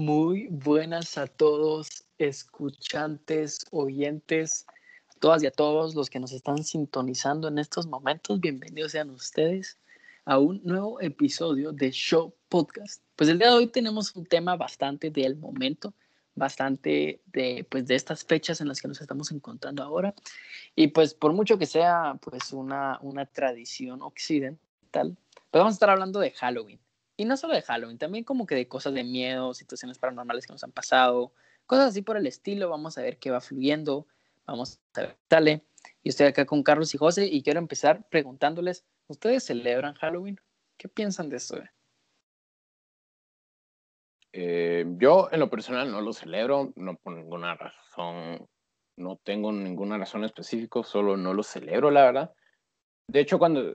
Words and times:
Muy 0.00 0.48
buenas 0.48 1.18
a 1.18 1.26
todos, 1.26 2.06
escuchantes, 2.16 3.66
oyentes, 3.70 4.64
a 5.14 5.18
todas 5.20 5.42
y 5.42 5.46
a 5.46 5.50
todos 5.50 5.94
los 5.94 6.08
que 6.08 6.18
nos 6.18 6.32
están 6.32 6.64
sintonizando 6.64 7.48
en 7.48 7.58
estos 7.58 7.86
momentos. 7.86 8.40
Bienvenidos 8.40 8.92
sean 8.92 9.10
ustedes 9.10 9.78
a 10.24 10.38
un 10.38 10.62
nuevo 10.64 11.02
episodio 11.02 11.72
de 11.72 11.90
Show 11.90 12.34
Podcast. 12.48 13.02
Pues 13.14 13.28
el 13.28 13.38
día 13.38 13.48
de 13.48 13.56
hoy 13.56 13.66
tenemos 13.66 14.16
un 14.16 14.24
tema 14.24 14.56
bastante 14.56 15.10
del 15.10 15.36
momento, 15.36 15.92
bastante 16.34 17.20
de, 17.26 17.66
pues, 17.68 17.86
de 17.86 17.94
estas 17.94 18.24
fechas 18.24 18.62
en 18.62 18.68
las 18.68 18.80
que 18.80 18.88
nos 18.88 19.02
estamos 19.02 19.30
encontrando 19.32 19.82
ahora. 19.82 20.14
Y 20.74 20.86
pues 20.86 21.12
por 21.12 21.34
mucho 21.34 21.58
que 21.58 21.66
sea 21.66 22.18
pues 22.22 22.54
una, 22.54 22.98
una 23.02 23.26
tradición 23.26 24.00
occidental, 24.00 25.18
pues 25.50 25.60
vamos 25.60 25.74
a 25.74 25.76
estar 25.76 25.90
hablando 25.90 26.20
de 26.20 26.30
Halloween. 26.30 26.80
Y 27.20 27.26
no 27.26 27.36
solo 27.36 27.52
de 27.52 27.60
Halloween, 27.60 27.98
también 27.98 28.24
como 28.24 28.46
que 28.46 28.54
de 28.54 28.66
cosas 28.66 28.94
de 28.94 29.04
miedo, 29.04 29.52
situaciones 29.52 29.98
paranormales 29.98 30.46
que 30.46 30.54
nos 30.54 30.64
han 30.64 30.72
pasado, 30.72 31.34
cosas 31.66 31.88
así 31.88 32.00
por 32.00 32.16
el 32.16 32.26
estilo. 32.26 32.70
Vamos 32.70 32.96
a 32.96 33.02
ver 33.02 33.18
qué 33.18 33.30
va 33.30 33.42
fluyendo. 33.42 34.06
Vamos 34.46 34.80
a 34.94 35.02
ver, 35.02 35.18
dale. 35.28 35.62
Yo 36.02 36.08
estoy 36.08 36.28
acá 36.28 36.46
con 36.46 36.62
Carlos 36.62 36.94
y 36.94 36.96
José 36.96 37.26
y 37.26 37.42
quiero 37.42 37.58
empezar 37.58 38.08
preguntándoles, 38.08 38.86
¿ustedes 39.06 39.44
celebran 39.44 39.96
Halloween? 39.96 40.40
¿Qué 40.78 40.88
piensan 40.88 41.28
de 41.28 41.36
esto? 41.36 41.62
Eh, 44.32 44.86
yo 44.96 45.28
en 45.30 45.40
lo 45.40 45.50
personal 45.50 45.92
no 45.92 46.00
lo 46.00 46.14
celebro, 46.14 46.72
no 46.74 46.96
por 46.96 47.12
ninguna 47.12 47.54
razón, 47.54 48.48
no 48.96 49.20
tengo 49.22 49.52
ninguna 49.52 49.98
razón 49.98 50.24
específica, 50.24 50.82
solo 50.84 51.18
no 51.18 51.34
lo 51.34 51.42
celebro, 51.42 51.90
la 51.90 52.02
verdad. 52.02 52.34
De 53.08 53.20
hecho, 53.20 53.38
cuando 53.38 53.74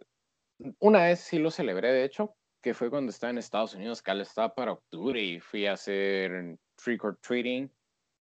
una 0.79 1.03
vez 1.03 1.19
sí 1.19 1.37
lo 1.37 1.51
celebré, 1.51 1.93
de 1.93 2.05
hecho, 2.05 2.35
que 2.65 2.73
fue 2.73 2.89
cuando 2.89 3.11
estaba 3.11 3.29
en 3.29 3.37
Estados 3.37 3.75
Unidos, 3.75 4.01
que 4.01 4.11
estaba 4.19 4.55
para 4.55 4.71
octubre 4.71 5.21
y 5.21 5.39
fui 5.39 5.67
a 5.67 5.73
hacer 5.73 6.57
trick 6.73 7.03
or 7.03 7.15
treating. 7.17 7.71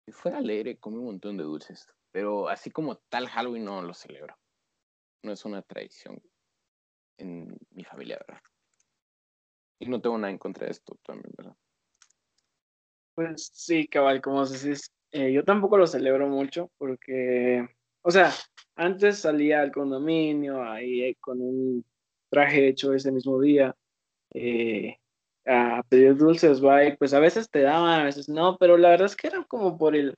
Y 0.06 0.12
fue 0.12 0.30
alegre, 0.30 0.76
comí 0.76 0.98
un 0.98 1.06
montón 1.06 1.38
de 1.38 1.44
dulces. 1.44 1.88
Pero 2.12 2.46
así 2.46 2.70
como 2.70 2.96
tal 3.08 3.28
Halloween 3.28 3.64
no 3.64 3.80
lo 3.80 3.94
celebro. 3.94 4.36
No 5.22 5.32
es 5.32 5.42
una 5.46 5.62
tradición 5.62 6.22
en 7.16 7.56
mi 7.70 7.82
familia, 7.82 8.18
¿verdad? 8.28 8.42
Y 9.78 9.86
no 9.86 10.02
tengo 10.02 10.18
nada 10.18 10.30
en 10.30 10.36
contra 10.36 10.66
de 10.66 10.72
esto 10.72 10.98
también, 11.02 11.32
¿verdad? 11.34 11.56
Pues 13.14 13.50
sí, 13.54 13.88
cabal, 13.88 14.20
como 14.20 14.44
decís, 14.44 14.92
eh, 15.12 15.32
yo 15.32 15.44
tampoco 15.44 15.78
lo 15.78 15.86
celebro 15.86 16.28
mucho 16.28 16.70
porque, 16.76 17.66
o 18.02 18.10
sea, 18.10 18.34
antes 18.74 19.20
salía 19.20 19.62
al 19.62 19.72
condominio 19.72 20.62
ahí 20.62 21.14
con 21.14 21.40
un 21.40 21.86
traje 22.28 22.68
hecho 22.68 22.92
ese 22.92 23.10
mismo 23.10 23.40
día 23.40 23.74
eh, 24.36 24.98
a 25.46 25.82
pedir 25.88 26.16
dulces, 26.16 26.62
¿va? 26.62 26.80
pues 26.98 27.14
a 27.14 27.20
veces 27.20 27.48
te 27.50 27.62
daban, 27.62 28.00
a 28.00 28.04
veces 28.04 28.28
no, 28.28 28.58
pero 28.58 28.76
la 28.76 28.90
verdad 28.90 29.06
es 29.06 29.16
que 29.16 29.28
era 29.28 29.44
como 29.44 29.78
por 29.78 29.96
el, 29.96 30.14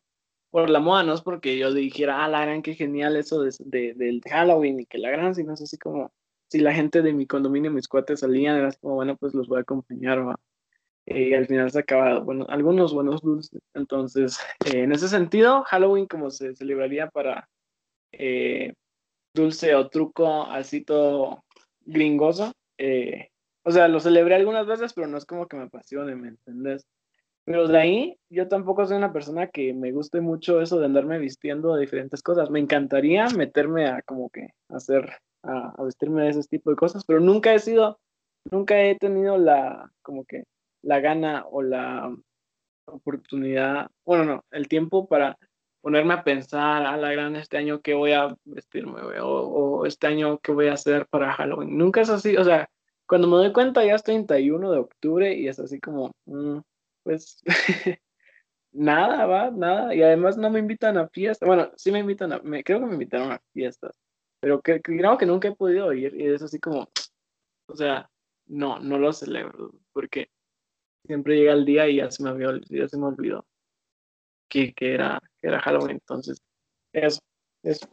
por 0.50 0.70
la 0.70 0.80
moda, 0.80 1.05
no 1.05 1.14
es 1.14 1.22
porque 1.22 1.56
yo 1.56 1.72
dijera, 1.72 2.24
ah, 2.24 2.28
la 2.28 2.42
gran, 2.42 2.62
qué 2.62 2.74
genial 2.74 3.16
eso 3.16 3.42
de, 3.42 3.55
de, 3.61 3.94
del 3.94 4.20
Halloween 4.28 4.80
y 4.80 4.86
que 4.86 4.98
la 4.98 5.11
gran, 5.11 5.34
sino 5.34 5.55
es 5.55 5.62
así 5.62 5.78
como, 5.78 6.11
si 6.48 6.58
la 6.58 6.74
gente 6.74 7.02
de 7.02 7.12
mi 7.12 7.27
condominio, 7.27 7.70
mis 7.70 7.86
cuates 7.86 8.20
salían, 8.20 8.56
era 8.56 8.69
así 8.69 8.78
como, 8.80 8.96
bueno, 8.96 9.16
pues 9.16 9.34
los 9.34 9.46
voy 9.46 9.58
a 9.58 9.62
acompañar, 9.62 10.27
¿va? 10.27 10.36
Eh, 11.06 11.28
y 11.30 11.34
al 11.34 11.46
final 11.46 11.70
se 11.70 11.78
acaba, 11.80 12.19
bueno, 12.20 12.46
algunos 12.48 12.92
buenos 12.92 13.20
dulces. 13.22 13.61
Entonces, 13.74 14.39
eh, 14.66 14.83
en 14.83 14.92
ese 14.92 15.08
sentido, 15.08 15.62
Halloween 15.64 16.06
como 16.06 16.30
se 16.30 16.56
celebraría 16.56 17.08
para 17.11 17.48
dulce 19.34 19.74
o 19.74 19.89
truco 19.89 20.44
así 20.44 20.83
todo 20.83 21.44
gringoso, 21.83 22.52
o 23.68 23.70
sea, 23.70 23.86
lo 23.86 24.01
celebré 24.01 24.34
algunas 24.34 24.67
veces, 24.67 24.95
pero 24.95 25.08
no 25.08 25.18
es 25.18 25.27
como 25.27 25.46
que 25.46 25.58
me 25.58 25.64
apasione, 25.64 26.17
¿me 26.17 26.29
entendés? 26.29 26.86
Pero 27.45 27.68
de 27.68 27.79
ahí, 27.79 28.18
yo 28.30 28.48
tampoco 28.48 28.86
soy 28.86 28.96
una 28.96 29.12
persona 29.12 29.48
que 29.48 29.74
me 29.74 29.92
guste 29.92 30.23
mucho 30.23 30.62
eso 30.62 30.79
de 30.79 30.86
andarme 30.86 31.18
vistiendo 31.18 31.74
de 31.74 31.83
diferentes 31.83 32.23
cosas. 32.23 32.48
Me 32.48 32.61
encantaría 32.61 33.28
meterme 33.28 33.86
a 33.86 34.01
como 34.01 34.30
que 34.30 34.55
hacer, 34.70 35.12
a, 35.42 35.83
vestirme 35.83 36.23
de 36.23 36.30
ese 36.30 36.48
tipo 36.48 36.70
de 36.70 36.77
cosas, 36.77 37.05
pero 37.05 37.20
nunca 37.20 37.52
he 37.52 37.58
sido, 37.58 38.01
nunca 38.51 38.80
he 38.80 38.96
tenido 38.96 39.36
la, 39.36 39.92
como 40.01 40.24
que, 40.24 40.45
la 40.80 41.01
gana 41.01 41.45
o 41.51 41.61
la 41.61 42.17
oportunidad, 42.86 43.89
bueno, 44.07 44.24
no, 44.24 44.45
el 44.51 44.67
tiempo 44.67 45.07
para 45.07 45.36
ponerme 45.83 46.14
a 46.14 46.24
pensar 46.24 46.86
a 46.86 46.96
la 46.96 47.12
gran 47.12 47.36
este 47.36 47.58
año 47.58 47.83
qué 47.83 47.92
voy 47.92 48.12
a 48.12 48.34
vestirme 48.46 49.02
o, 49.20 49.27
o, 49.27 49.84
este 49.84 50.07
año 50.07 50.39
qué 50.39 50.52
voy 50.52 50.68
a 50.68 50.73
hacer 50.73 51.07
para 51.11 51.34
Halloween. 51.34 51.77
Nunca 51.77 52.01
es 52.01 52.08
así, 52.08 52.34
o 52.39 52.45
sea, 52.45 52.70
cuando 53.08 53.27
me 53.27 53.36
doy 53.36 53.52
cuenta 53.52 53.85
ya 53.85 53.95
es 53.95 54.02
31 54.02 54.70
de 54.70 54.79
octubre 54.79 55.35
y 55.35 55.48
es 55.48 55.58
así 55.58 55.80
como, 55.80 56.13
mm, 56.27 56.58
pues, 57.02 57.42
nada, 58.73 59.27
va, 59.27 59.51
nada. 59.51 59.95
Y 59.95 60.02
además 60.02 60.36
no 60.36 60.51
me 60.51 60.58
invitan 60.58 60.98
a 60.98 61.08
fiestas. 61.08 61.46
Bueno, 61.46 61.73
sí 61.77 61.91
me 61.91 62.01
invitan 62.01 62.35
a, 62.35 62.39
me, 62.41 62.63
creo 62.63 62.80
que 62.80 62.86
me 62.86 62.92
invitaron 62.92 63.33
a 63.33 63.41
fiestas, 63.55 63.98
pero 64.41 64.61
que, 64.61 64.83
creo 64.83 65.17
que 65.17 65.27
nunca 65.27 65.48
he 65.48 65.57
podido 65.57 65.92
ir 65.95 66.14
y 66.14 66.27
es 66.27 66.42
así 66.42 66.61
como, 66.61 66.86
o 67.67 67.77
sea, 67.77 68.11
no, 68.46 68.79
no 68.79 68.98
lo 68.98 69.13
celebro 69.13 69.73
porque 69.92 70.30
siempre 71.07 71.36
llega 71.36 71.55
el 71.55 71.64
día 71.64 71.89
y 71.89 71.96
ya 71.96 72.11
se 72.11 72.23
me, 72.23 72.29
había, 72.29 72.61
ya 72.69 72.89
se 72.89 72.98
me 72.98 73.07
olvidó 73.07 73.46
que, 74.48 74.75
que, 74.75 74.92
era, 74.92 75.19
que 75.40 75.48
era 75.48 75.61
Halloween. 75.61 75.92
Entonces, 75.92 76.42
eso, 76.92 77.20
eso. 77.63 77.89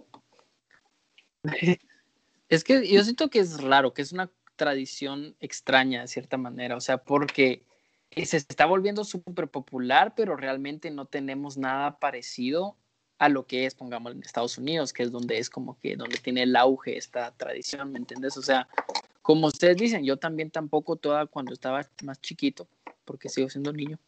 Es 2.47 2.64
que 2.64 2.88
yo 2.88 3.03
siento 3.03 3.28
que 3.32 3.40
es 3.40 3.59
raro, 3.59 3.92
que 3.92 4.03
es 4.03 4.12
una 4.12 4.30
tradición 4.56 5.36
extraña 5.40 6.02
de 6.02 6.08
cierta 6.08 6.38
manera, 6.38 6.76
o 6.76 6.82
sea, 6.82 6.98
porque 6.98 7.64
se 8.24 8.38
está 8.38 8.66
volviendo 8.66 9.04
súper 9.04 9.50
popular, 9.50 10.14
pero 10.16 10.38
realmente 10.38 10.90
no 10.92 11.06
tenemos 11.06 11.58
nada 11.58 12.00
parecido 12.00 12.78
a 13.18 13.30
lo 13.30 13.46
que 13.46 13.66
es, 13.66 13.76
pongamos, 13.76 14.14
en 14.14 14.22
Estados 14.22 14.58
Unidos, 14.58 14.94
que 14.94 15.04
es 15.04 15.12
donde 15.12 15.38
es 15.38 15.50
como 15.50 15.80
que 15.80 15.96
donde 15.96 16.18
tiene 16.18 16.44
el 16.44 16.56
auge 16.56 16.98
esta 16.98 17.32
tradición, 17.32 17.92
¿me 17.92 18.00
entiendes? 18.00 18.38
O 18.38 18.42
sea, 18.42 18.68
como 19.22 19.48
ustedes 19.48 19.78
dicen, 19.78 20.04
yo 20.06 20.18
también 20.18 20.52
tampoco 20.52 20.96
toda 20.96 21.26
cuando 21.26 21.54
estaba 21.54 21.86
más 22.04 22.22
chiquito, 22.22 22.68
porque 23.06 23.30
sigo 23.30 23.50
siendo 23.50 23.72
niño, 23.74 24.00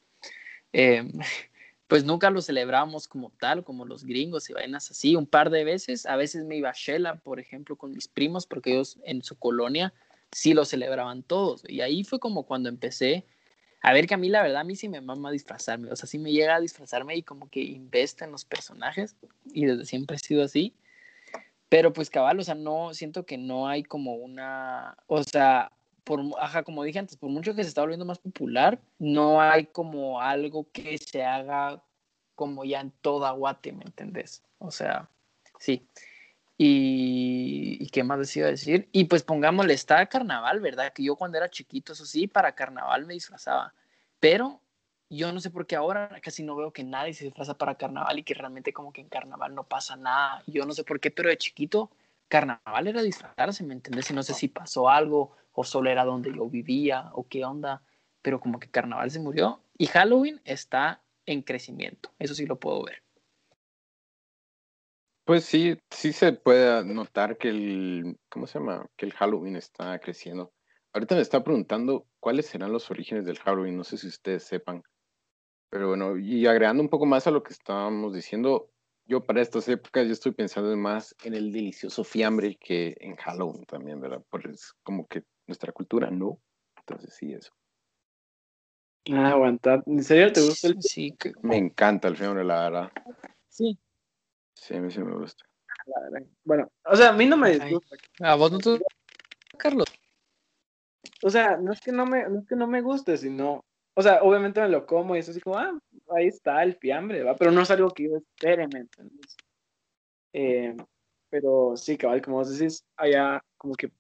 eh, 0.74 1.10
pues 1.88 2.04
nunca 2.04 2.30
lo 2.30 2.42
celebramos 2.42 3.08
como 3.08 3.30
tal, 3.32 3.64
como 3.64 3.86
los 3.86 4.04
gringos 4.04 4.50
y 4.50 4.54
vainas 4.54 4.92
así, 4.92 5.16
un 5.16 5.26
par 5.26 5.50
de 5.50 5.64
veces, 5.64 6.06
a 6.06 6.18
veces 6.18 6.44
me 6.44 6.58
iba 6.58 6.70
a 6.70 6.76
Shela, 6.76 7.16
por 7.16 7.40
ejemplo, 7.40 7.78
con 7.78 7.94
mis 7.94 8.08
primos, 8.08 8.46
porque 8.46 8.74
ellos 8.74 9.00
en 9.06 9.24
su 9.24 9.38
colonia 9.40 9.94
sí 10.32 10.54
lo 10.54 10.66
celebraban 10.66 11.24
todos. 11.24 11.64
Y 11.68 11.82
ahí 11.82 12.04
fue 12.04 12.20
como 12.20 12.44
cuando 12.44 12.70
empecé 12.70 13.26
a 13.82 13.94
ver 13.94 14.08
que 14.08 14.16
a 14.16 14.18
mí 14.18 14.30
la 14.30 14.42
verdad, 14.42 14.62
a 14.62 14.64
mí 14.64 14.76
sí 14.76 14.90
me 14.90 15.02
mama 15.02 15.32
disfrazarme. 15.32 15.92
O 15.92 15.96
sea, 15.96 16.08
sí 16.08 16.18
me 16.18 16.32
llega 16.32 16.56
a 16.56 16.60
disfrazarme 16.60 17.16
y 17.16 17.24
como 17.24 17.50
que 17.50 17.62
investa 17.62 18.26
en 18.26 18.32
los 18.32 18.46
personajes. 18.46 19.16
Y 19.54 19.66
desde 19.66 19.86
siempre 19.86 20.18
he 20.18 20.20
sido 20.20 20.44
así. 20.44 20.76
Pero 21.70 21.94
pues 21.94 22.10
cabal, 22.10 22.40
o 22.40 22.44
sea, 22.44 22.56
no, 22.56 22.94
siento 22.94 23.26
que 23.26 23.38
no 23.38 23.68
hay 23.68 23.84
como 23.84 24.16
una, 24.16 24.98
o 25.08 25.22
sea, 25.24 25.72
por, 26.06 26.22
ajá, 26.40 26.64
como 26.64 26.84
dije 26.84 27.00
antes, 27.00 27.18
por 27.18 27.30
mucho 27.30 27.54
que 27.54 27.64
se 27.64 27.70
está 27.70 27.82
volviendo 27.82 28.06
más 28.06 28.20
popular, 28.20 28.80
no 29.00 29.42
hay 29.42 29.66
como 29.66 30.22
algo 30.22 30.70
que 30.72 30.98
se 30.98 31.24
haga 31.24 31.84
como 32.36 32.64
ya 32.64 32.80
en 32.80 32.92
toda 33.02 33.32
Guate, 33.32 33.74
¿me 33.74 33.84
entendés? 33.84 34.44
O 34.60 34.72
sea, 34.72 35.10
sí. 35.60 35.86
Y, 36.58 37.88
qué 37.92 38.04
más 38.04 38.20
les 38.20 38.36
iba 38.38 38.48
a 38.48 38.52
decir. 38.52 38.90
Y 38.92 39.06
pues 39.06 39.24
pongámosle, 39.24 39.74
está 39.74 40.06
carnaval, 40.08 40.60
¿verdad? 40.60 40.92
Que 40.94 41.04
yo 41.04 41.16
cuando 41.16 41.38
era 41.38 41.50
chiquito, 41.50 41.94
eso 41.94 42.06
sí, 42.06 42.28
para 42.28 42.54
carnaval 42.54 43.06
me 43.06 43.14
disfrazaba. 43.14 43.74
Pero 44.20 44.62
yo 45.10 45.32
no 45.32 45.40
sé 45.40 45.50
por 45.50 45.68
qué 45.68 45.76
ahora 45.76 46.20
casi 46.22 46.44
no 46.44 46.56
veo 46.56 46.72
que 46.72 46.84
nadie 46.84 47.14
se 47.14 47.26
disfraza 47.26 47.58
para 47.58 47.76
carnaval 47.76 48.20
y 48.20 48.24
que 48.24 48.34
realmente 48.34 48.74
como 48.74 48.92
que 48.92 49.02
en 49.02 49.10
carnaval 49.10 49.56
no 49.56 49.64
pasa 49.64 49.96
nada. 49.96 50.44
Yo 50.48 50.66
no 50.66 50.74
sé 50.74 50.84
por 50.84 51.00
qué, 51.00 51.12
pero 51.12 51.30
de 51.30 51.38
chiquito 51.38 51.92
carnaval 52.28 52.88
era 52.88 53.02
disfrazarse, 53.02 53.64
¿me 53.64 53.74
entiendes? 53.74 54.10
Y 54.12 54.14
no 54.14 54.24
sé 54.24 54.34
si 54.34 54.48
pasó 54.48 54.90
algo 54.90 55.32
o 55.54 55.64
solo 55.64 55.90
era 55.90 56.04
donde 56.04 56.34
yo 56.34 56.48
vivía 56.50 57.10
o 57.14 57.28
qué 57.28 57.46
onda, 57.46 57.82
pero 58.22 58.40
como 58.40 58.60
que 58.60 58.70
carnaval 58.70 59.10
se 59.10 59.20
murió 59.20 59.62
y 59.78 59.88
Halloween 59.88 60.42
está 60.44 61.02
en 61.26 61.42
crecimiento, 61.42 62.12
eso 62.20 62.36
sí 62.36 62.46
lo 62.46 62.60
puedo 62.60 62.84
ver. 62.84 63.02
Pues 65.28 65.44
sí, 65.44 65.78
sí 65.92 66.14
se 66.14 66.32
puede 66.32 66.86
notar 66.86 67.38
que 67.38 67.50
el, 67.50 68.18
¿cómo 68.30 68.48
se 68.48 68.60
llama? 68.60 68.90
Que 68.96 69.06
el 69.06 69.12
Halloween 69.12 69.58
está 69.58 70.00
creciendo. 70.00 70.54
Ahorita 70.94 71.16
me 71.16 71.22
está 71.22 71.44
preguntando 71.44 72.08
cuáles 72.22 72.46
serán 72.46 72.72
los 72.72 72.90
orígenes 72.90 73.26
del 73.26 73.38
Halloween, 73.40 73.76
no 73.76 73.84
sé 73.84 73.98
si 73.98 74.08
ustedes 74.08 74.44
sepan. 74.44 74.84
Pero 75.70 75.90
bueno, 75.90 76.18
y 76.18 76.48
agregando 76.48 76.82
un 76.82 76.88
poco 76.88 77.06
más 77.06 77.28
a 77.28 77.32
lo 77.32 77.44
que 77.44 77.52
estábamos 77.52 78.14
diciendo, 78.14 78.70
yo 79.06 79.26
para 79.26 79.42
estas 79.42 79.68
épocas 79.68 80.08
yo 80.08 80.14
estoy 80.14 80.32
pensando 80.32 80.74
más 80.78 81.14
en 81.26 81.34
el 81.34 81.52
delicioso 81.52 82.06
fiambre 82.06 82.56
que 82.58 82.96
en 83.02 83.18
Halloween 83.18 83.66
también, 83.66 84.00
¿verdad? 84.00 84.24
Pues 84.30 84.76
como 84.82 85.08
que 85.08 85.24
nuestra 85.46 85.74
cultura, 85.74 86.10
¿no? 86.10 86.40
Entonces 86.78 87.14
sí, 87.14 87.34
eso. 87.34 87.52
Ah, 89.12 89.32
aguantar. 89.32 89.84
¿En 89.88 90.06
serio 90.06 90.32
te 90.32 90.40
gusta 90.40 90.70
el 90.70 90.82
Sí, 90.82 91.14
que... 91.20 91.34
Me 91.42 91.58
encanta 91.58 92.08
el 92.08 92.16
fiambre, 92.16 92.46
la 92.46 92.70
verdad. 92.70 92.92
Sí, 93.50 93.78
Sí, 94.60 94.76
a 94.76 94.82
mí 94.82 94.92
sí 94.92 95.00
me 95.00 95.16
gusta. 95.16 95.46
Bueno, 96.44 96.70
o 96.86 96.96
sea, 96.96 97.10
a 97.10 97.14
mí 97.14 97.26
no 97.26 97.38
me 97.38 97.52
disgusta. 97.52 97.96
¿A 98.22 98.36
vos 98.36 98.52
no 98.52 98.58
te 98.58 98.80
Carlos? 99.58 99.86
O 101.24 101.30
sea, 101.30 101.58
no 101.58 101.72
es 101.72 101.80
que 101.82 101.92
no 101.92 102.06
me, 102.06 102.28
no 102.28 102.40
es 102.40 102.48
que 102.48 102.56
no 102.56 102.68
me 102.68 102.82
guste, 102.82 103.18
sino 103.18 103.64
o 104.00 104.02
sea, 104.04 104.22
obviamente 104.22 104.62
me 104.62 104.70
lo 104.70 104.86
como 104.86 105.16
y 105.16 105.20
eso 105.20 105.32
así 105.32 105.42
como, 105.42 105.58
ah, 105.58 105.76
ahí 106.16 106.28
está 106.28 106.62
el 106.62 106.76
fiambre, 106.76 107.24
¿va? 107.24 107.36
Pero 107.36 107.50
no 107.50 107.62
es 107.62 107.72
algo 107.72 107.90
que 107.90 108.04
yo 108.04 108.18
espere, 108.18 108.68
¿me 108.68 108.82
entiendes? 108.82 109.36
Eh, 110.34 110.78
pero 111.32 111.76
sí, 111.76 111.98
cabal, 111.98 112.22
como 112.22 112.38
vos 112.38 112.56
decís, 112.56 112.86
allá 112.96 113.44
como 113.58 113.74
que 113.74 113.92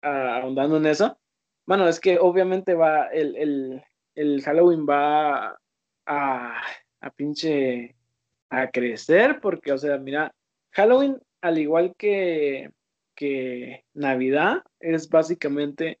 ah, 0.00 0.38
ahondando 0.38 0.78
en 0.78 0.86
eso, 0.86 1.18
bueno, 1.66 1.86
es 1.86 2.00
que 2.00 2.18
obviamente 2.18 2.72
va, 2.72 3.08
el, 3.08 3.36
el, 3.36 3.84
el 4.14 4.42
Halloween 4.42 4.86
va 4.88 5.58
a, 6.06 6.62
a 7.02 7.10
pinche 7.10 7.93
a 8.60 8.70
crecer, 8.70 9.40
porque, 9.40 9.72
o 9.72 9.78
sea, 9.78 9.98
mira, 9.98 10.34
Halloween, 10.72 11.20
al 11.40 11.58
igual 11.58 11.94
que, 11.96 12.70
que 13.14 13.84
Navidad, 13.94 14.62
es 14.80 15.08
básicamente 15.08 16.00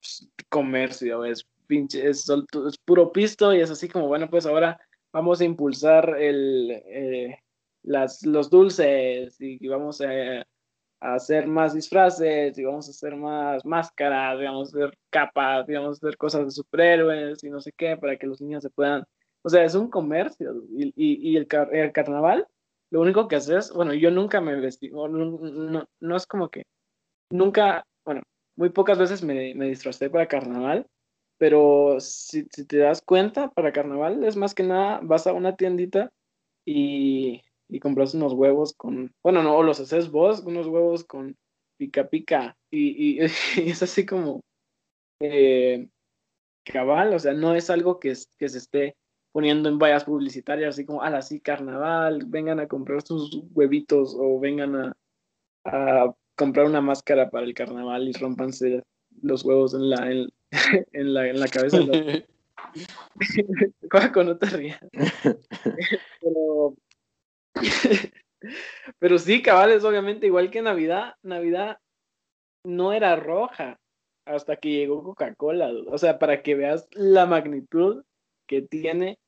pues, 0.00 0.28
comercio, 0.48 1.24
es 1.24 1.46
pinche, 1.66 2.08
es, 2.08 2.28
es, 2.28 2.78
puro 2.78 3.12
pisto 3.12 3.54
y 3.54 3.60
es 3.60 3.70
así 3.70 3.88
como, 3.88 4.08
bueno, 4.08 4.28
pues 4.28 4.46
ahora 4.46 4.78
vamos 5.12 5.40
a 5.40 5.44
impulsar 5.44 6.16
el, 6.18 6.70
eh, 6.70 7.38
las, 7.82 8.24
los 8.26 8.50
dulces 8.50 9.40
y, 9.40 9.66
vamos 9.68 10.00
a, 10.00 10.44
hacer 11.00 11.46
más 11.46 11.74
disfraces 11.74 12.56
y 12.56 12.64
vamos 12.64 12.88
a 12.88 12.90
hacer 12.90 13.14
más 13.14 13.64
máscaras, 13.64 14.38
vamos 14.38 14.74
a 14.74 14.78
hacer 14.78 14.98
capas, 15.10 15.66
vamos 15.68 16.02
a 16.02 16.06
hacer 16.06 16.16
cosas 16.16 16.46
de 16.46 16.50
superhéroes 16.50 17.44
y 17.44 17.50
no 17.50 17.60
sé 17.60 17.72
qué 17.76 17.96
para 17.96 18.16
que 18.16 18.26
los 18.26 18.40
niños 18.40 18.62
se 18.62 18.70
puedan, 18.70 19.04
o 19.44 19.48
sea, 19.48 19.64
es 19.64 19.74
un 19.74 19.90
comercio 19.90 20.64
y, 20.70 20.92
y, 20.96 21.36
el, 21.36 21.46
el, 21.72 21.92
carnaval, 21.92 22.48
lo 22.90 23.00
único 23.00 23.28
que 23.28 23.36
haces, 23.36 23.72
bueno, 23.72 23.94
yo 23.94 24.10
nunca 24.10 24.40
me 24.40 24.54
vestí, 24.56 24.90
no, 24.90 25.08
no, 25.08 25.86
no, 26.00 26.16
es 26.16 26.26
como 26.26 26.48
que, 26.48 26.64
nunca, 27.30 27.84
bueno, 28.04 28.22
muy 28.56 28.70
pocas 28.70 28.98
veces 28.98 29.22
me, 29.22 29.54
me 29.54 29.68
disfrazé 29.68 30.10
para 30.10 30.28
carnaval, 30.28 30.86
pero 31.38 31.98
si, 32.00 32.46
si 32.50 32.64
te 32.66 32.78
das 32.78 33.02
cuenta, 33.02 33.50
para 33.50 33.72
carnaval 33.72 34.24
es 34.24 34.36
más 34.36 34.54
que 34.54 34.62
nada, 34.62 35.00
vas 35.02 35.26
a 35.26 35.32
una 35.32 35.56
tiendita 35.56 36.10
y 36.64 37.42
y 37.68 37.80
compras 37.80 38.14
unos 38.14 38.32
huevos 38.32 38.74
con, 38.74 39.12
bueno, 39.22 39.42
no, 39.42 39.62
los 39.62 39.80
haces 39.80 40.10
vos, 40.10 40.40
unos 40.40 40.66
huevos 40.66 41.04
con 41.04 41.36
pica 41.76 42.08
pica 42.08 42.56
y, 42.70 43.18
y, 43.56 43.70
es 43.70 43.82
así 43.82 44.06
como 44.06 44.40
eh, 45.20 45.88
cabal, 46.64 47.14
o 47.14 47.18
sea, 47.18 47.32
no 47.32 47.54
es 47.54 47.70
algo 47.70 47.98
que, 47.98 48.14
que 48.38 48.48
se 48.48 48.58
esté 48.58 48.96
poniendo 49.34 49.68
en 49.68 49.78
vallas 49.80 50.04
publicitarias, 50.04 50.76
así 50.76 50.86
como, 50.86 51.02
ah, 51.02 51.20
sí, 51.20 51.40
carnaval, 51.40 52.22
vengan 52.24 52.60
a 52.60 52.68
comprar 52.68 53.02
sus 53.02 53.42
huevitos 53.52 54.14
o 54.16 54.38
vengan 54.38 54.76
a, 54.76 54.96
a 55.64 56.14
comprar 56.36 56.66
una 56.66 56.80
máscara 56.80 57.30
para 57.30 57.44
el 57.44 57.52
carnaval 57.52 58.06
y 58.06 58.12
rompanse 58.12 58.84
los 59.22 59.44
huevos 59.44 59.74
en 59.74 59.90
la, 59.90 60.08
en, 60.08 60.28
la, 61.14 61.28
en 61.28 61.40
la 61.40 61.48
cabeza. 61.48 61.80
no 64.24 64.38
te 64.38 64.46
rías. 64.46 64.78
Pero 66.20 66.76
Pero 69.00 69.18
sí, 69.18 69.42
cabales, 69.42 69.82
obviamente, 69.82 70.26
igual 70.26 70.52
que 70.52 70.62
Navidad, 70.62 71.14
Navidad 71.24 71.78
no 72.64 72.92
era 72.92 73.16
roja 73.16 73.80
hasta 74.26 74.58
que 74.58 74.70
llegó 74.70 75.02
Coca-Cola. 75.02 75.72
O 75.88 75.98
sea, 75.98 76.20
para 76.20 76.44
que 76.44 76.54
veas 76.54 76.86
la 76.92 77.26
magnitud 77.26 78.04
que 78.46 78.62
tiene 78.62 79.18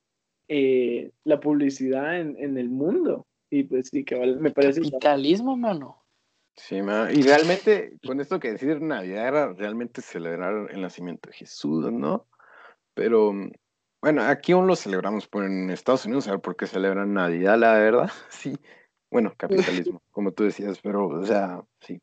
eh, 0.49 1.11
la 1.25 1.41
publicidad 1.41 2.21
en, 2.21 2.37
en, 2.39 2.59
el 2.59 2.69
mundo. 2.69 3.27
Y 3.51 3.65
pues 3.65 3.89
sí, 3.89 4.05
cabal, 4.05 4.41
me 4.41 4.51
parece. 4.51 4.81
Capitalismo, 4.81 5.57
mano. 5.57 6.03
Sí, 6.57 6.83
mano. 6.83 7.11
Y 7.11 7.23
realmente, 7.23 7.97
con 8.05 8.21
esto 8.21 8.41
que 8.41 8.53
decir 8.53 8.81
Navidad 8.81 9.29
era 9.29 9.53
realmente 9.53 10.03
celebrar 10.03 10.71
el 10.71 10.81
nacimiento 10.81 11.29
de 11.29 11.37
Jesús, 11.37 11.93
¿no? 11.93 12.27
Pero 12.95 13.33
bueno, 14.07 14.23
aquí 14.23 14.53
aún 14.53 14.67
lo 14.67 14.77
celebramos, 14.77 15.27
pero 15.27 15.47
en 15.47 15.69
Estados 15.71 16.05
Unidos, 16.07 16.29
a 16.29 16.33
ver 16.33 16.41
por 16.41 16.57
qué 16.57 16.67
celebran 16.67 17.13
Navidad, 17.13 17.59
la 17.59 17.75
verdad, 17.75 18.11
sí. 18.31 18.57
Bueno, 19.11 19.35
capitalismo, 19.37 20.01
como 20.11 20.33
tú 20.33 20.45
decías, 20.45 20.79
pero, 20.81 21.09
o 21.09 21.25
sea, 21.25 21.65
sí. 21.81 22.01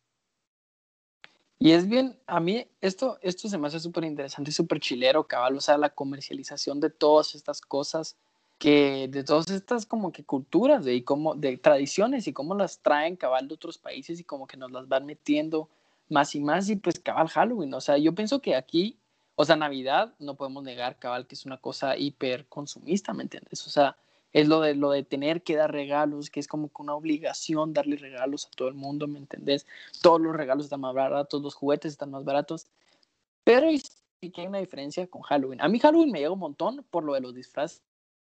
Y 1.60 1.72
es 1.72 1.88
bien, 1.88 2.20
a 2.28 2.42
mí 2.42 2.68
esto, 2.82 3.18
esto 3.22 3.48
se 3.48 3.58
me 3.58 3.68
hace 3.68 3.80
súper 3.80 4.04
interesante 4.04 4.50
y 4.52 4.54
súper 4.54 4.82
chilero, 4.82 5.26
cabal, 5.28 5.56
o 5.56 5.62
sea, 5.62 5.78
la 5.78 5.92
comercialización 5.92 6.82
de 6.82 6.90
todas 6.90 7.36
estas 7.36 7.62
cosas, 7.62 8.18
que 8.58 9.08
de 9.10 9.24
todas 9.24 9.50
estas 9.50 9.86
como 9.86 10.12
que 10.12 10.24
culturas 10.24 10.86
de, 10.86 10.96
y 10.96 11.06
de 11.38 11.58
tradiciones 11.58 12.28
y 12.28 12.34
cómo 12.34 12.56
las 12.56 12.80
traen 12.80 13.16
cabal 13.16 13.48
de 13.48 13.56
otros 13.56 13.78
países 13.78 14.20
y 14.20 14.24
como 14.24 14.48
que 14.48 14.58
nos 14.58 14.72
las 14.72 14.88
van 14.88 15.06
metiendo 15.06 15.70
más 16.10 16.36
y 16.36 16.40
más 16.40 16.70
y 16.70 16.76
pues 16.76 17.00
cabal 17.00 17.28
Halloween, 17.30 17.74
o 17.74 17.82
sea, 17.82 17.98
yo 17.98 18.14
pienso 18.14 18.42
que 18.42 18.56
aquí 18.56 18.98
o 19.36 19.46
sea, 19.46 19.56
Navidad, 19.56 20.14
no 20.20 20.36
podemos 20.36 20.64
negar, 20.64 21.00
cabal, 21.00 21.26
que 21.26 21.36
es 21.36 21.46
una 21.46 21.58
cosa 21.58 21.98
hiper 21.98 22.46
consumista, 22.48 23.14
¿me 23.14 23.24
entiendes? 23.24 23.66
O 23.66 23.70
sea, 23.70 23.98
es 24.32 24.48
lo 24.48 24.62
de, 24.62 24.76
lo 24.76 24.92
de 24.92 25.04
tener 25.04 25.44
que 25.44 25.56
dar 25.56 25.72
regalos, 25.72 26.30
que 26.30 26.40
es 26.40 26.48
como 26.48 26.70
que 26.70 26.82
una 26.82 26.96
obligación 26.96 27.74
darle 27.74 27.96
regalos 27.98 28.46
a 28.46 28.52
todo 28.52 28.68
el 28.68 28.76
mundo, 28.76 29.08
¿me 29.08 29.20
entendés? 29.20 29.66
Todos 30.02 30.22
los 30.22 30.36
regalos 30.36 30.66
están 30.66 30.82
más 30.82 30.94
baratos, 30.94 31.42
los 31.42 31.56
juguetes 31.56 31.94
están 31.94 32.12
más 32.12 32.24
baratos. 32.24 32.68
Pero 33.44 33.68
sí 34.22 34.32
que 34.32 34.42
hay 34.42 34.48
una 34.48 34.60
diferencia 34.60 35.08
con 35.08 35.22
Halloween. 35.24 35.62
A 35.62 35.68
mí 35.68 35.80
Halloween 35.80 36.12
me 36.12 36.20
llega 36.20 36.32
un 36.32 36.40
montón 36.40 36.86
por 36.90 37.04
lo 37.04 37.14
de 37.14 37.22
los 37.22 37.34
disfraces 37.34 37.82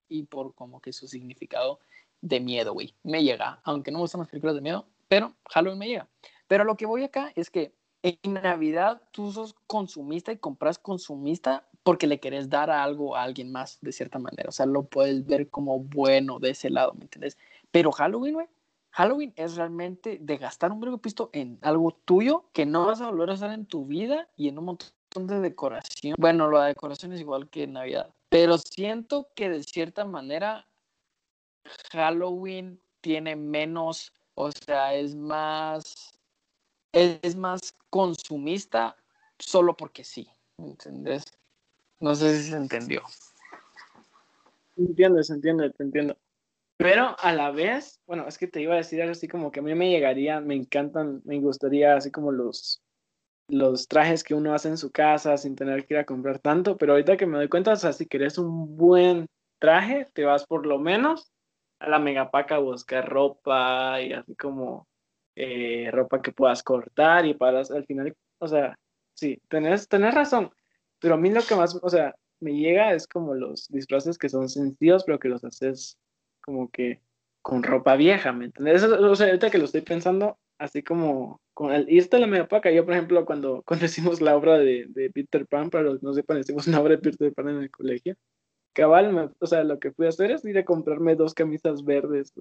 y 0.08 0.24
por 0.24 0.54
como 0.54 0.80
que 0.80 0.92
su 0.92 1.08
significado 1.08 1.80
de 2.20 2.40
miedo, 2.40 2.72
güey. 2.72 2.94
Me 3.02 3.22
llega, 3.22 3.60
aunque 3.64 3.90
no 3.90 3.98
me 3.98 4.02
gustan 4.02 4.20
las 4.20 4.28
películas 4.28 4.56
de 4.56 4.62
miedo, 4.62 4.86
pero 5.08 5.34
Halloween 5.50 5.78
me 5.78 5.88
llega. 5.88 6.08
Pero 6.46 6.64
lo 6.64 6.76
que 6.76 6.86
voy 6.86 7.04
acá 7.04 7.32
es 7.36 7.50
que 7.50 7.72
en 8.02 8.34
Navidad 8.34 9.02
tú 9.10 9.32
sos 9.32 9.54
consumista 9.66 10.32
y 10.32 10.38
compras 10.38 10.78
consumista 10.78 11.66
porque 11.82 12.06
le 12.06 12.20
querés 12.20 12.48
dar 12.48 12.70
algo 12.70 13.16
a 13.16 13.22
alguien 13.22 13.50
más 13.50 13.78
de 13.80 13.92
cierta 13.92 14.18
manera. 14.18 14.48
O 14.48 14.52
sea, 14.52 14.66
lo 14.66 14.84
puedes 14.84 15.26
ver 15.26 15.48
como 15.48 15.80
bueno 15.80 16.38
de 16.38 16.50
ese 16.50 16.70
lado, 16.70 16.92
¿me 16.94 17.02
entiendes? 17.02 17.38
Pero 17.70 17.92
Halloween, 17.92 18.34
güey, 18.34 18.46
Halloween 18.90 19.32
es 19.36 19.56
realmente 19.56 20.18
de 20.20 20.36
gastar 20.38 20.72
un 20.72 20.80
breve 20.80 20.98
pisto 20.98 21.30
en 21.32 21.58
algo 21.62 21.92
tuyo 22.04 22.44
que 22.52 22.66
no 22.66 22.86
vas 22.86 23.00
a 23.00 23.10
volver 23.10 23.30
a 23.30 23.34
usar 23.34 23.52
en 23.52 23.66
tu 23.66 23.86
vida 23.86 24.28
y 24.36 24.48
en 24.48 24.58
un 24.58 24.64
montón 24.64 25.26
de 25.26 25.40
decoración. 25.40 26.16
Bueno, 26.18 26.50
la 26.50 26.66
decoración 26.66 27.12
es 27.12 27.20
igual 27.20 27.48
que 27.48 27.66
Navidad, 27.66 28.12
pero 28.28 28.58
siento 28.58 29.28
que 29.34 29.48
de 29.48 29.62
cierta 29.62 30.04
manera 30.04 30.66
Halloween 31.92 32.80
tiene 33.00 33.36
menos, 33.36 34.12
o 34.34 34.50
sea, 34.52 34.94
es 34.94 35.14
más 35.14 36.18
es 36.92 37.36
más 37.36 37.74
consumista 37.90 38.96
solo 39.38 39.76
porque 39.76 40.04
sí, 40.04 40.28
¿entendés? 40.58 41.24
No 42.00 42.14
sé 42.14 42.36
si 42.36 42.50
se 42.50 42.56
entendió. 42.56 43.02
Entiendo, 44.76 45.22
se 45.22 45.34
entiende, 45.34 45.70
te 45.70 45.82
entiendo. 45.82 46.16
Pero 46.76 47.16
a 47.18 47.32
la 47.32 47.50
vez, 47.50 48.00
bueno, 48.06 48.26
es 48.28 48.38
que 48.38 48.46
te 48.46 48.62
iba 48.62 48.74
a 48.74 48.78
decir 48.78 49.02
algo 49.02 49.12
así 49.12 49.26
como 49.26 49.50
que 49.50 49.60
a 49.60 49.62
mí 49.62 49.74
me 49.74 49.90
llegaría, 49.90 50.40
me 50.40 50.54
encantan, 50.54 51.20
me 51.24 51.40
gustaría 51.40 51.96
así 51.96 52.12
como 52.12 52.30
los, 52.30 52.80
los 53.48 53.88
trajes 53.88 54.22
que 54.22 54.34
uno 54.34 54.54
hace 54.54 54.68
en 54.68 54.76
su 54.76 54.90
casa 54.90 55.36
sin 55.36 55.56
tener 55.56 55.86
que 55.86 55.94
ir 55.94 56.00
a 56.00 56.04
comprar 56.04 56.38
tanto, 56.38 56.76
pero 56.76 56.92
ahorita 56.92 57.16
que 57.16 57.26
me 57.26 57.38
doy 57.38 57.48
cuenta, 57.48 57.72
o 57.72 57.76
sea, 57.76 57.92
si 57.92 58.06
querés 58.06 58.38
un 58.38 58.76
buen 58.76 59.26
traje, 59.58 60.06
te 60.12 60.24
vas 60.24 60.46
por 60.46 60.66
lo 60.66 60.78
menos 60.78 61.32
a 61.80 61.88
la 61.88 61.98
megapaca 61.98 62.56
a 62.56 62.58
buscar 62.58 63.08
ropa 63.08 64.00
y 64.02 64.12
así 64.12 64.34
como 64.36 64.86
eh, 65.34 65.90
ropa 65.92 66.20
que 66.20 66.32
puedas 66.32 66.62
cortar 66.62 67.24
y 67.26 67.34
para 67.34 67.60
al 67.60 67.86
final, 67.86 68.14
o 68.38 68.48
sea, 68.48 68.78
sí, 69.14 69.40
tenés, 69.48 69.88
tenés 69.88 70.14
razón, 70.14 70.50
pero 71.00 71.14
a 71.14 71.16
mí 71.16 71.30
lo 71.30 71.42
que 71.42 71.54
más, 71.56 71.78
o 71.82 71.88
sea, 71.88 72.14
me 72.40 72.52
llega 72.52 72.92
es 72.92 73.06
como 73.06 73.34
los 73.34 73.68
disfraces 73.68 74.18
que 74.18 74.28
son 74.28 74.48
sencillos, 74.48 75.04
pero 75.04 75.18
que 75.18 75.28
los 75.28 75.44
haces 75.44 75.98
como 76.40 76.70
que 76.70 77.00
con 77.42 77.62
ropa 77.62 77.96
vieja, 77.96 78.32
¿me 78.32 78.46
entiendes? 78.46 78.82
o 78.84 79.14
sea, 79.16 79.28
ahorita 79.28 79.50
que 79.50 79.58
lo 79.58 79.64
estoy 79.64 79.80
pensando, 79.80 80.38
así 80.58 80.82
como 80.82 81.40
con 81.54 81.72
el 81.72 81.90
irte 81.90 82.16
a 82.16 82.20
la 82.20 82.26
media 82.26 82.48
paca, 82.48 82.70
yo 82.70 82.84
por 82.84 82.94
ejemplo 82.94 83.24
cuando, 83.24 83.62
cuando 83.66 83.86
hicimos 83.86 84.20
la 84.20 84.36
obra 84.36 84.58
de, 84.58 85.10
Peter 85.14 85.46
Pan, 85.46 85.70
para 85.70 85.84
los 85.84 86.00
que 86.00 86.06
no 86.06 86.14
sepan, 86.14 86.38
hicimos 86.38 86.66
una 86.66 86.80
obra 86.80 86.96
de 86.96 87.02
Peter 87.02 87.32
Pan 87.34 87.48
en 87.48 87.62
el 87.62 87.70
colegio, 87.70 88.14
cabal, 88.74 89.34
o 89.40 89.46
sea, 89.46 89.64
lo 89.64 89.78
que 89.78 89.92
fui 89.92 90.06
a 90.06 90.10
hacer 90.10 90.30
es 90.30 90.44
ir 90.44 90.58
a 90.58 90.64
comprarme 90.64 91.16
dos 91.16 91.34
camisas 91.34 91.84
verdes 91.84 92.32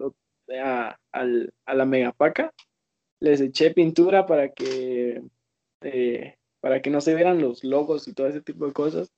a, 0.62 0.98
a 1.12 1.74
la 1.74 1.86
megapaca 1.86 2.54
les 3.20 3.42
eché 3.42 3.72
pintura 3.72 4.26
para 4.26 4.54
que, 4.54 5.22
eh, 5.82 6.36
para 6.60 6.82
que 6.82 6.90
no 6.90 7.02
se 7.02 7.16
vieran 7.16 7.42
los 7.42 7.64
logos 7.64 8.08
y 8.08 8.14
todo 8.14 8.28
ese 8.28 8.42
tipo 8.42 8.68
de 8.68 8.74
cosas. 8.74 9.12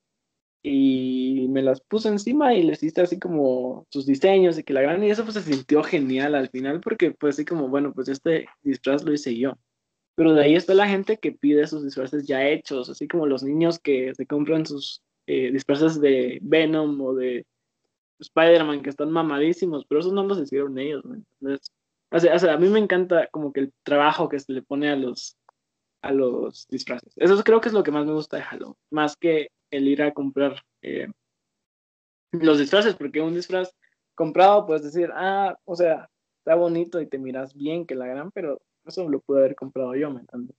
Y 0.62 1.46
me 1.48 1.62
las 1.62 1.80
puse 1.80 2.08
encima 2.08 2.54
y 2.54 2.62
les 2.62 2.82
hice 2.82 3.00
así 3.00 3.18
como 3.18 3.86
sus 3.90 4.04
diseños 4.06 4.58
y 4.58 4.62
que 4.62 4.74
la 4.74 4.82
gran 4.82 5.02
y 5.02 5.10
eso 5.10 5.24
pues 5.24 5.34
se 5.34 5.42
sintió 5.42 5.82
genial 5.82 6.34
al 6.34 6.50
final 6.50 6.80
porque 6.80 7.12
pues 7.12 7.36
así 7.36 7.44
como, 7.46 7.68
bueno, 7.68 7.92
pues 7.94 8.08
este 8.08 8.46
disfraz 8.62 9.02
lo 9.04 9.12
hice 9.12 9.36
yo. 9.36 9.58
Pero 10.16 10.34
de 10.34 10.44
ahí 10.44 10.54
está 10.54 10.74
la 10.74 10.88
gente 10.88 11.18
que 11.18 11.32
pide 11.32 11.66
sus 11.66 11.82
disfraces 11.82 12.26
ya 12.26 12.46
hechos, 12.46 12.90
así 12.90 13.08
como 13.08 13.26
los 13.26 13.42
niños 13.42 13.78
que 13.78 14.14
se 14.14 14.26
compran 14.26 14.66
sus 14.66 15.02
eh, 15.26 15.50
disfraces 15.50 16.00
de 16.00 16.38
Venom 16.42 17.00
o 17.00 17.14
de 17.14 17.46
Spider-Man 18.20 18.82
que 18.82 18.90
están 18.90 19.10
mamadísimos, 19.10 19.84
pero 19.88 20.00
esos 20.00 20.12
no 20.12 20.24
los 20.24 20.40
hicieron 20.40 20.78
ellos, 20.78 21.02
Entonces, 21.40 21.70
o 22.10 22.18
sea, 22.18 22.54
a 22.54 22.58
mí 22.58 22.68
me 22.68 22.80
encanta 22.80 23.28
como 23.28 23.52
que 23.52 23.60
el 23.60 23.72
trabajo 23.82 24.28
que 24.28 24.40
se 24.40 24.52
le 24.52 24.62
pone 24.62 24.90
a 24.90 24.96
los, 24.96 25.36
a 26.02 26.12
los 26.12 26.66
disfraces. 26.68 27.12
Eso 27.16 27.42
creo 27.44 27.60
que 27.60 27.68
es 27.68 27.74
lo 27.74 27.82
que 27.82 27.92
más 27.92 28.06
me 28.06 28.12
gusta 28.12 28.36
de 28.36 28.42
Halloween, 28.42 28.76
más 28.90 29.16
que 29.16 29.50
el 29.70 29.88
ir 29.88 30.02
a 30.02 30.12
comprar 30.12 30.62
eh, 30.82 31.08
los 32.32 32.58
disfraces, 32.58 32.94
porque 32.94 33.20
un 33.20 33.34
disfraz 33.34 33.74
comprado 34.14 34.66
puedes 34.66 34.82
decir, 34.82 35.10
ah, 35.14 35.56
o 35.64 35.76
sea, 35.76 36.08
está 36.38 36.54
bonito 36.54 37.00
y 37.00 37.06
te 37.06 37.18
miras 37.18 37.54
bien 37.54 37.86
que 37.86 37.94
la 37.94 38.06
gran, 38.06 38.30
pero 38.30 38.60
eso 38.84 39.08
lo 39.08 39.20
pude 39.20 39.40
haber 39.40 39.54
comprado 39.54 39.94
yo, 39.94 40.10
¿me 40.10 40.20
entiendes? 40.20 40.56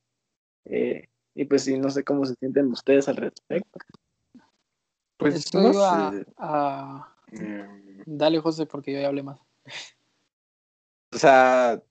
Eh, 0.65 1.07
y 1.35 1.45
pues 1.45 1.63
sí, 1.63 1.77
no 1.77 1.89
sé 1.89 2.03
cómo 2.03 2.25
se 2.25 2.35
sienten 2.35 2.67
ustedes 2.67 3.07
al 3.07 3.17
respecto. 3.17 3.79
Pues 5.17 5.53
no 5.53 5.71
a, 5.83 7.15
em. 7.31 8.03
Dale, 8.05 8.39
José, 8.39 8.65
porque 8.65 8.93
yo 8.93 8.99
ya 8.99 9.07
hablé 9.07 9.23
más. 9.23 9.39
O 11.13 11.17
sea, 11.17 11.81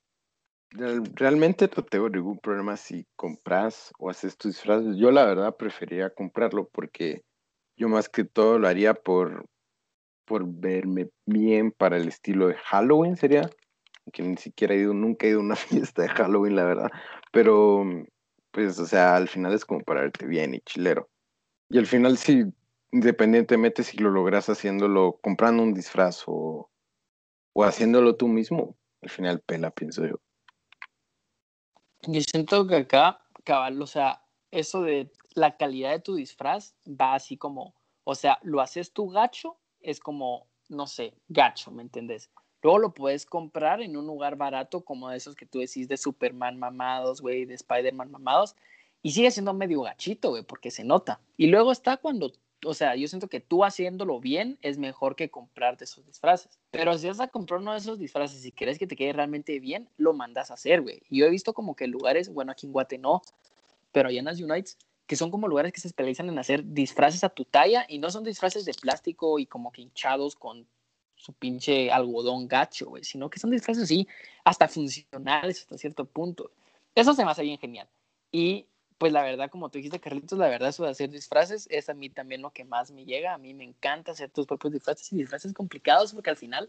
realmente 0.73 1.69
no 1.77 1.83
tengo 1.85 2.09
ningún 2.09 2.39
problema 2.39 2.77
si 2.77 3.07
compras 3.17 3.93
o 3.99 4.11
haces 4.11 4.37
tus 4.37 4.53
disfraces. 4.53 4.97
Yo 4.97 5.11
la 5.11 5.25
verdad 5.25 5.57
prefería 5.57 6.11
comprarlo 6.11 6.69
porque 6.69 7.23
yo 7.77 7.89
más 7.89 8.09
que 8.09 8.25
todo 8.25 8.59
lo 8.59 8.69
haría 8.69 8.95
por, 8.95 9.47
por 10.25 10.45
verme 10.47 11.11
bien 11.27 11.73
para 11.73 11.97
el 11.97 12.09
estilo 12.09 12.49
de 12.49 12.55
Halloween, 12.55 13.17
sería. 13.17 13.51
Que 14.13 14.23
ni 14.23 14.37
siquiera 14.37 14.75
he 14.75 14.79
ido, 14.79 14.95
nunca 14.95 15.27
he 15.27 15.31
ido 15.31 15.41
a 15.41 15.45
una 15.45 15.57
fiesta 15.57 16.03
de 16.03 16.09
Halloween, 16.09 16.57
la 16.57 16.65
verdad. 16.65 16.91
Pero, 17.33 17.85
pues, 18.51 18.79
o 18.79 18.87
sea, 18.87 19.17
al 19.17 19.29
final 19.29 19.53
es 19.55 19.65
como 19.65 19.81
para 19.81 20.03
verte 20.03 20.27
bien 20.27 20.55
y 20.55 20.61
chilero. 20.61 21.09
Y 21.69 21.79
al 21.79 21.87
final, 21.87 22.17
sí, 22.17 22.45
independientemente 22.93 23.83
si 23.83 23.99
lo 23.99 24.11
logras 24.11 24.49
haciéndolo, 24.49 25.19
comprando 25.23 25.63
un 25.63 25.75
disfraz 25.75 26.25
o, 26.27 26.71
o 27.55 27.65
haciéndolo 27.65 28.17
tú 28.17 28.29
mismo, 28.29 28.77
al 29.03 29.11
final 29.11 29.41
pela, 29.47 29.71
pienso 29.71 30.07
yo. 30.07 30.17
Yo 32.07 32.21
siento 32.23 32.67
que 32.67 32.77
acá, 32.77 33.21
cabal, 33.45 33.81
o 33.81 33.87
sea, 33.87 34.23
eso 34.51 34.83
de 34.83 35.13
la 35.35 35.57
calidad 35.57 35.91
de 35.91 36.01
tu 36.01 36.15
disfraz 36.15 36.75
va 36.87 37.15
así 37.15 37.37
como, 37.37 37.75
o 38.05 38.15
sea, 38.15 38.39
lo 38.43 38.61
haces 38.61 38.93
tu 38.93 39.11
gacho, 39.11 39.57
es 39.81 40.01
como, 40.01 40.47
no 40.69 40.87
sé, 40.87 41.15
gacho, 41.29 41.71
¿me 41.71 41.83
entendés? 41.83 42.31
Luego 42.63 42.79
lo 42.79 42.95
puedes 42.95 43.27
comprar 43.27 43.81
en 43.81 43.97
un 43.97 44.07
lugar 44.07 44.37
barato 44.37 44.83
como 44.83 45.11
esos 45.11 45.35
que 45.35 45.47
tú 45.47 45.59
decís 45.59 45.89
de 45.89 45.97
Superman 45.97 46.59
mamados, 46.59 47.21
güey, 47.21 47.45
de 47.45 47.55
Spider-Man 47.55 48.11
mamados, 48.11 48.57
y 49.03 49.13
sigue 49.13 49.31
siendo 49.31 49.55
medio 49.55 49.83
gachito, 49.83 50.31
güey, 50.31 50.43
porque 50.43 50.71
se 50.71 50.85
nota. 50.85 51.21
Y 51.37 51.47
luego 51.47 51.73
está 51.73 51.97
cuando 51.97 52.33
o 52.65 52.75
sea, 52.75 52.95
yo 52.95 53.09
siento 53.09 53.29
que 53.29 53.41
tú 53.41 53.65
haciéndolo 53.65 54.21
bien 54.21 54.59
es 54.63 54.79
mejor 54.79 55.17
que 55.17 55.31
comprarte 55.31 55.85
esos 55.85 56.05
disfraces. 56.07 56.59
Pero 56.71 56.97
si 56.99 57.09
vas 57.09 57.21
a 57.21 57.29
comprar 57.29 57.61
uno 57.61 57.73
de 57.73 57.79
esos 57.79 57.99
disfraces 57.99 58.45
y 58.45 58.53
quieres 58.53 58.79
que 58.79 58.87
te 58.87 58.97
quede 58.97 59.13
realmente 59.13 59.59
bien, 59.61 59.89
lo 59.97 60.13
mandas 60.13 60.51
a 60.51 60.55
hacer, 60.55 60.83
güey. 60.83 61.03
Yo 61.11 61.27
he 61.27 61.31
visto 61.31 61.55
como 61.55 61.75
que 61.75 61.87
lugares, 61.87 62.33
bueno, 62.33 62.53
aquí 62.53 62.67
en 62.67 62.73
Guate 62.73 62.99
no, 62.99 63.23
pero 63.93 64.09
allá 64.09 64.19
en 64.19 64.27
las 64.27 64.41
Unites, 64.41 64.79
que 65.07 65.17
son 65.17 65.31
como 65.31 65.49
lugares 65.49 65.73
que 65.73 65.81
se 65.81 65.89
especializan 65.89 66.29
en 66.29 66.39
hacer 66.39 66.63
disfraces 66.65 67.25
a 67.25 67.31
tu 67.31 67.45
talla 67.45 67.85
y 67.89 67.99
no 67.99 68.11
son 68.11 68.25
disfraces 68.25 68.65
de 68.65 68.75
plástico 68.75 69.39
y 69.39 69.47
como 69.47 69.73
que 69.73 69.83
hinchados 69.83 70.37
con 70.37 70.67
su 71.17 71.33
pinche 71.33 71.91
algodón 71.91 72.49
gacho, 72.49 72.89
güey, 72.91 73.05
sino 73.05 73.29
que 73.29 73.39
son 73.39 73.51
disfraces 73.51 73.85
así, 73.85 74.07
hasta 74.45 74.69
funcionales 74.69 75.61
hasta 75.61 75.77
cierto 75.77 76.05
punto. 76.05 76.51
Eso 76.95 77.13
se 77.15 77.25
me 77.25 77.31
hace 77.31 77.43
bien 77.43 77.59
genial. 77.59 77.89
Y 78.33 78.67
pues 79.01 79.15
la 79.15 79.23
verdad, 79.23 79.49
como 79.49 79.71
tú 79.71 79.79
dijiste, 79.79 79.99
Carlitos, 79.99 80.39
la 80.39 80.49
verdad, 80.49 80.69
eso 80.69 80.85
de 80.85 80.91
hacer 80.91 81.09
disfraces 81.09 81.67
es 81.71 81.89
a 81.89 81.95
mí 81.95 82.11
también 82.11 82.43
lo 82.43 82.51
que 82.51 82.65
más 82.65 82.91
me 82.91 83.07
llega. 83.07 83.33
A 83.33 83.39
mí 83.39 83.55
me 83.55 83.65
encanta 83.65 84.13
hacer 84.13 84.29
tus 84.29 84.47
propios 84.47 84.75
disfraces 84.75 85.11
y 85.11 85.17
disfraces 85.17 85.55
complicados 85.55 86.13
porque 86.13 86.29
al 86.29 86.37
final 86.37 86.69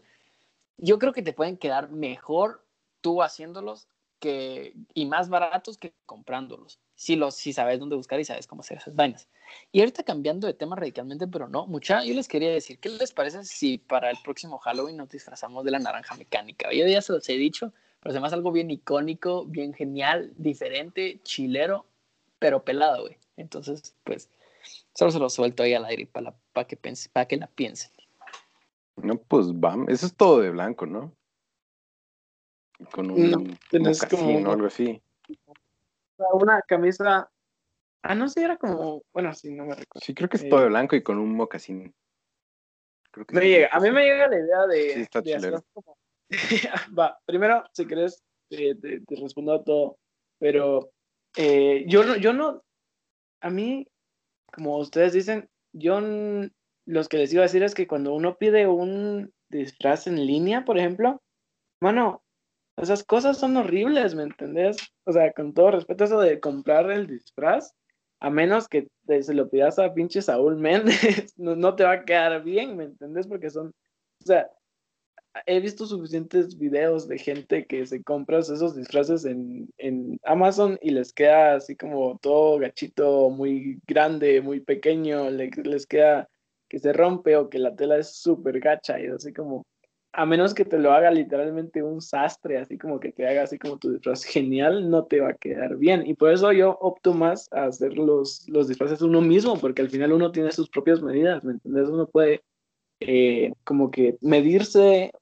yo 0.78 0.98
creo 0.98 1.12
que 1.12 1.20
te 1.20 1.34
pueden 1.34 1.58
quedar 1.58 1.90
mejor 1.90 2.64
tú 3.02 3.22
haciéndolos 3.22 3.86
que, 4.18 4.74
y 4.94 5.04
más 5.04 5.28
baratos 5.28 5.76
que 5.76 5.92
comprándolos. 6.06 6.80
Si, 6.94 7.16
los, 7.16 7.36
si 7.36 7.52
sabes 7.52 7.78
dónde 7.78 7.96
buscar 7.96 8.18
y 8.18 8.24
sabes 8.24 8.46
cómo 8.46 8.62
hacer 8.62 8.78
esas 8.78 8.96
vainas. 8.96 9.28
Y 9.70 9.80
ahorita 9.80 10.02
cambiando 10.02 10.46
de 10.46 10.54
tema 10.54 10.74
radicalmente, 10.74 11.26
pero 11.26 11.48
no, 11.48 11.66
mucha, 11.66 12.02
yo 12.02 12.14
les 12.14 12.28
quería 12.28 12.50
decir, 12.50 12.78
¿qué 12.78 12.88
les 12.88 13.12
parece 13.12 13.44
si 13.44 13.76
para 13.76 14.08
el 14.08 14.16
próximo 14.24 14.56
Halloween 14.56 14.96
nos 14.96 15.10
disfrazamos 15.10 15.66
de 15.66 15.72
la 15.72 15.80
naranja 15.80 16.14
mecánica? 16.14 16.72
Yo 16.72 16.86
ya 16.86 17.02
se 17.02 17.12
los 17.12 17.28
he 17.28 17.34
dicho, 17.34 17.74
pero 18.00 18.12
además 18.12 18.32
algo 18.32 18.52
bien 18.52 18.70
icónico, 18.70 19.44
bien 19.44 19.74
genial, 19.74 20.32
diferente, 20.38 21.20
chilero 21.24 21.91
pero 22.42 22.64
pelado, 22.64 23.02
güey. 23.02 23.16
Entonces, 23.36 23.94
pues, 24.02 24.28
solo 24.94 25.12
se 25.12 25.18
lo 25.20 25.30
suelto 25.30 25.62
ahí 25.62 25.74
al 25.74 25.84
aire 25.84 26.06
para, 26.06 26.34
para 26.52 26.66
que, 26.66 26.76
pense, 26.76 27.08
para 27.08 27.26
que 27.26 27.36
la 27.36 27.46
piensen. 27.46 27.92
No, 28.96 29.16
pues 29.16 29.46
vamos, 29.54 29.88
eso 29.88 30.06
es 30.06 30.16
todo 30.16 30.40
de 30.40 30.50
blanco, 30.50 30.84
¿no? 30.84 31.14
Con 32.90 33.12
un 33.12 33.30
no, 33.30 33.38
o 33.38 34.50
algo 34.50 34.66
así. 34.66 35.00
Una 36.32 36.60
camisa. 36.62 37.30
Ah, 38.02 38.14
no 38.16 38.28
sé, 38.28 38.42
era 38.42 38.56
como. 38.56 39.02
Bueno, 39.12 39.32
sí, 39.34 39.52
no 39.52 39.64
me 39.64 39.76
recuerdo. 39.76 40.04
Sí, 40.04 40.14
creo 40.14 40.28
que 40.28 40.36
es 40.36 40.48
todo 40.48 40.60
de 40.60 40.66
eh, 40.66 40.68
blanco 40.68 40.96
y 40.96 41.02
con 41.02 41.18
un 41.18 41.32
mocasín. 41.34 41.94
Creo 43.12 43.24
que 43.24 43.36
me 43.36 43.48
llega. 43.48 43.68
A 43.70 43.78
mí 43.78 43.90
me 43.92 44.02
llega 44.02 44.26
la 44.26 44.36
idea 44.36 44.66
de. 44.66 44.94
Sí, 44.94 45.00
está 45.00 45.20
de 45.20 45.62
como... 45.72 45.96
Va, 46.98 47.18
primero, 47.24 47.62
si 47.72 47.86
querés, 47.86 48.20
te, 48.48 48.74
te, 48.74 49.00
te 49.00 49.16
respondo 49.16 49.52
a 49.52 49.62
todo. 49.62 49.98
Pero 50.40 50.90
eh, 51.36 51.84
yo, 51.86 52.04
no, 52.04 52.16
yo 52.16 52.32
no, 52.32 52.62
a 53.40 53.50
mí, 53.50 53.86
como 54.52 54.78
ustedes 54.78 55.12
dicen, 55.12 55.48
yo 55.72 56.00
los 56.86 57.08
que 57.08 57.18
les 57.18 57.32
iba 57.32 57.42
a 57.42 57.46
decir 57.46 57.62
es 57.62 57.74
que 57.74 57.86
cuando 57.86 58.14
uno 58.14 58.36
pide 58.36 58.66
un 58.66 59.32
disfraz 59.48 60.06
en 60.06 60.26
línea, 60.26 60.64
por 60.64 60.78
ejemplo, 60.78 61.22
mano, 61.80 62.22
esas 62.76 63.04
cosas 63.04 63.38
son 63.38 63.56
horribles, 63.56 64.14
¿me 64.14 64.24
entendés? 64.24 64.76
O 65.04 65.12
sea, 65.12 65.32
con 65.32 65.52
todo 65.52 65.72
respeto, 65.72 66.04
eso 66.04 66.20
de 66.20 66.40
comprar 66.40 66.90
el 66.90 67.06
disfraz, 67.06 67.74
a 68.20 68.30
menos 68.30 68.68
que 68.68 68.88
se 69.06 69.34
lo 69.34 69.50
pidas 69.50 69.78
a 69.78 69.92
pinche 69.92 70.22
Saúl 70.22 70.56
Méndez, 70.56 71.34
no, 71.36 71.56
no, 71.56 71.74
te 71.74 71.84
va 71.84 71.92
a 71.92 72.04
quedar 72.04 72.42
bien, 72.42 72.76
¿me 72.76 72.84
entendés? 72.84 73.26
Porque 73.26 73.50
son, 73.50 73.68
o 73.68 74.24
sea, 74.24 74.50
he 75.46 75.60
visto 75.60 75.86
suficientes 75.86 76.58
videos 76.58 77.08
de 77.08 77.18
gente 77.18 77.66
que 77.66 77.86
se 77.86 78.02
compra 78.02 78.40
esos 78.40 78.76
disfraces 78.76 79.24
en, 79.24 79.68
en, 79.78 80.18
Amazon 80.24 80.78
y 80.82 80.90
les 80.90 81.12
queda 81.12 81.54
así 81.54 81.76
como 81.76 82.18
todo 82.18 82.58
gachito, 82.58 83.30
muy 83.30 83.80
grande, 83.86 84.40
muy 84.40 84.60
pequeño, 84.60 85.30
les 85.30 85.86
queda 85.86 86.28
que 86.68 86.78
se 86.78 86.92
rompe 86.92 87.36
o 87.36 87.50
que 87.50 87.58
la 87.58 87.74
tela 87.76 87.98
es 87.98 88.16
súper 88.16 88.60
gacha 88.60 89.00
y 89.00 89.06
así 89.06 89.32
como, 89.32 89.66
a 90.12 90.26
menos 90.26 90.54
que 90.54 90.64
te 90.64 90.78
lo 90.78 90.92
haga 90.92 91.10
literalmente 91.10 91.82
un 91.82 92.00
sastre, 92.00 92.58
así 92.58 92.78
como 92.78 93.00
que 93.00 93.12
te 93.12 93.26
haga 93.26 93.42
así 93.42 93.58
como 93.58 93.78
tu 93.78 93.92
disfraz 93.92 94.24
genial, 94.24 94.90
no 94.90 95.04
te 95.04 95.20
va 95.20 95.30
a 95.30 95.34
quedar 95.34 95.76
bien. 95.76 96.06
Y 96.06 96.14
por 96.14 96.32
eso 96.32 96.52
yo 96.52 96.78
opto 96.80 97.14
más 97.14 97.48
a 97.52 97.64
hacer 97.64 97.94
los, 97.94 98.48
los 98.48 98.68
disfraces 98.68 99.02
uno 99.02 99.20
mismo, 99.20 99.58
porque 99.58 99.82
al 99.82 99.90
final 99.90 100.12
uno 100.12 100.32
tiene 100.32 100.52
sus 100.52 100.68
propias 100.68 101.02
medidas, 101.02 101.42
¿me 101.44 101.52
entiendes? 101.52 101.88
Uno 101.88 102.06
puede 102.06 102.42
eh, 103.00 103.52
como 103.64 103.90
que 103.90 104.16
medirse 104.20 105.12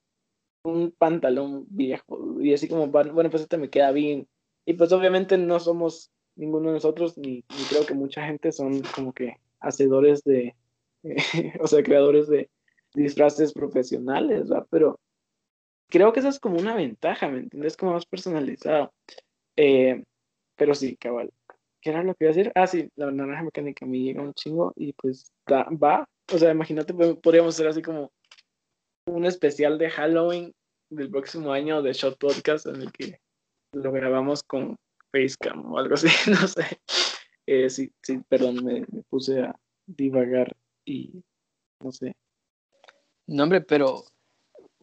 un 0.63 0.93
pantalón 0.93 1.67
viejo 1.69 2.41
y 2.41 2.53
así 2.53 2.69
como, 2.69 2.89
bueno, 2.89 3.31
pues 3.31 3.43
este 3.43 3.59
me 3.59 3.71
queda 3.71 3.93
bien. 3.93 4.29
Y 4.67 4.75
pues 4.75 4.93
obviamente 4.93 5.39
no 5.39 5.59
somos 5.59 6.11
ninguno 6.37 6.69
de 6.69 6.75
nosotros, 6.75 7.17
ni, 7.19 7.43
creo 7.69 7.87
que 7.87 7.95
mucha 7.95 8.25
gente 8.27 8.53
son 8.53 8.83
como 8.95 9.13
que 9.13 9.37
hacedores 9.61 10.23
de, 10.25 10.55
o 11.61 11.67
sea, 11.67 11.83
creadores 11.83 12.29
de 12.29 12.51
disfraces 12.95 13.53
profesionales, 13.53 14.51
¿va? 14.51 14.67
Pero 14.71 14.99
creo 15.89 16.13
que 16.13 16.21
esa 16.21 16.29
es 16.29 16.41
como 16.41 16.59
una 16.59 16.75
ventaja, 16.75 17.29
¿me 17.29 17.41
entiendes? 17.41 17.77
Como 17.77 17.93
más 17.93 18.07
personalizado. 18.07 18.93
Eh, 19.57 20.03
pero 20.57 20.75
sí, 20.75 20.97
cabal. 20.97 21.33
¿Qué 21.81 21.91
era 21.91 22.03
lo 22.03 22.15
que 22.15 22.25
iba 22.25 22.33
a 22.33 22.35
decir? 22.35 22.53
Ah, 22.55 22.67
sí, 22.67 22.91
la 22.97 23.11
naranja 23.11 23.43
mecánica 23.43 23.87
me 23.87 23.99
llega 23.99 24.23
un 24.23 24.35
chingo 24.35 24.73
y 24.77 24.93
pues 24.93 25.33
va. 25.51 26.07
O 26.33 26.39
sea, 26.39 26.53
imagínate, 26.53 26.93
podríamos 26.93 27.55
ser 27.55 27.67
así 27.69 27.81
como 27.83 28.13
un 29.07 29.27
especial 29.27 29.79
de 29.79 29.91
Halloween 29.91 30.55
del 30.91 31.11
próximo 31.11 31.53
año 31.53 31.83
de 31.83 31.93
Shot 31.93 32.19
Podcast 32.19 32.67
en 32.67 32.83
el 32.83 32.93
que 32.93 33.21
lo 33.73 33.93
grabamos 33.93 34.43
con 34.43 34.77
Facecam 35.13 35.73
o 35.73 35.79
algo 35.79 35.95
así, 35.95 36.09
no 36.31 36.47
sé. 36.47 36.81
Eh, 37.47 37.71
sí, 37.71 37.93
sí, 38.03 38.19
perdón, 38.29 38.65
me, 38.65 38.87
puse 39.09 39.43
a 39.43 39.55
divagar 39.87 40.57
y 40.85 41.23
no 41.83 41.93
sé. 41.93 42.15
No, 43.27 43.45
hombre, 43.45 43.61
pero 43.61 44.05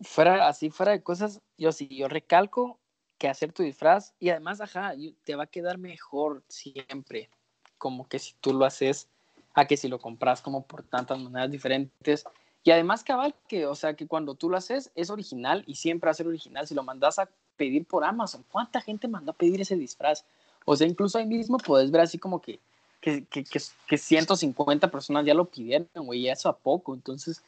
fuera 0.02 0.48
así, 0.48 0.70
fuera 0.70 0.92
de 0.92 1.04
cosas, 1.04 1.42
yo 1.58 1.72
sí, 1.72 1.88
yo 1.88 2.08
recalco 2.08 2.80
que 3.18 3.28
hacer 3.28 3.52
tu 3.52 3.64
disfraz 3.64 4.14
y 4.20 4.30
además, 4.30 4.62
ajá, 4.62 4.94
te 5.24 5.36
va 5.36 5.44
a 5.44 5.48
quedar 5.48 5.78
mejor 5.78 6.44
siempre, 6.48 7.30
como 7.78 8.08
que 8.08 8.20
si 8.20 8.34
tú 8.40 8.54
lo 8.54 8.66
haces, 8.66 9.10
a 9.54 9.66
que 9.66 9.76
si 9.76 9.88
lo 9.88 10.00
compras 10.00 10.42
como 10.42 10.68
por 10.68 10.84
tantas 10.84 11.20
maneras 11.20 11.50
diferentes, 11.50 12.24
y 12.68 12.72
además, 12.72 13.02
cabal, 13.02 13.34
que, 13.48 13.66
o 13.66 13.76
sea, 13.76 13.94
que 13.94 14.08
cuando 14.08 14.36
tú 14.36 14.50
lo 14.50 14.58
haces 14.58 14.92
es 14.94 15.10
original 15.10 15.64
y 15.68 15.76
siempre 15.76 16.12
va 16.12 16.28
original. 16.28 16.68
Si 16.68 16.76
lo 16.76 16.84
mandas 16.84 17.18
a 17.18 17.30
pedir 17.56 17.86
por 17.86 18.04
Amazon, 18.04 18.44
¿cuánta 18.52 18.82
gente 18.82 19.08
mandó 19.08 19.32
a 19.32 19.36
pedir 19.36 19.62
ese 19.62 19.78
disfraz? 19.78 20.26
O 20.66 20.76
sea, 20.76 20.86
incluso 20.86 21.18
ahí 21.18 21.26
mismo 21.26 21.60
puedes 21.60 21.90
ver 21.92 22.02
así 22.02 22.18
como 22.18 22.42
que, 22.42 22.60
que, 23.00 23.24
que, 23.24 23.46
que, 23.46 23.98
150 23.98 24.92
personas 24.92 25.26
ya 25.26 25.34
lo 25.34 25.46
pidieron, 25.46 25.88
güey, 25.94 26.20
y 26.20 26.30
eso 26.30 26.50
a 26.50 26.58
poco. 26.58 26.94
Entonces, 26.94 27.42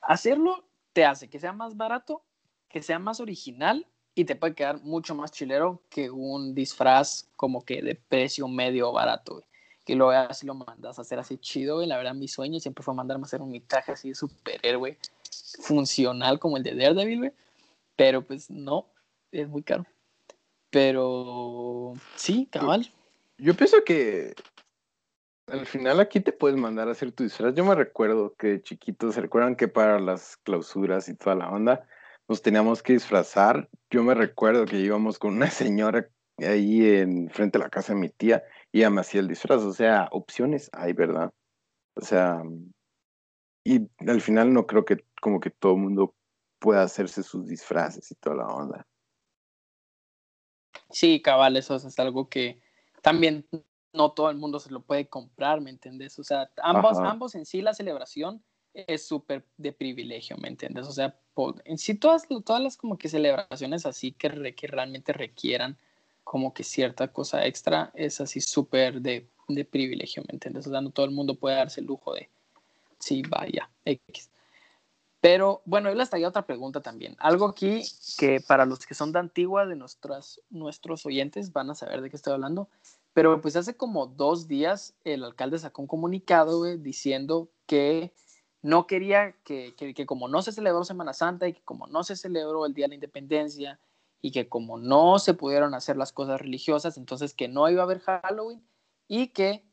hacerlo 0.00 0.64
te 0.92 1.04
hace 1.04 1.28
que 1.28 1.38
sea 1.38 1.52
más 1.52 1.76
barato, 1.76 2.22
que 2.68 2.82
sea 2.82 2.98
más 2.98 3.20
original 3.20 3.86
y 4.16 4.24
te 4.24 4.34
puede 4.34 4.56
quedar 4.56 4.82
mucho 4.82 5.14
más 5.14 5.30
chilero 5.30 5.80
que 5.90 6.10
un 6.10 6.56
disfraz 6.56 7.28
como 7.36 7.64
que 7.64 7.82
de 7.82 7.94
precio 7.94 8.48
medio 8.48 8.90
barato, 8.90 9.34
güey. 9.34 9.44
Que 9.86 9.94
lo 9.94 10.08
veas 10.08 10.42
y 10.42 10.46
lo 10.46 10.54
mandas 10.54 10.98
a 10.98 11.02
hacer 11.02 11.20
así 11.20 11.38
chido, 11.38 11.76
güey. 11.76 11.86
La 11.86 11.96
verdad, 11.96 12.12
mi 12.12 12.26
sueño 12.26 12.58
siempre 12.58 12.82
fue 12.82 12.92
mandarme 12.92 13.22
a 13.22 13.26
hacer 13.26 13.40
un 13.40 13.58
traje 13.66 13.92
así 13.92 14.08
de 14.08 14.14
superhéroe 14.16 14.98
funcional 15.60 16.40
como 16.40 16.56
el 16.56 16.64
de 16.64 16.74
Daredevil, 16.74 17.18
güey. 17.20 17.32
Pero 17.94 18.22
pues 18.22 18.50
no, 18.50 18.88
es 19.30 19.48
muy 19.48 19.62
caro. 19.62 19.86
Pero 20.70 21.94
sí, 22.16 22.48
cabal. 22.50 22.90
Yo 23.38 23.54
pienso 23.54 23.84
que 23.84 24.34
al 25.46 25.64
final 25.66 26.00
aquí 26.00 26.18
te 26.18 26.32
puedes 26.32 26.58
mandar 26.58 26.88
a 26.88 26.90
hacer 26.90 27.12
tu 27.12 27.22
disfraz. 27.22 27.54
Yo 27.54 27.64
me 27.64 27.76
recuerdo 27.76 28.34
que 28.34 28.48
de 28.48 28.62
chiquitos, 28.62 29.14
¿se 29.14 29.20
recuerdan 29.20 29.54
que 29.54 29.68
para 29.68 30.00
las 30.00 30.36
clausuras 30.38 31.08
y 31.08 31.14
toda 31.14 31.36
la 31.36 31.48
onda 31.48 31.86
nos 32.26 32.42
teníamos 32.42 32.82
que 32.82 32.94
disfrazar? 32.94 33.68
Yo 33.88 34.02
me 34.02 34.14
recuerdo 34.14 34.66
que 34.66 34.80
íbamos 34.80 35.20
con 35.20 35.36
una 35.36 35.48
señora 35.48 36.08
ahí 36.38 36.84
en 36.84 37.30
frente 37.30 37.58
a 37.58 37.62
la 37.62 37.70
casa 37.70 37.94
de 37.94 38.00
mi 38.00 38.08
tía 38.08 38.44
y 38.72 38.84
me 38.88 39.00
hacía 39.00 39.20
el 39.20 39.28
disfraz. 39.28 39.62
O 39.62 39.72
sea, 39.72 40.08
opciones 40.12 40.70
hay, 40.72 40.92
¿verdad? 40.92 41.32
O 41.94 42.00
sea, 42.00 42.42
y 43.64 43.88
al 44.06 44.20
final 44.20 44.52
no 44.52 44.66
creo 44.66 44.84
que 44.84 45.04
como 45.20 45.40
que 45.40 45.50
todo 45.50 45.72
el 45.72 45.80
mundo 45.80 46.14
pueda 46.58 46.82
hacerse 46.82 47.22
sus 47.22 47.46
disfraces 47.46 48.10
y 48.10 48.14
toda 48.14 48.36
la 48.36 48.46
onda. 48.46 48.86
Sí, 50.90 51.20
cabal, 51.20 51.56
eso 51.56 51.76
es 51.76 51.98
algo 51.98 52.28
que 52.28 52.60
también 53.02 53.46
no 53.92 54.12
todo 54.12 54.30
el 54.30 54.36
mundo 54.36 54.60
se 54.60 54.70
lo 54.70 54.82
puede 54.82 55.08
comprar, 55.08 55.60
¿me 55.60 55.70
entiendes? 55.70 56.18
O 56.18 56.24
sea, 56.24 56.50
ambos, 56.62 56.98
ambos 56.98 57.34
en 57.34 57.46
sí 57.46 57.62
la 57.62 57.74
celebración 57.74 58.44
es 58.74 59.06
súper 59.06 59.46
de 59.56 59.72
privilegio, 59.72 60.36
¿me 60.36 60.48
entiendes? 60.48 60.86
O 60.86 60.92
sea, 60.92 61.18
en 61.64 61.78
sí 61.78 61.94
todas, 61.94 62.28
todas 62.44 62.62
las 62.62 62.76
como 62.76 62.98
que 62.98 63.08
celebraciones 63.08 63.86
así 63.86 64.12
que, 64.12 64.54
que 64.54 64.66
realmente 64.66 65.12
requieran 65.12 65.78
como 66.26 66.52
que 66.52 66.64
cierta 66.64 67.06
cosa 67.06 67.46
extra 67.46 67.92
es 67.94 68.20
así 68.20 68.40
súper 68.40 69.00
de, 69.00 69.28
de, 69.46 69.64
privilegio, 69.64 70.24
¿me 70.26 70.34
entiendes? 70.34 70.66
O 70.66 70.70
sea, 70.70 70.80
no 70.80 70.90
todo 70.90 71.06
el 71.06 71.12
mundo 71.12 71.36
puede 71.36 71.54
darse 71.54 71.80
el 71.80 71.86
lujo 71.86 72.14
de, 72.14 72.28
sí, 72.98 73.22
vaya, 73.28 73.70
X. 73.84 74.28
Pero 75.20 75.62
bueno, 75.66 75.88
yo 75.88 75.94
les 75.94 76.10
traía 76.10 76.26
otra 76.26 76.44
pregunta 76.44 76.80
también. 76.80 77.14
Algo 77.20 77.46
aquí 77.46 77.84
que 78.18 78.40
para 78.40 78.66
los 78.66 78.84
que 78.84 78.94
son 78.94 79.12
de 79.12 79.20
antigua, 79.20 79.66
de 79.66 79.76
nuestras, 79.76 80.40
nuestros 80.50 81.06
oyentes, 81.06 81.52
van 81.52 81.70
a 81.70 81.76
saber 81.76 82.00
de 82.00 82.10
qué 82.10 82.16
estoy 82.16 82.32
hablando. 82.32 82.68
Pero 83.12 83.40
pues 83.40 83.54
hace 83.54 83.76
como 83.76 84.08
dos 84.08 84.48
días 84.48 84.94
el 85.04 85.22
alcalde 85.22 85.60
sacó 85.60 85.82
un 85.82 85.88
comunicado 85.88 86.64
diciendo 86.76 87.48
que 87.66 88.12
no 88.62 88.88
quería 88.88 89.36
que, 89.44 89.76
que, 89.76 90.06
como 90.06 90.26
no 90.26 90.42
se 90.42 90.50
celebró 90.50 90.82
Semana 90.82 91.12
Santa 91.12 91.46
y 91.46 91.52
que 91.52 91.62
como 91.62 91.86
no 91.86 92.02
se 92.02 92.16
celebró 92.16 92.66
el 92.66 92.74
Día 92.74 92.86
de 92.86 92.88
la 92.88 92.94
Independencia 92.96 93.78
y 94.26 94.32
que 94.32 94.48
como 94.48 94.76
no 94.76 95.20
se 95.20 95.34
pudieron 95.34 95.72
hacer 95.72 95.96
las 95.96 96.12
cosas 96.12 96.40
religiosas, 96.40 96.96
entonces 96.96 97.32
que 97.32 97.46
no 97.46 97.70
iba 97.70 97.82
a 97.82 97.84
haber 97.84 98.00
Halloween 98.00 98.60
y 99.06 99.28
que 99.28 99.64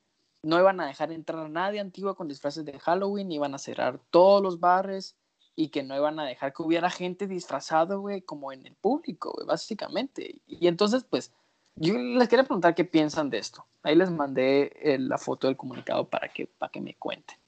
no 0.43 0.59
iban 0.59 0.79
a 0.79 0.85
dejar 0.85 1.11
entrar 1.11 1.39
a 1.39 1.49
nadie 1.49 1.79
antigua 1.79 2.15
con 2.15 2.27
disfraces 2.27 2.63
de 2.63 2.77
Halloween, 2.77 3.31
iban 3.31 3.55
a 3.55 3.57
cerrar 3.57 3.99
todos 4.11 4.43
los 4.43 4.59
bares 4.59 5.17
y 5.55 5.69
que 5.69 5.81
no 5.81 5.95
iban 5.95 6.19
a 6.19 6.25
dejar 6.25 6.53
que 6.53 6.61
hubiera 6.61 6.91
gente 6.91 7.25
disfrazado, 7.25 7.99
güey, 8.01 8.21
como 8.21 8.51
en 8.51 8.67
el 8.67 8.75
público, 8.75 9.31
güey, 9.33 9.47
básicamente. 9.47 10.39
Y 10.45 10.67
entonces, 10.67 11.03
pues, 11.03 11.33
yo 11.75 11.97
les 11.97 12.29
quería 12.29 12.43
preguntar 12.43 12.75
qué 12.75 12.85
piensan 12.85 13.31
de 13.31 13.39
esto. 13.39 13.65
Ahí 13.81 13.95
les 13.95 14.11
mandé 14.11 14.71
eh, 14.83 14.99
la 14.99 15.17
foto 15.17 15.47
del 15.47 15.57
comunicado 15.57 16.07
para 16.07 16.27
que, 16.27 16.45
para 16.45 16.71
que 16.71 16.79
me 16.79 16.93
cuenten. 16.93 17.39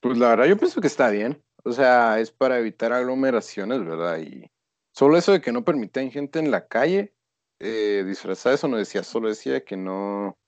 Pues 0.00 0.18
la 0.18 0.30
verdad 0.30 0.46
yo 0.46 0.56
pienso 0.56 0.80
que 0.80 0.88
está 0.88 1.08
bien. 1.10 1.40
O 1.62 1.70
sea, 1.70 2.18
es 2.18 2.32
para 2.32 2.58
evitar 2.58 2.92
aglomeraciones, 2.92 3.84
¿verdad? 3.84 4.18
Y 4.18 4.50
solo 4.92 5.16
eso 5.16 5.32
de 5.32 5.40
que 5.40 5.52
no 5.52 5.64
permitan 5.64 6.10
gente 6.10 6.38
en 6.38 6.50
la 6.50 6.66
calle 6.66 7.14
eh, 7.58 8.04
disfrazada, 8.06 8.54
eso 8.54 8.68
no 8.68 8.76
decía, 8.76 9.02
solo 9.02 9.28
decía 9.28 9.64
que 9.64 9.76
no 9.76 10.38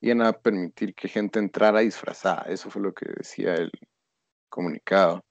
iban 0.00 0.22
a 0.22 0.32
permitir 0.32 0.94
que 0.94 1.08
gente 1.08 1.38
entrara 1.38 1.80
disfrazada. 1.80 2.42
Eso 2.48 2.70
fue 2.70 2.82
lo 2.82 2.92
que 2.92 3.06
decía 3.16 3.54
el 3.54 3.70
comunicado. 4.48 5.24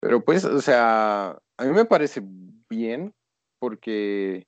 Pero 0.00 0.24
pues, 0.24 0.44
o 0.44 0.60
sea, 0.60 1.30
a 1.56 1.64
mí 1.64 1.72
me 1.72 1.84
parece 1.84 2.22
bien 2.68 3.14
porque 3.58 4.46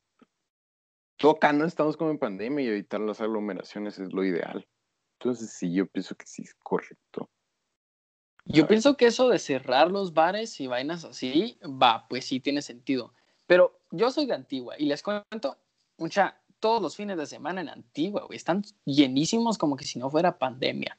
acá 1.28 1.52
no 1.52 1.64
estamos 1.64 1.96
como 1.96 2.10
en 2.10 2.18
pandemia 2.18 2.64
y 2.64 2.68
evitar 2.68 3.00
las 3.00 3.20
aglomeraciones 3.20 3.98
es 3.98 4.12
lo 4.12 4.24
ideal. 4.24 4.66
Entonces 5.18 5.52
sí, 5.52 5.72
yo 5.72 5.86
pienso 5.86 6.14
que 6.14 6.26
sí 6.26 6.42
es 6.42 6.54
correcto. 6.54 7.28
Yo 8.46 8.66
pienso 8.66 8.96
que 8.96 9.06
eso 9.06 9.28
de 9.28 9.38
cerrar 9.38 9.90
los 9.90 10.14
bares 10.14 10.58
y 10.60 10.66
vainas 10.66 11.04
así, 11.04 11.58
va, 11.62 12.06
pues 12.08 12.24
sí 12.24 12.40
tiene 12.40 12.62
sentido. 12.62 13.12
Pero 13.50 13.80
yo 13.90 14.12
soy 14.12 14.26
de 14.26 14.34
Antigua 14.34 14.76
y 14.78 14.84
les 14.84 15.02
cuento, 15.02 15.56
mucha, 15.98 16.36
todos 16.60 16.80
los 16.80 16.94
fines 16.94 17.16
de 17.16 17.26
semana 17.26 17.60
en 17.60 17.68
Antigua, 17.68 18.28
están 18.30 18.62
llenísimos 18.84 19.58
como 19.58 19.74
que 19.74 19.84
si 19.84 19.98
no 19.98 20.08
fuera 20.08 20.38
pandemia. 20.38 20.96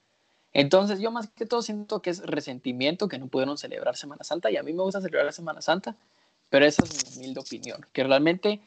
Entonces 0.52 1.00
yo 1.00 1.12
más 1.12 1.30
que 1.30 1.46
todo 1.46 1.62
siento 1.62 2.02
que 2.02 2.10
es 2.10 2.20
resentimiento 2.20 3.08
que 3.08 3.20
no 3.20 3.28
pudieron 3.28 3.58
celebrar 3.58 3.96
Semana 3.96 4.26
Santa 4.26 4.52
y 4.52 4.58
a 4.58 4.64
mí 4.64 4.74
me 4.74 4.84
gusta 4.84 5.00
celebrar 5.00 5.32
Semana 5.32 5.62
Santa, 5.62 5.96
pero 6.50 6.66
esa 6.66 6.84
es 6.84 7.16
mi 7.16 7.24
humilde 7.24 7.40
opinión, 7.40 7.86
que 7.94 8.04
realmente 8.04 8.60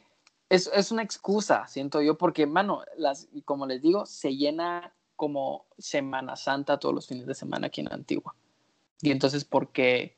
es, 0.49 0.65
es, 0.73 0.91
una 0.91 1.03
excusa, 1.03 1.67
siento 1.67 2.01
yo, 2.01 2.17
porque, 2.17 2.47
mano, 2.47 2.81
las, 2.97 3.27
como 3.45 3.67
les 3.67 3.83
digo, 3.83 4.07
se 4.07 4.35
llena 4.35 4.95
como 5.15 5.67
Semana 5.77 6.35
Santa 6.35 6.79
todos 6.79 6.95
los 6.95 7.05
fines 7.05 7.27
de 7.27 7.35
semana 7.35 7.67
aquí 7.67 7.81
en 7.81 7.93
Antigua. 7.93 8.33
Y 9.03 9.11
entonces, 9.11 9.45
¿por 9.45 9.71
qué 9.71 10.17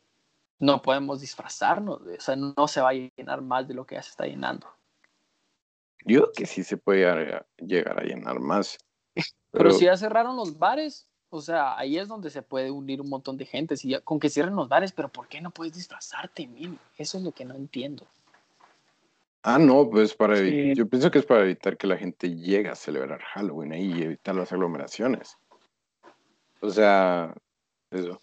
no 0.59 0.81
podemos 0.81 1.21
disfrazarnos? 1.21 2.01
O 2.01 2.21
sea, 2.21 2.35
no 2.35 2.67
se 2.67 2.81
va 2.81 2.89
a 2.89 2.93
llenar 2.93 3.41
más 3.41 3.67
de 3.67 3.73
lo 3.73 3.85
que 3.85 3.95
ya 3.95 4.03
se 4.03 4.11
está 4.11 4.25
llenando. 4.25 4.67
Yo 6.05 6.21
creo 6.21 6.31
que 6.33 6.45
sí 6.45 6.63
se 6.63 6.77
puede 6.77 7.43
llegar 7.57 7.99
a 7.99 8.03
llenar 8.03 8.39
más. 8.39 8.77
Pero, 9.51 9.71
si 9.71 9.85
ya 9.85 9.97
cerraron 9.97 10.35
los 10.35 10.57
bares, 10.57 11.07
o 11.29 11.41
sea, 11.41 11.77
ahí 11.77 11.97
es 11.97 12.07
donde 12.07 12.29
se 12.29 12.41
puede 12.41 12.71
unir 12.71 13.01
un 13.01 13.09
montón 13.09 13.37
de 13.37 13.45
gente. 13.45 13.75
Si 13.75 13.93
con 14.01 14.19
que 14.19 14.29
cierren 14.29 14.55
los 14.55 14.69
bares, 14.69 14.91
pero 14.91 15.09
¿por 15.09 15.27
qué 15.27 15.41
no 15.41 15.51
puedes 15.51 15.73
disfrazarte, 15.73 16.47
mil? 16.47 16.79
Eso 16.97 17.17
es 17.17 17.23
lo 17.23 17.31
que 17.31 17.43
no 17.43 17.55
entiendo. 17.55 18.07
Ah, 19.43 19.59
no, 19.59 19.89
pues 19.89 20.13
para 20.13 20.37
yo 20.39 20.87
pienso 20.87 21.09
que 21.09 21.19
es 21.19 21.25
para 21.25 21.41
evitar 21.41 21.77
que 21.77 21.87
la 21.87 21.97
gente 21.97 22.35
llegue 22.35 22.69
a 22.69 22.75
celebrar 22.75 23.21
Halloween 23.21 23.71
ahí 23.71 23.93
y 23.93 24.03
evitar 24.03 24.35
las 24.35 24.51
aglomeraciones. 24.51 25.37
O 26.59 26.69
sea, 26.69 27.33
eso. 27.91 28.19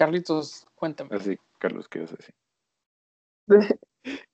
Carlitos, 0.00 0.66
cuéntame. 0.76 1.14
Así, 1.14 1.36
Carlos, 1.58 1.86
¿qué 1.86 2.02
es 2.02 2.14
así? 2.14 2.32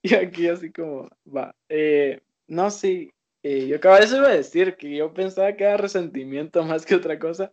y 0.01 0.15
aquí 0.15 0.47
así 0.47 0.71
como, 0.71 1.09
va. 1.27 1.53
Eh, 1.67 2.21
no, 2.47 2.71
sí, 2.71 3.11
eh, 3.43 3.67
yo 3.67 3.75
acababa 3.75 3.99
de 3.99 4.15
iba 4.15 4.27
a 4.29 4.33
decir 4.33 4.77
que 4.77 4.95
yo 4.95 5.13
pensaba 5.13 5.51
que 5.57 5.65
era 5.65 5.75
resentimiento 5.75 6.63
más 6.63 6.85
que 6.85 6.95
otra 6.95 7.19
cosa, 7.19 7.51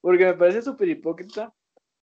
porque 0.00 0.24
me 0.24 0.34
parece 0.34 0.62
súper 0.62 0.88
hipócrita 0.88 1.54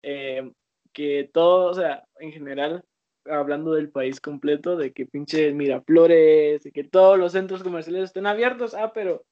eh, 0.02 0.52
que 0.92 1.30
todo, 1.32 1.70
o 1.70 1.74
sea, 1.74 2.06
en 2.18 2.32
general, 2.32 2.84
hablando 3.24 3.72
del 3.72 3.88
país 3.88 4.20
completo, 4.20 4.76
de 4.76 4.92
que 4.92 5.06
pinche 5.06 5.54
Miraflores, 5.54 6.64
de 6.64 6.70
que 6.70 6.84
todos 6.84 7.18
los 7.18 7.32
centros 7.32 7.62
comerciales 7.62 8.04
estén 8.04 8.26
abiertos, 8.26 8.74
ah, 8.74 8.92
pero 8.92 9.24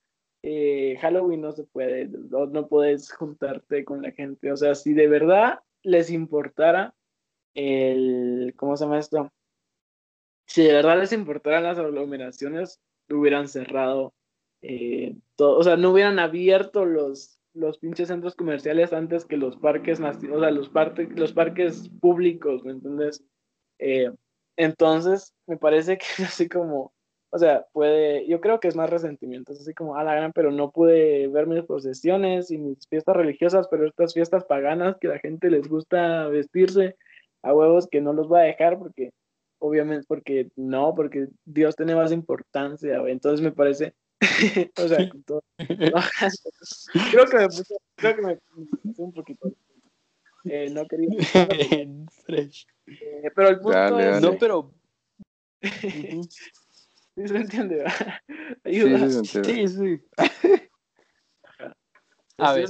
eh, 0.42 0.96
Halloween 1.02 1.42
no 1.42 1.52
se 1.52 1.64
puede, 1.64 2.08
no, 2.08 2.46
no, 2.46 2.66
puedes 2.66 3.12
juntarte 3.12 3.84
con 3.84 4.00
la 4.00 4.10
gente. 4.12 4.50
O 4.50 4.56
sea, 4.56 4.74
si 4.74 4.94
de 4.94 5.06
verdad 5.06 5.60
les 5.84 6.10
importara 6.10 6.94
el, 7.54 8.54
¿cómo 8.56 8.76
se 8.76 8.84
llama 8.84 8.98
esto? 8.98 9.30
Si 10.46 10.62
de 10.62 10.74
verdad 10.74 10.98
les 10.98 11.12
importaran 11.12 11.62
las 11.62 11.78
aglomeraciones, 11.78 12.80
hubieran 13.08 13.48
cerrado 13.48 14.14
eh, 14.62 15.16
todo, 15.36 15.58
o 15.58 15.62
sea, 15.62 15.76
no 15.76 15.90
hubieran 15.90 16.18
abierto 16.18 16.84
los, 16.84 17.38
los 17.52 17.78
pinches 17.78 18.08
centros 18.08 18.34
comerciales 18.34 18.92
antes 18.92 19.24
que 19.24 19.36
los 19.36 19.56
parques, 19.56 20.00
o 20.00 20.12
sea, 20.12 20.50
los, 20.50 20.70
los 21.16 21.32
parques 21.32 21.88
públicos, 22.00 22.64
¿me 22.64 22.72
entiendes? 22.72 23.24
Eh, 23.78 24.10
entonces, 24.56 25.34
me 25.46 25.56
parece 25.56 25.98
que 25.98 26.04
es 26.18 26.20
así 26.20 26.48
como, 26.48 26.92
o 27.34 27.38
sea, 27.38 27.66
puede, 27.72 28.28
yo 28.28 28.40
creo 28.40 28.60
que 28.60 28.68
es 28.68 28.76
más 28.76 28.88
resentimiento, 28.88 29.52
es 29.52 29.60
así 29.60 29.74
como, 29.74 29.96
a 29.96 30.04
la 30.04 30.14
gran, 30.14 30.32
pero 30.32 30.52
no 30.52 30.70
pude 30.70 31.26
ver 31.26 31.48
mis 31.48 31.64
procesiones 31.64 32.52
y 32.52 32.58
mis 32.58 32.86
fiestas 32.86 33.16
religiosas, 33.16 33.66
pero 33.68 33.88
estas 33.88 34.14
fiestas 34.14 34.44
paganas 34.44 34.96
que 35.00 35.08
a 35.08 35.14
la 35.14 35.18
gente 35.18 35.50
les 35.50 35.66
gusta 35.66 36.28
vestirse 36.28 36.94
a 37.42 37.52
huevos 37.52 37.88
que 37.90 38.00
no 38.00 38.12
los 38.12 38.28
voy 38.28 38.38
a 38.38 38.44
dejar 38.44 38.78
porque, 38.78 39.10
obviamente, 39.58 40.04
porque 40.06 40.48
no, 40.54 40.94
porque 40.94 41.26
Dios 41.44 41.74
tiene 41.74 41.96
más 41.96 42.12
importancia, 42.12 43.02
entonces 43.08 43.40
me 43.40 43.50
parece, 43.50 43.94
o 44.78 44.86
sea, 44.86 45.10
creo 47.10 47.26
que 47.26 47.36
me 47.36 47.46
puse, 47.46 47.74
creo 47.96 48.14
que 48.14 48.22
me 48.22 48.36
puse 48.36 49.02
un 49.02 49.12
poquito 49.12 49.52
eh, 50.44 50.70
no 50.70 50.86
quería. 50.86 51.08
Eh, 52.86 53.30
pero 53.34 53.48
el 53.48 53.60
punto 53.60 53.98
es. 53.98 54.20
No, 54.20 54.36
pero. 54.38 54.70
sí 57.16 57.28
se 57.28 57.36
entiende, 57.36 57.84
Ayuda. 58.64 59.08
Sí, 59.24 59.68
sí. 59.68 60.02
A 62.36 62.52
ver, 62.52 62.66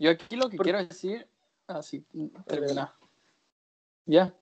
yo 0.00 0.10
aquí 0.10 0.34
lo 0.34 0.50
que 0.50 0.56
quiero 0.56 0.84
decir. 0.84 1.28
Ah, 1.68 1.82
sí, 1.82 2.04
termina. 2.46 2.92
Ya. 4.06 4.34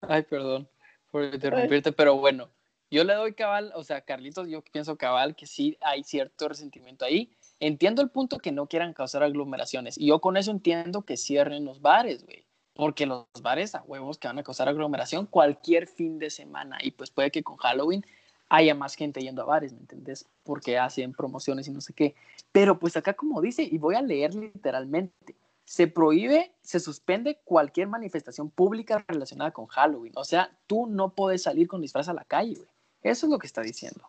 Ay, 0.00 0.24
perdón 0.24 0.68
por 1.14 1.32
interrumpirte, 1.32 1.92
pero 1.92 2.16
bueno, 2.16 2.50
yo 2.90 3.04
le 3.04 3.14
doy 3.14 3.34
cabal, 3.34 3.70
o 3.76 3.84
sea, 3.84 4.00
Carlitos, 4.00 4.48
yo 4.48 4.62
pienso 4.62 4.98
cabal 4.98 5.36
que 5.36 5.46
sí 5.46 5.78
hay 5.80 6.02
cierto 6.02 6.48
resentimiento 6.48 7.04
ahí, 7.04 7.30
entiendo 7.60 8.02
el 8.02 8.10
punto 8.10 8.38
que 8.38 8.50
no 8.50 8.66
quieran 8.66 8.94
causar 8.94 9.22
aglomeraciones. 9.22 9.96
Y 9.96 10.06
yo 10.06 10.20
con 10.20 10.36
eso 10.36 10.50
entiendo 10.50 11.02
que 11.02 11.16
cierren 11.16 11.64
los 11.64 11.80
bares, 11.80 12.24
güey. 12.24 12.44
Porque 12.72 13.06
los 13.06 13.26
bares 13.40 13.76
a 13.76 13.82
huevos 13.82 14.18
que 14.18 14.26
van 14.26 14.40
a 14.40 14.42
causar 14.42 14.68
aglomeración 14.68 15.26
cualquier 15.26 15.86
fin 15.86 16.18
de 16.18 16.30
semana. 16.30 16.78
Y 16.82 16.90
pues 16.90 17.12
puede 17.12 17.30
que 17.30 17.44
con 17.44 17.58
Halloween 17.58 18.04
haya 18.48 18.74
más 18.74 18.94
gente 18.94 19.20
yendo 19.20 19.42
a 19.42 19.46
bares, 19.46 19.72
¿me 19.72 19.80
entendés? 19.80 20.26
Porque 20.42 20.78
hacen 20.78 21.12
promociones 21.12 21.66
y 21.68 21.70
no 21.70 21.80
sé 21.80 21.92
qué. 21.92 22.14
Pero 22.52 22.78
pues 22.78 22.96
acá 22.96 23.14
como 23.14 23.40
dice, 23.40 23.62
y 23.62 23.78
voy 23.78 23.94
a 23.94 24.02
leer 24.02 24.34
literalmente, 24.34 25.34
se 25.64 25.86
prohíbe, 25.86 26.52
se 26.62 26.78
suspende 26.78 27.40
cualquier 27.44 27.88
manifestación 27.88 28.50
pública 28.50 29.04
relacionada 29.08 29.50
con 29.50 29.66
Halloween. 29.66 30.12
O 30.16 30.24
sea, 30.24 30.56
tú 30.66 30.86
no 30.86 31.14
puedes 31.14 31.42
salir 31.42 31.68
con 31.68 31.80
disfraz 31.80 32.08
a 32.08 32.14
la 32.14 32.24
calle, 32.24 32.54
güey. 32.56 32.68
Eso 33.02 33.26
es 33.26 33.30
lo 33.30 33.38
que 33.38 33.46
está 33.46 33.62
diciendo. 33.62 34.08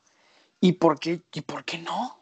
¿Y 0.60 0.74
por 0.74 1.00
qué, 1.00 1.21
y 1.34 1.41
por 1.41 1.65
qué 1.65 1.78
no? 1.78 2.17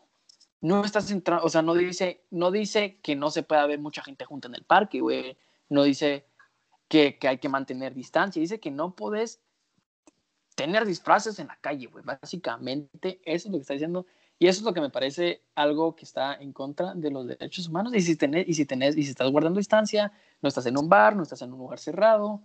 No 0.62 0.84
estás 0.86 1.12
entrando, 1.12 1.46
o 1.46 1.50
sea, 1.50 1.62
no 1.62 1.74
dice, 1.74 2.24
no 2.32 2.52
dice 2.52 3.00
que 3.02 3.16
no 3.16 3.32
se 3.32 3.44
pueda 3.44 3.66
ver 3.68 3.80
mucha 3.80 4.02
gente 4.02 4.26
junta 4.26 4.48
en 4.48 4.56
el 4.56 4.64
parque, 4.64 5.02
güey. 5.02 5.38
No 5.70 5.84
dice 5.84 6.26
que, 6.88 7.18
que 7.18 7.28
hay 7.28 7.38
que 7.38 7.50
mantener 7.50 7.94
distancia. 7.94 8.40
Dice 8.40 8.60
que 8.60 8.72
no 8.72 8.96
puedes 8.96 9.42
tener 10.56 10.86
disfraces 10.86 11.40
en 11.40 11.48
la 11.48 11.58
calle, 11.58 11.88
güey. 11.88 12.04
Básicamente, 12.04 13.22
eso 13.26 13.48
es 13.48 13.52
lo 13.52 13.58
que 13.58 13.62
está 13.62 13.74
diciendo. 13.74 14.06
Y 14.40 14.48
eso 14.48 14.60
es 14.60 14.66
lo 14.66 14.74
que 14.74 14.82
me 14.82 14.90
parece 14.90 15.42
algo 15.56 15.96
que 15.96 16.06
está 16.06 16.36
en 16.36 16.54
contra 16.54 16.94
de 16.96 17.12
los 17.12 17.28
derechos 17.28 17.68
humanos. 17.68 17.94
Y 17.96 18.02
si, 18.02 18.16
tenés, 18.16 18.48
y 18.48 18.54
si, 18.54 18.66
tenés, 18.66 18.98
y 18.98 19.04
si 19.04 19.12
estás 19.12 19.32
guardando 19.32 19.60
distancia, 19.60 20.12
no 20.42 20.50
estás 20.50 20.66
en 20.66 20.78
un 20.78 20.90
bar, 20.90 21.16
no 21.16 21.24
estás 21.24 21.42
en 21.42 21.54
un 21.54 21.60
lugar 21.60 21.80
cerrado, 21.80 22.42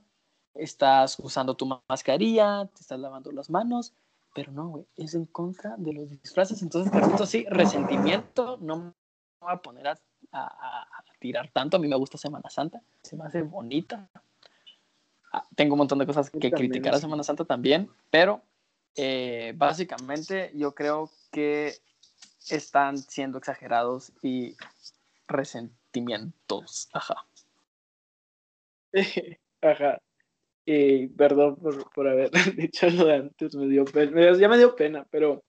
estás 0.54 1.18
usando 1.18 1.56
tu 1.56 1.66
mascarilla, 1.88 2.66
te 2.74 2.82
estás 2.82 3.00
lavando 3.00 3.32
las 3.32 3.50
manos, 3.50 3.94
pero 4.34 4.52
no, 4.52 4.68
güey, 4.68 4.86
es 4.96 5.14
en 5.14 5.26
contra 5.26 5.74
de 5.76 5.92
los 5.92 6.10
disfraces. 6.10 6.62
Entonces, 6.62 6.92
esto 6.94 7.26
sí, 7.26 7.46
resentimiento, 7.48 8.58
no 8.60 8.76
me 8.76 8.92
voy 9.40 9.52
a 9.52 9.56
poner 9.56 9.88
a, 9.88 9.98
a, 10.32 10.86
tirar 11.18 11.50
tanto. 11.50 11.78
A 11.78 11.80
mí 11.80 11.88
me 11.88 11.96
gusta 11.96 12.16
Semana 12.18 12.48
Santa, 12.48 12.80
se 13.02 13.16
me 13.16 13.24
hace 13.24 13.42
bonita. 13.42 14.08
Ah, 15.32 15.46
tengo 15.56 15.74
un 15.74 15.78
montón 15.78 15.98
de 15.98 16.06
cosas 16.06 16.30
que 16.30 16.50
criticar 16.50 16.94
a 16.94 16.98
Semana 16.98 17.22
Santa 17.22 17.44
también, 17.44 17.90
pero 18.10 18.42
eh, 18.96 19.52
básicamente 19.56 20.50
yo 20.54 20.74
creo 20.74 21.10
que 21.30 21.74
están 22.48 22.98
siendo 22.98 23.38
exagerados 23.38 24.12
y 24.22 24.56
resentimientos. 25.26 26.88
Ajá. 26.92 27.26
Ajá. 29.62 30.00
Y 30.64 31.08
perdón 31.08 31.56
por, 31.56 31.90
por, 31.92 32.08
haber 32.08 32.30
dicho 32.56 32.88
lo 32.90 33.06
de 33.06 33.14
antes, 33.14 33.54
me 33.54 33.66
dio 33.68 33.84
pena, 33.84 34.36
ya 34.36 34.48
me 34.48 34.58
dio 34.58 34.74
pena, 34.76 35.06
pero 35.10 35.42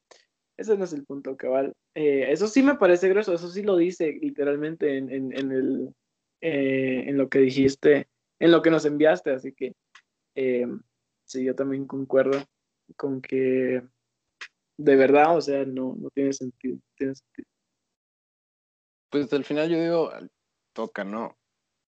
ese 0.58 0.78
no 0.78 0.86
es 0.86 0.94
el 0.94 1.06
punto 1.06 1.36
cabal. 1.36 1.74
Eh, 1.96 2.32
eso 2.32 2.48
sí 2.48 2.64
me 2.64 2.76
parece 2.76 3.10
grueso, 3.10 3.34
eso 3.34 3.50
sí 3.50 3.64
lo 3.64 3.76
dice 3.76 4.18
literalmente 4.22 4.98
en, 4.98 5.12
en, 5.12 5.38
en 5.38 5.52
el, 5.52 5.96
eh, 6.42 7.04
en 7.08 7.18
lo 7.18 7.30
que 7.30 7.40
dijiste, 7.40 8.08
en 8.40 8.52
lo 8.52 8.62
que 8.62 8.72
nos 8.72 8.86
enviaste, 8.86 9.32
así 9.32 9.54
que 9.54 9.76
eh, 10.36 10.66
sí, 11.26 11.44
yo 11.44 11.56
también 11.56 11.86
concuerdo 11.86 12.40
con 12.96 13.22
que 13.22 13.84
de 14.78 14.96
verdad, 14.96 15.36
o 15.36 15.42
sea, 15.42 15.66
no, 15.66 15.98
tiene 16.14 16.32
sentido, 16.32 16.80
tiene 16.96 17.14
sentido. 17.14 17.48
Pues 19.10 19.32
al 19.34 19.44
final 19.44 19.70
yo 19.70 19.82
digo, 19.82 20.12
toca, 20.74 21.04
¿no? 21.04 21.38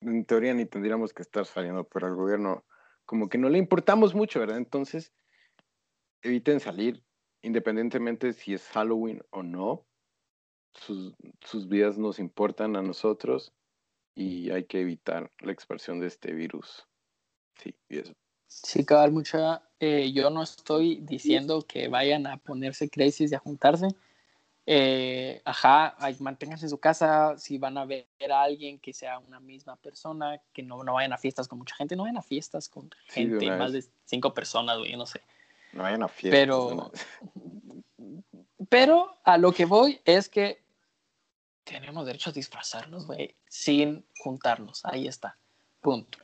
En 0.01 0.25
teoría 0.25 0.53
ni 0.53 0.65
tendríamos 0.65 1.13
que 1.13 1.21
estar 1.21 1.45
saliendo, 1.45 1.83
pero 1.83 2.07
al 2.07 2.15
gobierno 2.15 2.65
como 3.05 3.29
que 3.29 3.37
no 3.37 3.49
le 3.49 3.59
importamos 3.59 4.15
mucho, 4.15 4.39
¿verdad? 4.39 4.57
Entonces, 4.57 5.13
eviten 6.23 6.59
salir, 6.59 7.03
independientemente 7.43 8.33
si 8.33 8.53
es 8.53 8.67
Halloween 8.69 9.21
o 9.29 9.43
no. 9.43 9.85
Sus, 10.73 11.13
sus 11.41 11.67
vidas 11.67 11.97
nos 11.97 12.17
importan 12.17 12.77
a 12.77 12.81
nosotros 12.81 13.53
y 14.15 14.51
hay 14.51 14.65
que 14.65 14.81
evitar 14.81 15.31
la 15.39 15.51
expansión 15.51 15.99
de 15.99 16.07
este 16.07 16.33
virus. 16.33 16.85
Sí, 17.61 17.75
y 17.89 17.99
eso. 17.99 18.13
Sí, 18.47 18.85
cabal, 18.85 19.11
mucha. 19.11 19.63
Eh, 19.79 20.11
yo 20.11 20.29
no 20.29 20.43
estoy 20.43 20.99
diciendo 21.01 21.65
que 21.67 21.87
vayan 21.87 22.27
a 22.27 22.37
ponerse 22.37 22.89
crisis 22.89 23.31
y 23.31 23.35
a 23.35 23.39
juntarse. 23.39 23.87
Eh, 24.65 25.41
ajá, 25.45 25.95
manténganse 26.19 26.65
en 26.65 26.69
su 26.69 26.77
casa. 26.77 27.37
Si 27.37 27.57
van 27.57 27.77
a 27.77 27.85
ver 27.85 28.07
a 28.29 28.43
alguien 28.43 28.79
que 28.79 28.93
sea 28.93 29.19
una 29.19 29.39
misma 29.39 29.75
persona, 29.77 30.41
que 30.53 30.63
no, 30.63 30.83
no 30.83 30.93
vayan 30.93 31.13
a 31.13 31.17
fiestas 31.17 31.47
con 31.47 31.59
mucha 31.59 31.75
gente, 31.75 31.95
no 31.95 32.03
vayan 32.03 32.17
a 32.17 32.21
fiestas 32.21 32.67
con 32.67 32.89
gente, 33.07 33.49
más 33.51 33.71
de 33.71 33.85
cinco 34.05 34.33
personas, 34.33 34.77
güey, 34.77 34.95
no 34.95 35.05
sé. 35.05 35.21
No 35.71 35.83
vayan 35.83 36.03
a 36.03 36.07
fiestas. 36.09 36.39
Pero, 36.39 36.91
pero 38.69 39.17
a 39.23 39.37
lo 39.37 39.53
que 39.53 39.65
voy 39.65 40.01
es 40.05 40.29
que 40.29 40.60
tenemos 41.63 42.05
derecho 42.05 42.29
a 42.29 42.33
disfrazarnos, 42.33 43.07
güey, 43.07 43.35
sin 43.47 44.05
juntarnos. 44.19 44.83
Ahí 44.85 45.07
está. 45.07 45.37
Punto. 45.79 46.19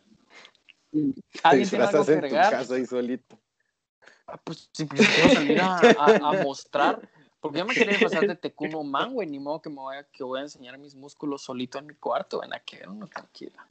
¿Alguien 1.44 1.70
tiene 1.70 1.86
algo 1.86 2.06
que 2.06 2.12
agregar? 2.14 2.52
casa 2.52 2.76
ahí 2.76 2.86
solito. 2.86 3.40
Ah, 4.28 4.38
pues 4.44 4.70
simplemente 4.74 5.34
salir 5.34 5.62
a, 5.62 5.78
a, 5.78 6.44
mostrar. 6.44 7.10
Porque 7.40 7.60
yo 7.60 7.66
me 7.66 7.74
quería 7.74 8.00
pasar 8.00 8.28
de 8.28 8.36
Tecuno 8.36 8.84
Man, 8.84 9.14
güey. 9.14 9.28
Ni 9.28 9.40
modo 9.40 9.62
que 9.62 9.70
me 9.70 9.78
voy 9.78 9.98
a, 9.98 10.04
que 10.04 10.24
voy 10.24 10.40
a 10.40 10.44
enseñar 10.44 10.78
mis 10.78 10.96
músculos 10.96 11.44
solito 11.44 11.78
en 11.80 11.88
mi 11.88 11.96
cuarto. 11.96 12.44
En 12.44 12.54
aquel 12.54 12.90
uno 12.90 13.08
quiera. 13.32 13.68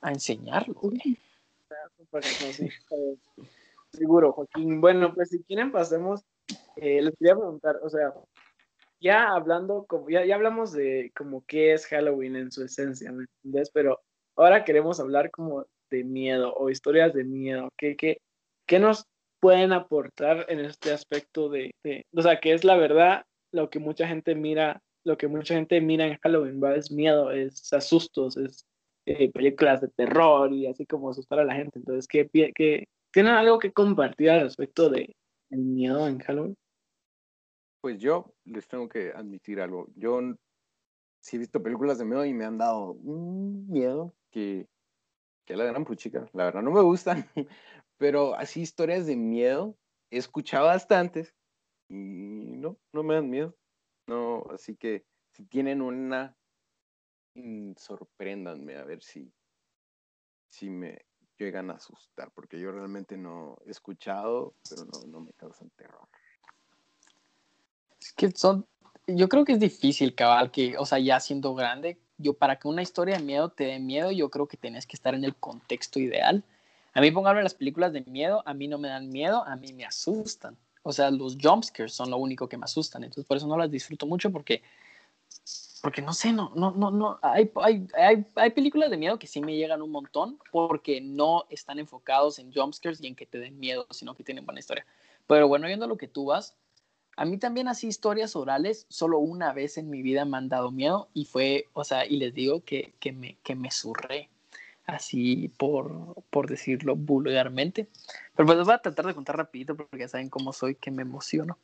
A 0.00 0.10
enseñarlo, 0.10 0.74
güey. 0.74 1.18
Seguro, 3.92 4.32
Joaquín. 4.32 4.80
Bueno, 4.80 5.14
pues 5.14 5.30
si 5.30 5.42
quieren 5.42 5.70
pasemos. 5.70 6.24
Eh, 6.76 7.00
les 7.02 7.16
quería 7.16 7.36
preguntar, 7.36 7.78
o 7.82 7.88
sea, 7.88 8.12
ya 9.02 9.28
hablando, 9.28 9.84
como, 9.86 10.08
ya, 10.08 10.24
ya 10.24 10.36
hablamos 10.36 10.72
de 10.72 11.12
como 11.16 11.44
qué 11.46 11.74
es 11.74 11.86
Halloween 11.86 12.36
en 12.36 12.52
su 12.52 12.64
esencia, 12.64 13.12
¿me 13.12 13.24
entiendes? 13.24 13.70
Pero 13.72 14.00
ahora 14.36 14.64
queremos 14.64 15.00
hablar 15.00 15.30
como 15.30 15.66
de 15.92 16.02
miedo 16.02 16.52
o 16.54 16.70
historias 16.70 17.12
de 17.14 17.24
miedo? 17.24 17.68
¿Qué, 17.76 17.96
qué, 17.96 18.18
qué 18.66 18.80
nos 18.80 19.04
pueden 19.40 19.72
aportar 19.72 20.46
en 20.48 20.60
este 20.60 20.92
aspecto 20.92 21.48
de, 21.48 21.72
o 22.14 22.22
sea, 22.22 22.40
que 22.40 22.52
es 22.52 22.64
la 22.64 22.76
verdad 22.76 23.24
lo 23.52 23.70
que 23.70 23.78
mucha 23.78 24.08
gente 24.08 24.34
mira, 24.34 24.80
lo 25.04 25.16
que 25.16 25.28
mucha 25.28 25.54
gente 25.54 25.80
mira 25.80 26.06
en 26.06 26.18
Halloween, 26.18 26.60
¿va? 26.62 26.74
Es 26.74 26.90
miedo, 26.90 27.30
es 27.30 27.72
asustos, 27.72 28.36
es 28.36 28.64
eh, 29.06 29.30
películas 29.30 29.80
de 29.80 29.88
terror 29.88 30.52
y 30.52 30.66
así 30.66 30.86
como 30.86 31.10
asustar 31.10 31.40
a 31.40 31.44
la 31.44 31.54
gente. 31.54 31.78
Entonces, 31.78 32.06
¿qué, 32.08 32.28
qué, 32.54 32.84
¿tienen 33.12 33.34
algo 33.34 33.58
que 33.58 33.72
compartir 33.72 34.30
al 34.30 34.42
respecto 34.42 34.88
de 34.88 35.14
el 35.50 35.58
miedo 35.58 36.08
en 36.08 36.18
Halloween? 36.20 36.56
Pues 37.82 37.98
yo 37.98 38.32
les 38.44 38.66
tengo 38.66 38.88
que 38.88 39.10
admitir 39.10 39.60
algo. 39.60 39.88
Yo 39.96 40.20
sí 41.20 41.36
he 41.36 41.40
visto 41.40 41.62
películas 41.62 41.98
de 41.98 42.06
miedo 42.06 42.24
y 42.24 42.32
me 42.32 42.46
han 42.46 42.56
dado 42.56 42.92
un 42.92 43.68
miedo 43.68 44.14
que 44.30 44.68
que 45.44 45.56
la 45.56 45.64
gran 45.64 45.84
puchica, 45.84 46.28
la 46.32 46.44
verdad 46.44 46.62
no 46.62 46.70
me 46.70 46.82
gustan, 46.82 47.28
pero 47.98 48.34
así 48.34 48.60
historias 48.62 49.06
de 49.06 49.16
miedo 49.16 49.76
he 50.10 50.18
escuchado 50.18 50.66
bastantes 50.66 51.34
y 51.88 52.56
no, 52.56 52.78
no 52.92 53.02
me 53.02 53.14
dan 53.14 53.28
miedo. 53.28 53.56
No, 54.06 54.44
así 54.50 54.76
que 54.76 55.04
si 55.32 55.44
tienen 55.46 55.82
una, 55.82 56.36
mm, 57.34 57.72
sorpréndanme 57.76 58.76
a 58.76 58.84
ver 58.84 59.02
si, 59.02 59.32
si 60.50 60.70
me 60.70 61.06
llegan 61.38 61.70
a 61.70 61.74
asustar, 61.74 62.30
porque 62.32 62.60
yo 62.60 62.72
realmente 62.72 63.16
no 63.16 63.58
he 63.66 63.70
escuchado, 63.70 64.54
pero 64.68 64.84
no, 64.84 65.00
no 65.06 65.20
me 65.20 65.32
causan 65.32 65.70
terror. 65.70 66.08
Es 68.02 68.12
que 68.12 68.32
son, 68.32 68.66
yo 69.06 69.28
creo 69.28 69.44
que 69.44 69.52
es 69.52 69.60
difícil, 69.60 70.14
cabal, 70.16 70.50
que, 70.50 70.76
o 70.76 70.84
sea, 70.84 70.98
ya 70.98 71.20
siendo 71.20 71.54
grande, 71.54 71.98
yo 72.18 72.34
para 72.34 72.56
que 72.56 72.66
una 72.66 72.82
historia 72.82 73.16
de 73.16 73.22
miedo 73.22 73.50
te 73.50 73.64
dé 73.64 73.78
miedo, 73.78 74.10
yo 74.10 74.28
creo 74.28 74.48
que 74.48 74.56
tienes 74.56 74.86
que 74.86 74.96
estar 74.96 75.14
en 75.14 75.22
el 75.24 75.36
contexto 75.36 76.00
ideal. 76.00 76.42
A 76.94 77.00
mí, 77.00 77.12
pónganme 77.12 77.44
las 77.44 77.54
películas 77.54 77.92
de 77.92 78.02
miedo, 78.02 78.42
a 78.44 78.54
mí 78.54 78.66
no 78.66 78.78
me 78.78 78.88
dan 78.88 79.08
miedo, 79.08 79.44
a 79.46 79.54
mí 79.54 79.72
me 79.72 79.84
asustan. 79.84 80.56
O 80.82 80.92
sea, 80.92 81.12
los 81.12 81.38
jumpscares 81.40 81.94
son 81.94 82.10
lo 82.10 82.16
único 82.16 82.48
que 82.48 82.56
me 82.56 82.64
asustan. 82.64 83.04
Entonces, 83.04 83.24
por 83.24 83.36
eso 83.36 83.46
no 83.46 83.56
las 83.56 83.70
disfruto 83.70 84.04
mucho 84.04 84.32
porque, 84.32 84.62
porque 85.80 86.02
no 86.02 86.12
sé, 86.12 86.32
no, 86.32 86.52
no, 86.56 86.72
no, 86.72 86.90
no. 86.90 87.20
Hay, 87.22 87.50
hay, 87.62 87.86
hay, 87.96 88.26
hay 88.34 88.50
películas 88.50 88.90
de 88.90 88.96
miedo 88.96 89.16
que 89.16 89.28
sí 89.28 89.40
me 89.40 89.56
llegan 89.56 89.80
un 89.80 89.92
montón 89.92 90.38
porque 90.50 91.00
no 91.00 91.44
están 91.50 91.78
enfocados 91.78 92.40
en 92.40 92.52
jumpscares 92.52 93.00
y 93.00 93.06
en 93.06 93.14
que 93.14 93.26
te 93.26 93.38
den 93.38 93.60
miedo, 93.60 93.86
sino 93.90 94.14
que 94.14 94.24
tienen 94.24 94.44
buena 94.44 94.58
historia. 94.58 94.84
Pero 95.28 95.46
bueno, 95.46 95.68
viendo 95.68 95.86
lo 95.86 95.96
que 95.96 96.08
tú 96.08 96.26
vas, 96.26 96.56
a 97.16 97.24
mí 97.24 97.38
también 97.38 97.68
así 97.68 97.88
historias 97.88 98.36
orales, 98.36 98.86
solo 98.88 99.18
una 99.18 99.52
vez 99.52 99.76
en 99.78 99.90
mi 99.90 100.02
vida 100.02 100.24
me 100.24 100.38
han 100.38 100.48
dado 100.48 100.70
miedo 100.70 101.08
y 101.12 101.26
fue, 101.26 101.68
o 101.72 101.84
sea, 101.84 102.06
y 102.06 102.16
les 102.16 102.34
digo 102.34 102.64
que, 102.64 102.94
que, 103.00 103.12
me, 103.12 103.36
que 103.42 103.54
me 103.54 103.70
surré, 103.70 104.28
así 104.86 105.48
por, 105.58 106.14
por 106.30 106.48
decirlo 106.48 106.96
vulgarmente. 106.96 107.88
Pero 108.34 108.46
pues 108.46 108.58
les 108.58 108.66
voy 108.66 108.74
a 108.74 108.78
tratar 108.78 109.06
de 109.06 109.14
contar 109.14 109.36
rapidito 109.36 109.76
porque 109.76 109.98
ya 109.98 110.08
saben 110.08 110.30
cómo 110.30 110.52
soy, 110.52 110.74
que 110.74 110.90
me 110.90 111.02
emociono. 111.02 111.58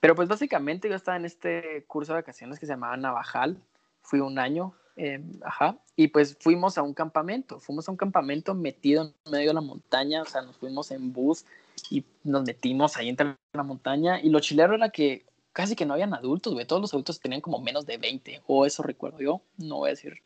Pero 0.00 0.14
pues 0.14 0.28
básicamente 0.28 0.88
yo 0.88 0.96
estaba 0.96 1.16
en 1.16 1.24
este 1.24 1.84
curso 1.86 2.12
de 2.12 2.20
vacaciones 2.20 2.58
que 2.58 2.66
se 2.66 2.72
llamaba 2.72 2.96
Navajal, 2.96 3.56
fui 4.02 4.20
un 4.20 4.38
año, 4.38 4.74
eh, 4.96 5.22
ajá, 5.42 5.78
y 5.96 6.08
pues 6.08 6.36
fuimos 6.38 6.76
a 6.76 6.82
un 6.82 6.92
campamento, 6.92 7.60
fuimos 7.60 7.88
a 7.88 7.92
un 7.92 7.96
campamento 7.96 8.54
metido 8.54 9.04
en 9.04 9.32
medio 9.32 9.48
de 9.48 9.54
la 9.54 9.60
montaña, 9.60 10.22
o 10.22 10.26
sea, 10.26 10.42
nos 10.42 10.56
fuimos 10.56 10.90
en 10.90 11.12
bus 11.12 11.46
y 11.90 12.04
nos 12.24 12.44
metimos 12.44 12.96
ahí 12.96 13.08
entre 13.08 13.36
la 13.52 13.62
montaña 13.62 14.20
y 14.20 14.30
lo 14.30 14.40
chilero 14.40 14.74
era 14.74 14.90
que 14.90 15.26
casi 15.52 15.76
que 15.76 15.86
no 15.86 15.94
habían 15.94 16.14
adultos, 16.14 16.54
güey. 16.54 16.66
Todos 16.66 16.82
los 16.82 16.94
adultos 16.94 17.20
tenían 17.20 17.40
como 17.40 17.58
menos 17.58 17.86
de 17.86 17.98
20, 17.98 18.42
o 18.46 18.66
eso 18.66 18.82
recuerdo 18.82 19.20
yo. 19.20 19.42
No 19.58 19.78
voy 19.78 19.88
a 19.88 19.90
decir 19.90 20.22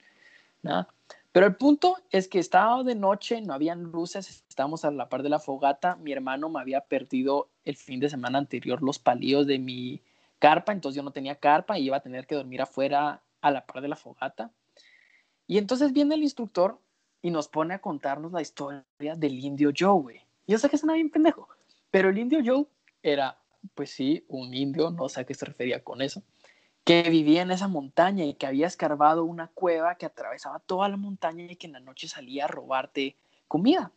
nada. 0.62 0.88
Pero 1.32 1.46
el 1.46 1.56
punto 1.56 1.98
es 2.10 2.28
que 2.28 2.38
estaba 2.38 2.82
de 2.82 2.94
noche, 2.94 3.42
no 3.42 3.52
habían 3.52 3.82
luces, 3.82 4.44
estábamos 4.48 4.84
a 4.84 4.90
la 4.90 5.08
par 5.08 5.22
de 5.22 5.28
la 5.28 5.38
fogata. 5.38 5.96
Mi 5.96 6.12
hermano 6.12 6.48
me 6.48 6.60
había 6.60 6.80
perdido 6.80 7.50
el 7.64 7.76
fin 7.76 8.00
de 8.00 8.08
semana 8.08 8.38
anterior 8.38 8.82
los 8.82 8.98
palillos 8.98 9.46
de 9.46 9.58
mi 9.58 10.00
carpa, 10.38 10.72
entonces 10.72 10.96
yo 10.96 11.02
no 11.02 11.10
tenía 11.10 11.34
carpa 11.34 11.78
y 11.78 11.84
iba 11.84 11.98
a 11.98 12.00
tener 12.00 12.26
que 12.26 12.36
dormir 12.36 12.62
afuera 12.62 13.22
a 13.42 13.50
la 13.50 13.66
par 13.66 13.82
de 13.82 13.88
la 13.88 13.96
fogata. 13.96 14.50
Y 15.46 15.58
entonces 15.58 15.92
viene 15.92 16.14
el 16.14 16.22
instructor 16.22 16.80
y 17.20 17.30
nos 17.30 17.48
pone 17.48 17.74
a 17.74 17.80
contarnos 17.80 18.32
la 18.32 18.40
historia 18.40 18.84
del 19.16 19.38
indio 19.38 19.72
Joe, 19.76 20.00
güey. 20.00 20.25
Yo 20.46 20.58
sé 20.58 20.68
que 20.68 20.78
suena 20.78 20.94
bien 20.94 21.10
pendejo, 21.10 21.48
pero 21.90 22.08
el 22.08 22.18
indio 22.18 22.40
Joe 22.44 22.66
era, 23.02 23.38
pues 23.74 23.90
sí, 23.90 24.24
un 24.28 24.54
indio, 24.54 24.90
no 24.90 25.08
sé 25.08 25.20
a 25.20 25.24
qué 25.24 25.34
se 25.34 25.44
refería 25.44 25.82
con 25.82 26.02
eso, 26.02 26.22
que 26.84 27.02
vivía 27.10 27.42
en 27.42 27.50
esa 27.50 27.68
montaña 27.68 28.24
y 28.24 28.34
que 28.34 28.46
había 28.46 28.66
escarbado 28.66 29.24
una 29.24 29.48
cueva 29.48 29.96
que 29.96 30.06
atravesaba 30.06 30.60
toda 30.60 30.88
la 30.88 30.96
montaña 30.96 31.44
y 31.44 31.56
que 31.56 31.66
en 31.66 31.72
la 31.72 31.80
noche 31.80 32.06
salía 32.06 32.44
a 32.44 32.48
robarte 32.48 33.16
comida. 33.48 33.90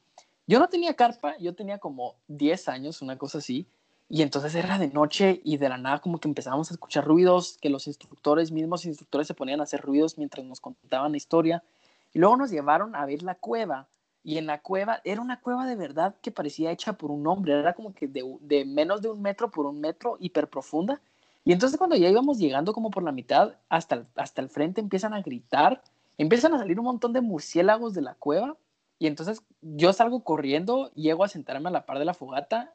Yo 0.47 0.57
no 0.57 0.67
tenía 0.67 0.95
carpa, 0.95 1.37
yo 1.37 1.53
tenía 1.53 1.77
como 1.77 2.15
10 2.27 2.67
años, 2.69 3.03
una 3.03 3.19
cosa 3.19 3.37
así, 3.37 3.67
y 4.11 4.23
entonces 4.23 4.55
era 4.55 4.79
de 4.79 4.87
noche 4.87 5.39
y 5.43 5.57
de 5.57 5.69
la 5.69 5.77
nada 5.77 5.99
como 5.99 6.19
que 6.19 6.27
empezábamos 6.27 6.71
a 6.71 6.73
escuchar 6.73 7.05
ruidos, 7.05 7.59
que 7.61 7.69
los 7.69 7.85
instructores, 7.85 8.51
mismos 8.51 8.85
instructores 8.85 9.27
se 9.27 9.35
ponían 9.35 9.59
a 9.59 9.63
hacer 9.63 9.81
ruidos 9.81 10.17
mientras 10.17 10.43
nos 10.43 10.59
contaban 10.59 11.11
la 11.11 11.17
historia. 11.17 11.63
Y 12.11 12.17
luego 12.17 12.35
nos 12.35 12.49
llevaron 12.49 12.95
a 12.95 13.05
ver 13.05 13.21
la 13.21 13.35
cueva. 13.35 13.87
Y 14.23 14.37
en 14.37 14.47
la 14.47 14.61
cueva, 14.61 15.01
era 15.03 15.21
una 15.21 15.39
cueva 15.39 15.65
de 15.65 15.75
verdad 15.75 16.15
que 16.21 16.31
parecía 16.31 16.71
hecha 16.71 16.93
por 16.93 17.11
un 17.11 17.25
hombre. 17.27 17.57
Era 17.57 17.73
como 17.73 17.93
que 17.93 18.07
de, 18.07 18.65
menos 18.65 19.01
de 19.01 19.09
un 19.09 19.21
metro 19.21 19.49
por 19.49 19.65
un 19.65 19.79
metro, 19.79 20.17
hiper 20.19 20.49
profunda. 20.49 21.01
Y 21.45 21.53
entonces 21.53 21.77
cuando 21.77 21.95
ya 21.95 22.09
íbamos 22.09 22.37
llegando 22.37 22.73
como 22.73 22.91
por 22.91 23.03
la 23.03 23.11
mitad, 23.11 23.55
hasta 23.69 24.05
hasta 24.15 24.41
el 24.41 24.49
frente 24.49 24.81
empiezan 24.81 25.13
a 25.13 25.21
gritar, 25.21 25.81
empiezan 26.17 26.53
a 26.53 26.59
salir 26.59 26.79
un 26.79 26.85
montón 26.85 27.13
de 27.13 27.21
murciélagos 27.21 27.93
de 27.93 28.01
la 28.01 28.15
cueva. 28.15 28.57
Y 28.99 29.07
entonces 29.07 29.41
yo 29.61 29.93
salgo 29.93 30.23
corriendo, 30.23 30.91
llego 30.93 31.23
a 31.23 31.29
sentarme 31.29 31.69
a 31.69 31.71
la 31.71 31.85
par 31.85 31.99
de 31.99 32.05
la 32.05 32.13
fogata 32.13 32.73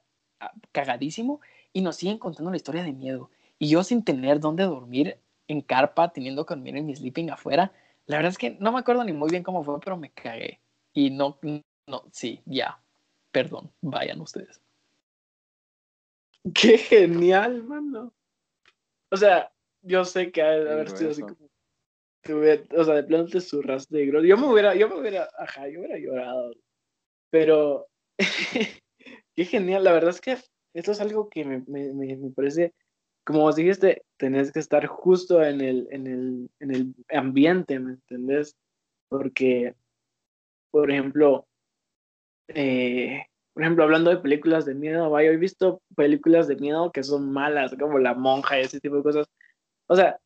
cagadísimo 0.73 1.41
y 1.73 1.83
nos 1.83 1.97
siguen 1.97 2.19
contando 2.19 2.51
la 2.51 2.57
historia 2.57 2.83
de 2.83 2.93
miedo. 2.93 3.31
Y 3.59 3.69
yo 3.69 3.85
sin 3.85 4.03
tener 4.03 4.41
dónde 4.41 4.65
dormir 4.65 5.19
en 5.49 5.61
carpa, 5.61 6.13
teniendo 6.13 6.47
que 6.47 6.55
dormir 6.55 6.77
en 6.77 6.87
mi 6.87 6.97
sleeping 6.97 7.31
afuera, 7.31 7.73
la 8.07 8.17
verdad 8.17 8.33
es 8.33 8.39
que 8.39 8.57
no 8.61 8.73
me 8.73 8.79
acuerdo 8.79 9.05
ni 9.05 9.13
muy 9.13 9.31
bien 9.31 9.43
cómo 9.43 9.63
fue, 9.65 9.81
pero 9.81 9.97
me 9.97 10.11
cagué. 10.11 10.61
Y 10.95 11.11
no, 11.11 11.39
no, 11.87 12.05
sí, 12.13 12.41
ya, 12.47 12.81
perdón, 13.31 13.71
vayan 13.83 14.21
ustedes. 14.21 14.63
Qué 16.55 16.79
genial, 16.79 17.63
mano. 17.65 18.15
O 19.11 19.17
sea, 19.17 19.53
yo 19.83 20.05
sé 20.05 20.33
que 20.33 20.43
ha 20.43 20.51
de 20.53 20.73
haber 20.73 20.91
sido 20.91 21.11
así 21.11 21.23
como 21.23 21.37
o 22.27 22.85
sea, 22.85 22.95
de 22.95 23.03
plano 23.03 23.27
te 23.27 23.39
surraste 23.39 23.99
de 23.99 24.07
Yo 24.07 24.39
me 24.39 24.47
hubiera, 24.47 24.75
yo 24.75 24.89
me 24.89 24.99
hubiera, 24.99 25.29
ajá, 25.39 25.69
yo 25.69 25.81
hubiera 25.81 25.99
llorado. 25.99 26.55
Pero 27.31 27.87
Qué 29.35 29.45
genial, 29.45 29.85
la 29.85 29.93
verdad 29.93 30.11
es 30.11 30.21
que 30.21 30.37
esto 30.75 30.93
es 30.93 31.01
algo 31.01 31.29
que 31.29 31.45
me, 31.45 31.65
me, 31.67 31.93
me 31.93 32.31
parece, 32.31 32.73
como 33.25 33.41
vos 33.41 33.57
dijiste, 33.57 34.03
tenés 34.17 34.53
que 34.53 34.61
estar 34.61 34.87
justo 34.87 35.43
en 35.43 35.61
el, 35.61 35.89
en 35.91 36.07
el, 36.07 36.51
en 36.61 36.71
el 36.75 36.95
ambiente, 37.11 37.79
¿me 37.79 37.93
entendés? 37.93 38.57
Porque, 39.09 39.75
por 40.75 40.91
ejemplo, 40.91 41.47
eh, 42.49 43.27
por 43.53 43.63
ejemplo, 43.63 43.85
hablando 43.85 44.11
de 44.11 44.17
películas 44.17 44.65
de 44.65 44.75
miedo, 44.75 45.09
vaya, 45.09 45.31
he 45.31 45.37
visto 45.37 45.81
películas 45.95 46.49
de 46.49 46.57
miedo 46.57 46.91
que 46.91 47.05
son 47.05 47.33
malas, 47.33 47.77
como 47.79 48.01
La 48.01 48.15
Monja 48.15 48.59
y 48.59 48.63
ese 48.63 48.81
tipo 48.81 48.97
de 48.97 49.05
cosas. 49.05 49.29
O 49.87 49.95
sea, 49.95 50.19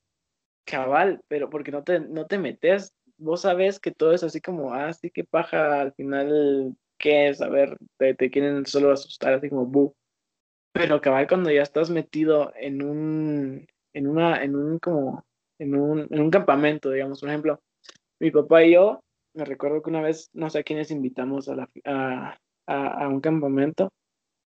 cabal, 0.64 1.20
pero 1.28 1.50
porque 1.50 1.70
no 1.70 1.84
te, 1.84 2.00
no 2.00 2.26
te 2.26 2.38
metes, 2.38 2.94
vos 3.18 3.42
sabes 3.42 3.78
que 3.78 3.90
todo 3.90 4.14
es 4.14 4.22
así 4.22 4.40
como, 4.40 4.72
ah, 4.72 4.90
sí, 4.94 5.10
que 5.10 5.22
paja, 5.22 5.82
al 5.82 5.92
final 5.92 6.74
qué 6.98 7.28
es, 7.28 7.42
a 7.42 7.50
ver, 7.50 7.76
te, 7.98 8.30
quieren 8.30 8.64
solo 8.64 8.90
asustar, 8.92 9.34
así 9.34 9.50
como, 9.50 9.66
bu. 9.66 9.94
Pero 10.72 11.02
cabal 11.02 11.28
cuando 11.28 11.50
ya 11.50 11.60
estás 11.60 11.90
metido 11.90 12.54
en 12.56 12.82
un, 12.82 13.66
en 13.92 14.06
una, 14.06 14.42
en 14.42 14.56
un, 14.56 14.78
como, 14.78 15.26
en 15.58 15.74
un, 15.74 16.08
en 16.10 16.20
un 16.22 16.30
campamento, 16.30 16.90
digamos, 16.90 17.20
por 17.20 17.28
ejemplo, 17.28 17.60
mi 18.18 18.30
papá 18.30 18.64
y 18.64 18.72
yo, 18.72 19.02
me 19.34 19.44
recuerdo 19.44 19.82
que 19.82 19.90
una 19.90 20.02
vez, 20.02 20.30
no 20.32 20.50
sé 20.50 20.60
a 20.60 20.62
quiénes 20.62 20.90
invitamos 20.90 21.48
a, 21.48 21.68
a, 21.84 22.38
a, 22.66 23.08
un 23.08 23.20
campamento 23.20 23.92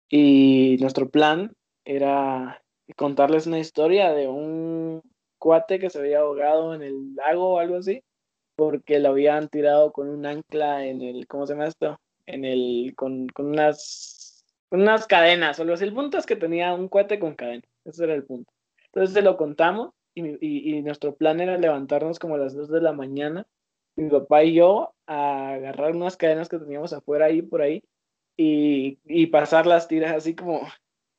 y 0.09 0.77
nuestro 0.79 1.09
plan 1.09 1.53
era 1.85 2.61
contarles 2.95 3.47
una 3.47 3.59
historia 3.59 4.11
de 4.13 4.27
un 4.27 5.01
cuate 5.39 5.79
que 5.79 5.89
se 5.89 5.99
había 5.99 6.19
ahogado 6.19 6.73
en 6.73 6.83
el 6.83 7.15
lago 7.15 7.53
o 7.53 7.59
algo 7.59 7.77
así, 7.77 8.03
porque 8.55 8.99
lo 8.99 9.09
habían 9.09 9.49
tirado 9.49 9.91
con 9.91 10.09
un 10.09 10.25
ancla 10.25 10.85
en 10.85 11.01
el, 11.01 11.27
¿cómo 11.27 11.47
se 11.47 11.53
llama 11.53 11.67
esto? 11.67 11.97
en 12.25 12.45
el, 12.45 12.93
con, 12.95 13.27
con 13.29 13.47
unas, 13.47 14.45
unas 14.71 15.07
cadenas 15.07 15.59
o 15.59 15.63
El 15.63 15.93
punto 15.93 16.17
es 16.17 16.25
que 16.25 16.35
tenía 16.35 16.73
un 16.73 16.87
cohete 16.87 17.19
con 17.19 17.35
cadena. 17.35 17.63
Ese 17.85 18.03
era 18.05 18.13
el 18.13 18.25
punto. 18.25 18.51
Entonces 18.85 19.13
se 19.13 19.21
lo 19.21 19.37
contamos 19.37 19.91
y, 20.13 20.77
y, 20.77 20.81
nuestro 20.83 21.15
plan 21.15 21.39
era 21.39 21.57
levantarnos 21.57 22.19
como 22.19 22.35
a 22.35 22.37
las 22.37 22.53
2 22.53 22.69
de 22.69 22.81
la 22.81 22.93
mañana, 22.93 23.47
mi 23.95 24.09
papá 24.09 24.43
y 24.43 24.55
yo, 24.55 24.93
a 25.07 25.53
agarrar 25.53 25.95
unas 25.95 26.17
cadenas 26.17 26.49
que 26.49 26.59
teníamos 26.59 26.93
afuera 26.93 27.25
ahí, 27.27 27.41
por 27.41 27.61
ahí, 27.61 27.83
y, 28.37 28.99
y 29.05 29.27
pasar 29.27 29.67
las 29.67 29.87
tiras 29.87 30.15
así 30.15 30.35
como 30.35 30.61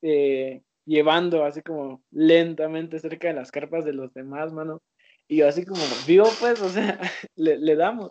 eh, 0.02 0.62
llevando 0.87 1.44
así 1.44 1.62
como 1.62 2.02
lentamente 2.10 2.98
cerca 2.98 3.28
de 3.28 3.34
las 3.34 3.50
carpas 3.50 3.84
de 3.84 3.92
los 3.94 4.12
demás, 4.12 4.52
mano. 4.52 4.82
Y 5.28 5.38
yo 5.38 5.48
así 5.48 5.64
como, 5.64 5.80
vivo 6.06 6.26
pues, 6.40 6.60
o 6.60 6.68
sea, 6.68 7.00
le, 7.37 7.58
le 7.58 7.76
damos. 7.76 8.10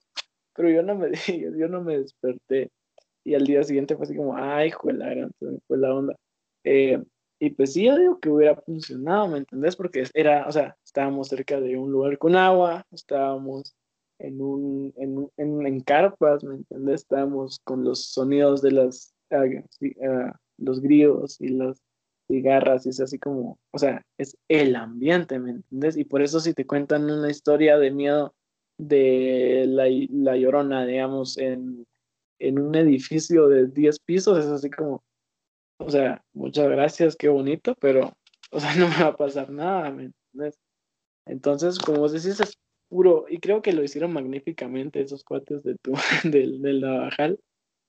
Pero 0.55 0.69
yo 0.69 0.83
no 0.83 0.95
me, 0.95 1.11
yo 1.57 1.67
no 1.67 1.81
me 1.81 1.99
desperté 1.99 2.71
y 3.23 3.35
al 3.35 3.45
día 3.45 3.63
siguiente 3.63 3.95
fue 3.95 4.05
así 4.05 4.15
como, 4.15 4.35
ay, 4.35 4.71
juela, 4.71 5.29
fue 5.67 5.77
la 5.77 5.93
onda. 5.93 6.15
Eh, 6.63 7.01
y 7.39 7.49
pues 7.51 7.73
sí, 7.73 7.85
yo 7.85 7.97
digo 7.97 8.19
que 8.19 8.29
hubiera 8.29 8.55
funcionado, 8.55 9.27
¿me 9.27 9.39
entendés? 9.39 9.75
Porque 9.75 10.03
era, 10.13 10.47
o 10.47 10.51
sea, 10.51 10.75
estábamos 10.83 11.27
cerca 11.27 11.59
de 11.59 11.77
un 11.77 11.91
lugar 11.91 12.17
con 12.17 12.35
agua, 12.35 12.85
estábamos 12.91 13.75
en 14.23 14.41
un, 14.41 14.93
en, 14.97 15.29
en, 15.37 15.67
en 15.67 15.79
carpas, 15.81 16.43
¿me 16.43 16.55
entendés? 16.55 17.01
Estábamos 17.01 17.59
con 17.63 17.83
los 17.83 18.05
sonidos 18.05 18.61
de 18.61 18.71
las, 18.71 19.13
uh, 19.31 20.31
los 20.57 20.81
grillos 20.81 21.39
y 21.39 21.49
las 21.49 21.81
cigarras 22.27 22.85
y 22.85 22.89
es 22.89 22.99
así 22.99 23.19
como, 23.19 23.59
o 23.71 23.77
sea, 23.77 24.01
es 24.17 24.35
el 24.47 24.75
ambiente, 24.75 25.39
¿me 25.39 25.51
entendés? 25.51 25.97
Y 25.97 26.05
por 26.05 26.21
eso 26.21 26.39
si 26.39 26.53
te 26.53 26.65
cuentan 26.65 27.09
una 27.09 27.29
historia 27.29 27.77
de 27.77 27.91
miedo 27.91 28.33
de 28.77 29.65
la, 29.67 29.85
la 30.09 30.37
llorona, 30.37 30.85
digamos, 30.85 31.37
en 31.37 31.85
en 32.43 32.59
un 32.59 32.75
edificio 32.75 33.47
de 33.47 33.67
10 33.67 33.99
pisos, 33.99 34.37
es 34.39 34.51
así 34.51 34.69
como, 34.69 35.03
o 35.77 35.89
sea, 35.89 36.23
muchas 36.33 36.69
gracias, 36.69 37.15
qué 37.15 37.29
bonito, 37.29 37.75
pero, 37.79 38.15
o 38.51 38.59
sea, 38.59 38.75
no 38.75 38.89
me 38.89 39.03
va 39.03 39.09
a 39.09 39.17
pasar 39.17 39.49
nada, 39.49 39.91
¿me 39.91 40.05
entiendes? 40.05 40.59
Entonces, 41.25 41.79
como 41.79 41.99
vos 41.99 42.11
decís, 42.11 42.39
es 42.39 42.57
puro, 42.93 43.25
y 43.27 43.39
creo 43.39 43.63
que 43.63 43.73
lo 43.73 43.83
hicieron 43.83 44.13
magníficamente 44.13 45.01
esos 45.01 45.23
cuates 45.23 45.63
de 45.63 45.75
tu, 45.81 45.93
del, 46.23 46.61
del 46.61 46.81
Navajal, 46.81 47.39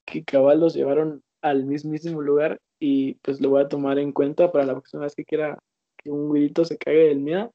que 0.06 0.24
cabal 0.24 0.60
los 0.60 0.74
llevaron 0.74 1.22
al 1.42 1.66
mismísimo 1.66 2.22
lugar 2.22 2.58
y 2.80 3.14
pues 3.16 3.40
lo 3.40 3.50
voy 3.50 3.62
a 3.62 3.68
tomar 3.68 3.98
en 3.98 4.12
cuenta 4.12 4.50
para 4.50 4.64
la 4.64 4.72
próxima 4.72 5.02
vez 5.02 5.14
que 5.14 5.26
quiera 5.26 5.58
que 5.98 6.10
un 6.10 6.28
güirito 6.28 6.64
se 6.64 6.78
caiga 6.78 7.04
del 7.04 7.20
miedo, 7.20 7.52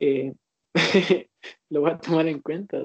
eh, 0.00 0.34
lo 1.70 1.82
voy 1.82 1.90
a 1.90 1.98
tomar 1.98 2.26
en 2.26 2.40
cuenta. 2.40 2.78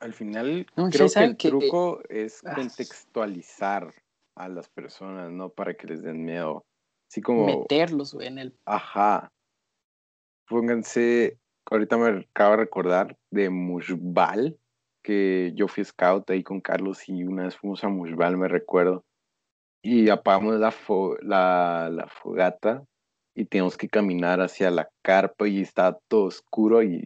Al 0.00 0.12
final, 0.12 0.66
creo 0.90 1.08
que 1.08 1.24
el 1.24 1.36
truco 1.36 2.02
es 2.08 2.42
ah. 2.44 2.56
contextualizar 2.56 3.94
a 4.36 4.48
las 4.48 4.68
personas, 4.68 5.30
¿no? 5.30 5.50
Para 5.50 5.74
que 5.74 5.86
les 5.86 6.02
den 6.02 6.24
miedo. 6.24 6.64
Así 7.08 7.20
como... 7.20 7.46
Meterlos, 7.46 8.14
en 8.14 8.38
el... 8.38 8.58
Ajá. 8.64 9.30
Pónganse, 10.48 11.38
ahorita 11.70 11.96
me 11.96 12.26
acabo 12.30 12.52
de 12.52 12.56
recordar 12.58 13.16
de 13.30 13.50
Mushbal, 13.50 14.58
que 15.02 15.52
yo 15.54 15.68
fui 15.68 15.84
scout 15.84 16.30
ahí 16.30 16.42
con 16.42 16.60
Carlos 16.60 17.08
y 17.08 17.24
una 17.24 17.44
vez 17.44 17.56
fuimos 17.56 17.82
a 17.84 17.88
Mushbal, 17.88 18.36
me 18.36 18.48
recuerdo. 18.48 19.04
Y 19.82 20.10
apagamos 20.10 20.60
la, 20.60 20.70
fogata 22.08 22.84
y 23.34 23.46
teníamos 23.46 23.76
que 23.76 23.88
caminar 23.88 24.40
hacia 24.40 24.70
la 24.70 24.88
carpa 25.02 25.48
y 25.48 25.60
estaba 25.60 25.98
todo 26.08 26.24
oscuro 26.24 26.82
y 26.82 27.02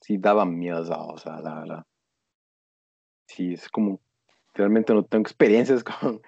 sí 0.00 0.16
daba 0.16 0.46
miedo, 0.46 0.82
o 1.08 1.18
sea, 1.18 1.40
la 1.40 1.60
verdad 1.60 1.86
sí, 3.26 3.54
es 3.54 3.68
como, 3.68 4.00
realmente 4.54 4.94
no 4.94 5.04
tengo 5.04 5.22
experiencias 5.22 5.84
con, 5.84 6.20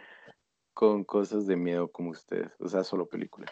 con 0.74 1.04
cosas 1.04 1.46
de 1.46 1.56
miedo 1.56 1.88
como 1.90 2.10
ustedes, 2.10 2.52
o 2.58 2.68
sea, 2.68 2.84
solo 2.84 3.08
película. 3.08 3.46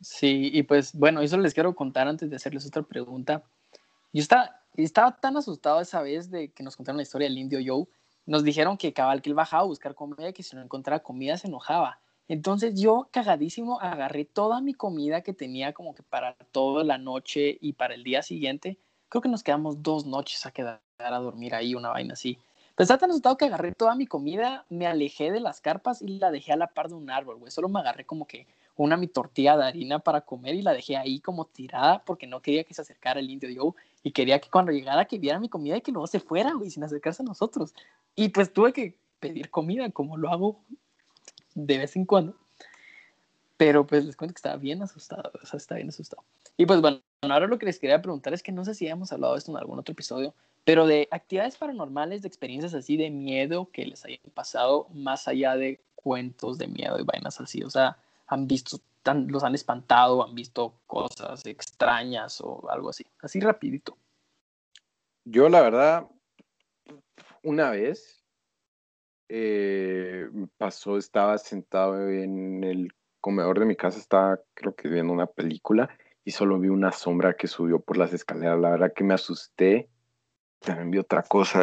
Sí, 0.00 0.50
y 0.52 0.62
pues 0.62 0.92
bueno, 0.94 1.20
eso 1.20 1.36
les 1.38 1.54
quiero 1.54 1.74
contar 1.74 2.06
antes 2.06 2.30
de 2.30 2.36
hacerles 2.36 2.66
otra 2.66 2.82
pregunta. 2.82 3.42
Yo 4.12 4.22
estaba, 4.22 4.62
estaba 4.74 5.20
tan 5.20 5.36
asustado 5.36 5.80
esa 5.80 6.02
vez 6.02 6.30
de 6.30 6.52
que 6.52 6.62
nos 6.62 6.76
contaron 6.76 6.98
la 6.98 7.02
historia 7.02 7.28
del 7.28 7.38
indio 7.38 7.58
Joe. 7.64 7.86
Nos 8.26 8.44
dijeron 8.44 8.76
que 8.76 8.92
cabal 8.92 9.22
que 9.22 9.30
él 9.30 9.34
bajaba 9.34 9.62
a 9.62 9.66
buscar 9.66 9.94
comida, 9.94 10.32
que 10.32 10.42
si 10.42 10.54
no 10.54 10.62
encontraba 10.62 11.02
comida 11.02 11.36
se 11.36 11.48
enojaba. 11.48 12.00
Entonces 12.28 12.78
yo 12.78 13.08
cagadísimo 13.10 13.80
agarré 13.80 14.24
toda 14.26 14.60
mi 14.60 14.74
comida 14.74 15.22
que 15.22 15.32
tenía 15.32 15.72
como 15.72 15.94
que 15.94 16.02
para 16.02 16.34
toda 16.52 16.84
la 16.84 16.98
noche 16.98 17.56
y 17.60 17.72
para 17.72 17.94
el 17.94 18.04
día 18.04 18.22
siguiente. 18.22 18.78
Creo 19.08 19.22
que 19.22 19.30
nos 19.30 19.42
quedamos 19.42 19.82
dos 19.82 20.06
noches 20.06 20.44
a 20.44 20.50
quedar 20.52 20.82
a 20.98 21.18
dormir 21.18 21.54
ahí, 21.54 21.74
una 21.74 21.88
vaina 21.88 22.12
así. 22.12 22.38
Pues 22.76 22.86
estaba 22.86 22.98
tan 22.98 23.10
asustado 23.10 23.36
que 23.38 23.46
agarré 23.46 23.72
toda 23.72 23.94
mi 23.94 24.06
comida, 24.06 24.66
me 24.68 24.86
alejé 24.86 25.32
de 25.32 25.40
las 25.40 25.60
carpas 25.60 26.02
y 26.02 26.18
la 26.18 26.30
dejé 26.30 26.52
a 26.52 26.56
la 26.56 26.68
par 26.68 26.88
de 26.88 26.94
un 26.94 27.10
árbol, 27.10 27.38
güey. 27.38 27.50
Solo 27.50 27.68
me 27.68 27.80
agarré 27.80 28.04
como 28.04 28.26
que 28.26 28.46
una 28.78 28.96
mi 28.96 29.08
tortilla 29.08 29.56
de 29.56 29.64
harina 29.64 29.98
para 29.98 30.20
comer 30.20 30.54
y 30.54 30.62
la 30.62 30.72
dejé 30.72 30.96
ahí 30.96 31.20
como 31.20 31.46
tirada 31.46 32.04
porque 32.04 32.26
no 32.28 32.40
quería 32.40 32.62
que 32.62 32.74
se 32.74 32.82
acercara 32.82 33.18
el 33.18 33.28
indio 33.28 33.50
yo 33.50 33.74
y 34.04 34.12
quería 34.12 34.40
que 34.40 34.48
cuando 34.48 34.70
llegara 34.70 35.04
que 35.04 35.18
viera 35.18 35.40
mi 35.40 35.48
comida 35.48 35.76
y 35.76 35.80
que 35.80 35.90
luego 35.90 36.06
se 36.06 36.20
fuera, 36.20 36.52
güey, 36.52 36.70
sin 36.70 36.84
acercarse 36.84 37.22
a 37.22 37.26
nosotros. 37.26 37.74
Y 38.14 38.28
pues 38.28 38.52
tuve 38.52 38.72
que 38.72 38.96
pedir 39.18 39.50
comida 39.50 39.90
como 39.90 40.16
lo 40.16 40.30
hago 40.30 40.60
de 41.56 41.78
vez 41.78 41.96
en 41.96 42.04
cuando. 42.04 42.36
Pero 43.56 43.84
pues 43.84 44.04
les 44.04 44.16
cuento 44.16 44.34
que 44.34 44.38
estaba 44.38 44.56
bien 44.56 44.80
asustado, 44.80 45.32
o 45.42 45.44
sea, 45.44 45.56
estaba 45.56 45.78
bien 45.78 45.88
asustado. 45.88 46.22
Y 46.56 46.64
pues 46.64 46.80
bueno, 46.80 47.00
ahora 47.22 47.48
lo 47.48 47.58
que 47.58 47.66
les 47.66 47.80
quería 47.80 48.00
preguntar 48.00 48.32
es 48.32 48.44
que 48.44 48.52
no 48.52 48.64
sé 48.64 48.74
si 48.74 48.86
hemos 48.86 49.12
hablado 49.12 49.32
de 49.32 49.40
esto 49.40 49.50
en 49.50 49.58
algún 49.58 49.80
otro 49.80 49.92
episodio, 49.92 50.34
pero 50.64 50.86
de 50.86 51.08
actividades 51.10 51.56
paranormales, 51.56 52.22
de 52.22 52.28
experiencias 52.28 52.74
así 52.74 52.96
de 52.96 53.10
miedo 53.10 53.70
que 53.72 53.86
les 53.86 54.04
hayan 54.04 54.20
pasado 54.34 54.86
más 54.94 55.26
allá 55.26 55.56
de 55.56 55.80
cuentos 55.96 56.58
de 56.58 56.68
miedo 56.68 56.96
y 57.00 57.02
vainas 57.02 57.40
así, 57.40 57.64
o 57.64 57.70
sea, 57.70 57.98
han 58.28 58.46
visto, 58.46 58.78
los 59.26 59.42
han 59.42 59.54
espantado, 59.54 60.24
han 60.24 60.34
visto 60.34 60.74
cosas 60.86 61.44
extrañas 61.46 62.40
o 62.40 62.70
algo 62.70 62.90
así, 62.90 63.04
así 63.20 63.40
rapidito. 63.40 63.96
Yo 65.24 65.48
la 65.48 65.62
verdad, 65.62 66.08
una 67.42 67.70
vez 67.70 68.24
eh, 69.28 70.28
pasó, 70.56 70.96
estaba 70.96 71.36
sentado 71.38 72.08
en 72.08 72.64
el 72.64 72.92
comedor 73.20 73.58
de 73.58 73.66
mi 73.66 73.76
casa, 73.76 73.98
estaba 73.98 74.40
creo 74.54 74.74
que 74.74 74.88
viendo 74.88 75.12
una 75.12 75.26
película 75.26 75.90
y 76.24 76.30
solo 76.30 76.58
vi 76.58 76.68
una 76.68 76.92
sombra 76.92 77.34
que 77.34 77.46
subió 77.46 77.80
por 77.80 77.96
las 77.96 78.12
escaleras. 78.12 78.58
La 78.60 78.70
verdad 78.70 78.92
que 78.94 79.04
me 79.04 79.14
asusté. 79.14 79.88
También 80.60 80.90
vi 80.90 80.98
otra 80.98 81.22
cosa, 81.22 81.60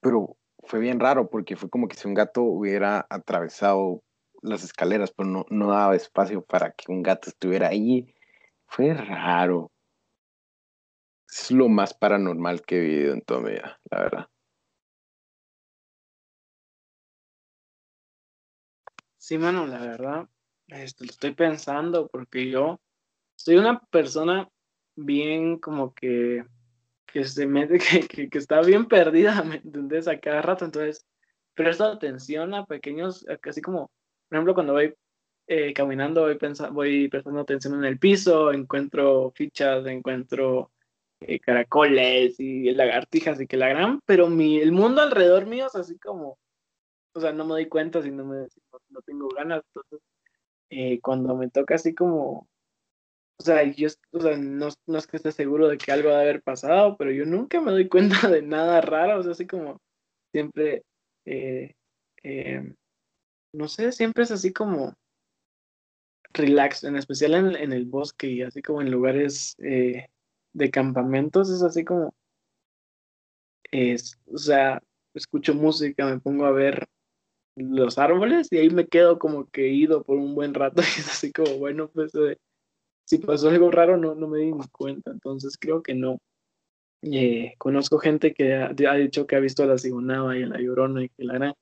pero 0.00 0.36
fue 0.60 0.78
bien 0.78 1.00
raro 1.00 1.28
porque 1.28 1.56
fue 1.56 1.68
como 1.68 1.88
que 1.88 1.96
si 1.96 2.06
un 2.06 2.14
gato 2.14 2.42
hubiera 2.42 3.06
atravesado 3.10 4.02
las 4.48 4.64
escaleras, 4.64 5.12
pero 5.12 5.28
no, 5.28 5.46
no 5.50 5.70
daba 5.70 5.96
espacio 5.96 6.42
para 6.42 6.72
que 6.72 6.90
un 6.90 7.02
gato 7.02 7.30
estuviera 7.30 7.68
ahí. 7.68 8.14
Fue 8.66 8.92
raro. 8.94 9.70
Es 11.28 11.50
lo 11.50 11.68
más 11.68 11.94
paranormal 11.94 12.62
que 12.62 12.78
he 12.78 12.80
vivido 12.80 13.14
en 13.14 13.22
toda 13.22 13.40
mi 13.40 13.50
vida, 13.50 13.78
la 13.90 13.98
verdad. 14.00 14.28
Sí, 19.18 19.36
mano, 19.36 19.66
la 19.66 19.80
verdad, 19.80 20.28
esto 20.68 21.04
lo 21.04 21.10
estoy 21.10 21.34
pensando 21.34 22.08
porque 22.08 22.48
yo 22.50 22.80
soy 23.36 23.56
una 23.56 23.78
persona 23.78 24.48
bien 24.96 25.58
como 25.58 25.94
que, 25.94 26.44
que 27.06 27.24
se 27.24 27.46
mete, 27.46 27.78
que, 28.08 28.28
que, 28.28 28.38
está 28.38 28.60
bien 28.62 28.86
perdida, 28.86 29.42
¿me 29.42 29.56
entendés? 29.56 30.08
A 30.08 30.18
cada 30.18 30.42
rato, 30.42 30.64
entonces 30.64 31.06
presto 31.54 31.84
atención 31.84 32.54
a 32.54 32.66
pequeños, 32.66 33.26
así 33.42 33.60
como, 33.60 33.90
por 34.28 34.36
ejemplo, 34.36 34.54
cuando 34.54 34.72
voy 34.74 34.94
eh, 35.46 35.72
caminando, 35.72 36.22
voy, 36.22 36.36
pensando, 36.36 36.74
voy 36.74 37.08
prestando 37.08 37.40
atención 37.40 37.74
en 37.74 37.84
el 37.84 37.98
piso, 37.98 38.52
encuentro 38.52 39.32
fichas, 39.34 39.86
encuentro 39.86 40.70
eh, 41.20 41.40
caracoles 41.40 42.38
y 42.38 42.70
lagartijas 42.72 43.40
y 43.40 43.46
que 43.46 43.56
la 43.56 43.68
gran, 43.68 44.00
pero 44.06 44.28
mi, 44.28 44.58
el 44.58 44.72
mundo 44.72 45.02
alrededor 45.02 45.46
mío 45.46 45.66
es 45.66 45.74
así 45.74 45.98
como, 45.98 46.38
o 47.14 47.20
sea, 47.20 47.32
no 47.32 47.44
me 47.44 47.52
doy 47.52 47.66
cuenta 47.68 48.02
si 48.02 48.10
no, 48.10 48.24
me, 48.24 48.46
no, 48.90 49.02
tengo 49.02 49.28
ganas, 49.28 49.62
entonces 49.68 50.00
eh, 50.70 51.00
cuando 51.00 51.36
me 51.36 51.50
toca 51.50 51.76
así 51.76 51.94
como, 51.94 52.48
o 53.38 53.42
sea, 53.42 53.64
yo 53.64 53.88
o 54.12 54.20
sea, 54.20 54.36
no, 54.36 54.68
no, 54.86 54.98
es 54.98 55.06
que 55.06 55.16
esté 55.16 55.32
seguro 55.32 55.68
de 55.68 55.78
que 55.78 55.92
algo 55.92 56.10
va 56.10 56.18
a 56.18 56.20
haber 56.22 56.42
pasado, 56.42 56.96
pero 56.96 57.10
yo 57.10 57.24
nunca 57.24 57.60
me 57.60 57.72
doy 57.72 57.88
cuenta 57.88 58.28
de 58.28 58.42
nada 58.42 58.80
raro, 58.80 59.20
o 59.20 59.22
sea, 59.22 59.32
así 59.32 59.46
como 59.46 59.80
siempre, 60.32 60.84
eh, 61.24 61.74
eh, 62.22 62.74
no 63.58 63.68
sé, 63.68 63.92
siempre 63.92 64.24
es 64.24 64.30
así 64.30 64.52
como 64.52 64.94
relax, 66.32 66.84
en 66.84 66.96
especial 66.96 67.34
en, 67.34 67.72
el 67.72 67.84
bosque 67.86 68.28
y 68.28 68.42
así 68.42 68.62
como 68.62 68.80
en 68.82 68.90
lugares 68.90 69.56
de 69.58 70.70
campamentos, 70.70 71.50
es 71.50 71.62
así 71.62 71.84
como, 71.84 72.14
es, 73.70 74.18
o 74.26 74.38
sea, 74.38 74.82
escucho 75.14 75.54
música, 75.54 76.06
me 76.06 76.20
pongo 76.20 76.46
a 76.46 76.52
ver 76.52 76.86
los 77.56 77.98
árboles 77.98 78.48
y 78.50 78.58
ahí 78.58 78.70
me 78.70 78.86
quedo 78.86 79.18
como 79.18 79.46
que 79.50 79.68
ido 79.68 80.02
por 80.04 80.16
un 80.16 80.34
buen 80.34 80.54
rato 80.54 80.82
y 80.82 81.00
es 81.00 81.08
así 81.08 81.32
como, 81.32 81.58
bueno, 81.58 81.88
pues 81.88 82.14
eh, 82.14 82.38
si 83.04 83.18
pasó 83.18 83.48
algo 83.48 83.70
raro 83.70 83.96
no, 83.96 84.14
no 84.14 84.28
me 84.28 84.40
di 84.40 84.52
cuenta, 84.72 85.10
entonces 85.10 85.56
creo 85.58 85.82
que 85.82 85.94
no. 85.94 86.18
Eh, 87.02 87.54
conozco 87.58 87.98
gente 87.98 88.34
que 88.34 88.54
ha, 88.54 88.72
dicho 88.72 89.26
que 89.26 89.36
ha 89.36 89.40
visto 89.40 89.62
a 89.62 89.66
la 89.66 89.78
Sigonaba 89.78 90.36
y 90.36 90.42
a 90.42 90.48
la 90.48 90.60
Llorona 90.60 91.04
y 91.04 91.08
que 91.10 91.24
la 91.24 91.34
gran, 91.34 91.54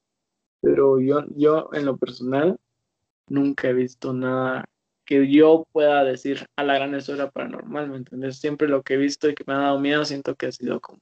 pero 0.67 0.99
yo, 0.99 1.25
yo 1.37 1.71
en 1.75 1.87
lo 1.87 1.97
personal 1.97 2.59
nunca 3.29 3.69
he 3.69 3.73
visto 3.73 4.13
nada 4.13 4.65
que 5.05 5.31
yo 5.31 5.65
pueda 5.71 6.03
decir 6.03 6.45
a 6.57 6.65
la 6.65 6.75
gran 6.75 6.93
eso 6.97 7.15
era 7.15 7.31
paranormal, 7.31 7.89
¿me 7.89 7.99
entiendes? 7.99 8.39
Siempre 8.39 8.67
lo 8.67 8.83
que 8.83 8.95
he 8.95 8.97
visto 8.97 9.29
y 9.29 9.37
que 9.37 9.45
me 9.47 9.55
ha 9.55 9.59
dado 9.59 9.79
miedo 9.79 10.05
siento 10.05 10.35
que 10.35 10.47
ha 10.47 10.53
sido 10.53 10.81
como 10.81 10.99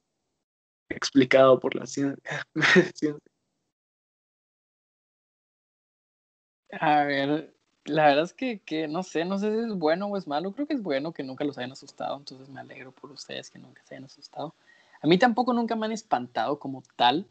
explicado 0.91 1.59
por 1.61 1.75
la 1.77 1.87
ciencia. 1.87 2.45
A 6.79 7.05
ver, 7.05 7.55
la 7.87 8.09
verdad 8.09 8.25
es 8.25 8.35
que, 8.35 8.59
que, 8.59 8.87
no 8.87 9.03
sé, 9.03 9.25
no 9.25 9.39
sé 9.39 9.51
si 9.51 9.61
es 9.61 9.79
bueno 9.79 10.09
o 10.09 10.19
es 10.19 10.27
malo. 10.27 10.53
Creo 10.53 10.67
que 10.67 10.75
es 10.75 10.83
bueno 10.83 11.13
que 11.13 11.23
nunca 11.23 11.45
los 11.45 11.57
hayan 11.57 11.73
asustado, 11.73 12.19
entonces 12.19 12.51
me 12.51 12.61
alegro 12.61 12.93
por 12.93 13.11
ustedes 13.13 13.49
que 13.49 13.59
nunca 13.59 13.83
se 13.85 13.95
hayan 13.95 14.05
asustado. 14.05 14.55
A 15.01 15.07
mí 15.07 15.17
tampoco 15.17 15.55
nunca 15.55 15.75
me 15.75 15.87
han 15.87 15.93
espantado 15.93 16.59
como 16.59 16.83
tal, 16.97 17.27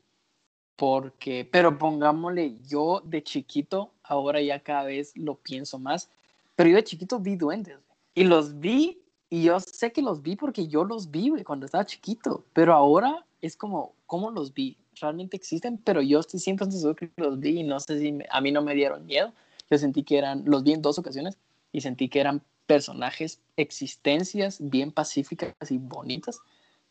porque, 0.75 1.47
pero 1.49 1.77
pongámosle, 1.77 2.57
yo 2.67 3.01
de 3.05 3.23
chiquito, 3.23 3.91
ahora 4.03 4.41
ya 4.41 4.59
cada 4.59 4.85
vez 4.85 5.15
lo 5.15 5.35
pienso 5.35 5.79
más, 5.79 6.09
pero 6.55 6.69
yo 6.69 6.75
de 6.75 6.83
chiquito 6.83 7.19
vi 7.19 7.35
duendes 7.35 7.79
y 8.15 8.23
los 8.23 8.59
vi 8.59 9.01
y 9.29 9.43
yo 9.43 9.59
sé 9.59 9.91
que 9.91 10.01
los 10.01 10.21
vi 10.21 10.35
porque 10.35 10.67
yo 10.67 10.83
los 10.83 11.09
vi 11.11 11.31
cuando 11.43 11.65
estaba 11.65 11.85
chiquito, 11.85 12.45
pero 12.53 12.73
ahora 12.73 13.25
es 13.41 13.55
como, 13.55 13.95
¿cómo 14.05 14.31
los 14.31 14.53
vi? 14.53 14.77
realmente 14.99 15.37
existen, 15.37 15.77
pero 15.77 16.01
yo 16.01 16.19
estoy 16.19 16.39
siempre 16.39 16.69
seguro 16.71 16.95
que 16.95 17.11
los 17.17 17.39
vi 17.39 17.59
y 17.59 17.63
no 17.63 17.79
sé 17.79 17.99
si 17.99 18.17
a 18.29 18.41
mí 18.41 18.51
no 18.51 18.61
me 18.61 18.75
dieron 18.75 19.05
miedo. 19.05 19.33
Yo 19.69 19.77
sentí 19.77 20.03
que 20.03 20.17
eran, 20.17 20.43
los 20.45 20.63
vi 20.63 20.73
en 20.73 20.81
dos 20.81 20.99
ocasiones 20.99 21.37
y 21.71 21.81
sentí 21.81 22.09
que 22.09 22.19
eran 22.19 22.41
personajes, 22.65 23.41
existencias 23.57 24.57
bien 24.61 24.91
pacíficas 24.91 25.53
y 25.69 25.77
bonitas, 25.77 26.39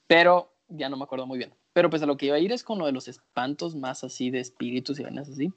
pero 0.07 0.53
ya 0.69 0.89
no 0.89 0.97
me 0.97 1.05
acuerdo 1.05 1.27
muy 1.27 1.39
bien. 1.39 1.55
Pero 1.73 1.91
pues 1.91 2.03
a 2.03 2.07
lo 2.07 2.17
que 2.17 2.27
iba 2.27 2.37
a 2.37 2.41
ir 2.41 2.53
es 2.53 2.63
con 2.63 2.79
lo 2.79 2.87
de 2.87 2.93
los 2.93 3.09
espantos 3.09 3.75
más 3.75 4.05
así 4.05 4.31
de 4.31 4.41
espíritus 4.41 4.99
y 4.99 5.05
vainas 5.05 5.29
así. 5.29 5.53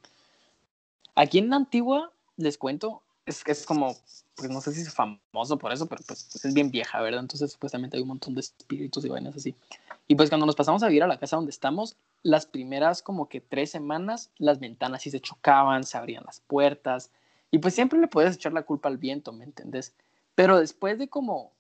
Aquí 1.16 1.40
en 1.40 1.50
la 1.50 1.58
antigua, 1.58 2.12
les 2.38 2.58
cuento, 2.58 3.02
es 3.26 3.42
es 3.46 3.66
como, 3.66 3.96
pues 4.36 4.50
no 4.50 4.62
sé 4.62 4.74
si 4.74 4.82
es 4.82 4.94
famoso 4.94 5.58
por 5.58 5.72
eso, 5.74 5.88
pero 5.88 6.02
pues 6.06 6.44
es 6.44 6.54
bien 6.54 6.72
vieja, 6.72 7.02
¿verdad? 7.02 7.22
Entonces 7.22 7.52
supuestamente 7.52 7.98
hay 7.98 8.04
un 8.04 8.10
montón 8.10 8.36
de 8.36 8.42
espíritus 8.42 9.04
y 9.06 9.10
vainas 9.10 9.36
así. 9.36 9.56
Y 10.08 10.16
pues 10.16 10.30
cuando 10.30 10.46
nos 10.46 10.56
pasamos 10.56 10.84
a 10.84 10.88
vivir 10.88 11.04
a 11.04 11.08
la 11.08 11.20
casa 11.20 11.36
donde 11.36 11.52
estamos, 11.52 11.96
las 12.22 12.46
primeras 12.46 13.02
como 13.02 13.28
que 13.28 13.42
tres 13.42 13.72
semanas, 13.72 14.32
las 14.38 14.60
ventanas 14.60 15.02
sí 15.02 15.10
se 15.10 15.20
chocaban, 15.20 15.84
se 15.84 15.98
abrían 15.98 16.24
las 16.26 16.42
puertas, 16.42 17.12
y 17.52 17.60
pues 17.60 17.74
siempre 17.74 18.00
le 18.00 18.08
puedes 18.08 18.36
echar 18.36 18.54
la 18.54 18.64
culpa 18.64 18.90
al 18.90 18.98
viento, 18.98 19.32
¿me 19.32 19.46
entendés? 19.46 19.96
Pero 20.36 20.60
después 20.60 21.00
de 21.00 21.08
como, 21.08 21.54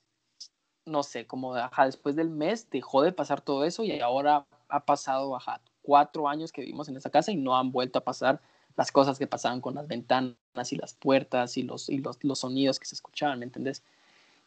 no 0.86 1.04
sé, 1.04 1.26
como, 1.26 1.56
ajá, 1.56 1.86
después 1.86 2.16
del 2.16 2.30
mes 2.30 2.70
dejó 2.70 3.02
de 3.02 3.12
pasar 3.12 3.42
todo 3.42 3.66
eso 3.66 3.84
y 3.84 4.00
ahora 4.00 4.46
ha 4.70 4.86
pasado, 4.86 5.36
ajá, 5.36 5.62
cuatro 5.82 6.28
años 6.28 6.52
que 6.52 6.62
vivimos 6.62 6.90
en 6.90 6.98
esa 6.98 7.10
casa 7.10 7.32
y 7.32 7.38
no 7.38 7.58
han 7.58 7.72
vuelto 7.72 8.00
a 8.00 8.04
pasar 8.04 8.42
las 8.76 8.92
cosas 8.92 9.18
que 9.18 9.28
pasaban 9.28 9.62
con 9.62 9.76
las 9.76 9.88
ventanas 9.88 10.36
y 10.72 10.76
las 10.76 10.94
puertas 10.94 11.58
y 11.58 11.64
los, 11.64 11.90
y 11.90 12.00
los, 12.00 12.24
los 12.24 12.40
sonidos 12.40 12.80
que 12.80 12.86
se 12.86 12.96
escuchaban, 12.96 13.40
¿me 13.40 13.46
entendés? 13.46 13.84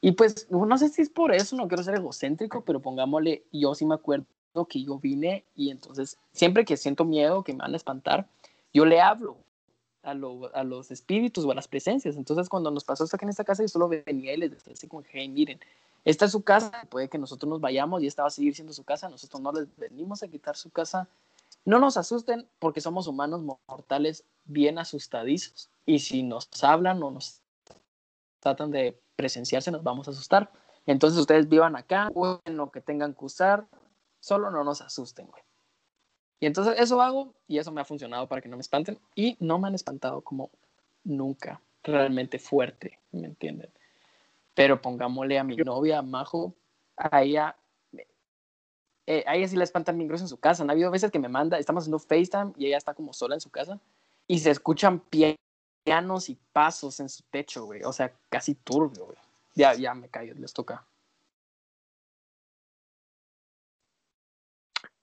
Y 0.01 0.13
pues 0.13 0.49
no 0.51 0.79
sé 0.79 0.89
si 0.91 1.03
es 1.03 1.11
por 1.11 1.35
eso, 1.35 1.57
no 1.57 1.67
quiero 1.67 1.83
ser 1.83 1.97
egocéntrico, 1.97 2.63
pero 2.65 2.81
pongámosle, 2.81 3.45
yo 3.53 3.75
sí 3.75 3.85
me 3.85 3.95
acuerdo 3.95 4.27
que 4.69 4.83
yo 4.83 4.99
vine 4.99 5.45
y 5.57 5.71
entonces 5.71 6.19
siempre 6.33 6.65
que 6.65 6.77
siento 6.77 7.05
miedo, 7.05 7.43
que 7.43 7.53
me 7.53 7.61
van 7.61 7.75
a 7.75 7.77
espantar, 7.77 8.29
yo 8.73 8.85
le 8.85 9.01
hablo 9.01 9.39
a, 10.03 10.11
a 10.11 10.65
los 10.65 10.91
espíritus 10.91 11.45
o 11.45 11.51
a 11.51 11.55
las 11.55 11.67
presencias. 11.67 12.17
Entonces 12.17 12.49
cuando 12.49 12.71
nos 12.71 12.85
pasó 12.85 13.05
esto 13.05 13.17
aquí 13.17 13.25
en 13.25 13.31
esta 13.31 13.45
casa, 13.45 13.63
yo 13.63 13.69
solo 13.69 13.89
venía 13.89 14.35
y 14.35 14.37
les 14.37 14.51
decía 14.53 14.73
así 14.75 14.87
como, 14.87 15.03
hey, 15.11 15.29
miren, 15.29 15.59
esta 16.05 16.25
es 16.25 16.33
su 16.33 16.43
casa, 16.43 16.87
puede 16.89 17.09
que 17.09 17.19
nosotros 17.19 17.49
nos 17.49 17.61
vayamos 17.61 18.03
y 18.03 18.07
esta 18.07 18.23
va 18.23 18.29
a 18.29 18.31
seguir 18.31 18.55
siendo 18.55 18.73
su 18.73 18.85
casa, 18.85 19.09
nosotros 19.09 19.43
no 19.43 19.53
les 19.53 19.69
venimos 19.77 20.23
a 20.23 20.29
quitar 20.29 20.57
su 20.57 20.71
casa. 20.71 21.09
No 21.65 21.79
nos 21.79 21.97
asusten 21.97 22.49
porque 22.59 22.81
somos 22.81 23.07
humanos 23.07 23.43
mortales 23.43 24.25
bien 24.45 24.79
asustadizos 24.79 25.71
y 25.85 25.99
si 25.99 26.23
nos 26.23 26.49
hablan 26.63 27.03
o 27.03 27.11
nos 27.11 27.41
tratan 28.41 28.71
de 28.71 28.99
presenciarse 29.17 29.71
nos 29.71 29.83
vamos 29.83 30.09
a 30.09 30.13
asustar. 30.13 30.51
Entonces 30.87 31.19
ustedes 31.19 31.49
vivan 31.49 31.77
acá, 31.77 32.11
en 32.45 32.57
lo 32.57 32.71
que 32.71 32.81
tengan 32.81 33.13
que 33.13 33.25
usar, 33.25 33.67
Solo 34.21 34.51
no 34.51 34.65
nos 34.65 34.81
asusten, 34.81 35.27
güey. 35.27 35.43
Y 36.41 36.47
entonces 36.47 36.75
eso 36.79 37.01
hago 37.03 37.35
y 37.47 37.59
eso 37.59 37.73
me 37.73 37.81
ha 37.81 37.85
funcionado 37.85 38.29
para 38.29 38.41
que 38.41 38.49
no 38.49 38.57
me 38.57 38.61
espanten 38.61 38.99
y 39.15 39.37
no 39.41 39.59
me 39.59 39.69
han 39.69 39.75
espantado 39.75 40.21
como 40.21 40.51
nunca, 41.05 41.61
realmente 41.83 42.39
fuerte, 42.39 42.99
¿me 43.11 43.27
entienden? 43.27 43.71
Pero 44.59 44.83
pongámosle 44.83 45.39
a 45.39 45.45
mi 45.45 45.55
novia, 45.55 46.03
Majo, 46.03 46.53
a 46.97 47.23
ella, 47.23 47.57
eh, 49.07 49.23
a 49.25 49.37
ella 49.37 49.47
sí 49.47 49.55
la 49.55 49.63
espantan 49.63 49.97
bien 49.97 50.09
grueso 50.09 50.25
en 50.25 50.29
su 50.29 50.41
casa. 50.41 50.65
Han 50.65 50.71
habido 50.71 50.91
veces 50.91 51.13
que 51.13 51.21
me 51.21 51.29
manda, 51.29 51.61
estamos 51.61 51.85
haciendo 51.85 52.01
FaceTime 52.01 52.55
y 52.57 52.67
ella 52.67 52.77
está 52.77 52.93
como 52.93 53.13
sola 53.13 53.37
en 53.37 53.41
su 53.41 53.51
casa 53.51 53.79
y 54.27 54.41
se 54.41 54.51
escuchan 54.51 55.01
pianos 55.85 56.29
y 56.29 56.37
pasos 56.53 56.99
en 56.99 57.09
su 57.09 57.23
techo, 57.31 57.67
güey. 57.67 57.85
O 57.85 57.93
sea, 57.93 58.13
casi 58.31 58.57
turbio, 58.57 59.07
güey. 59.07 59.19
Ya, 59.55 59.75
ya 59.75 59.95
me 59.95 60.09
callo, 60.09 60.35
les 60.35 60.53
toca. 60.53 60.85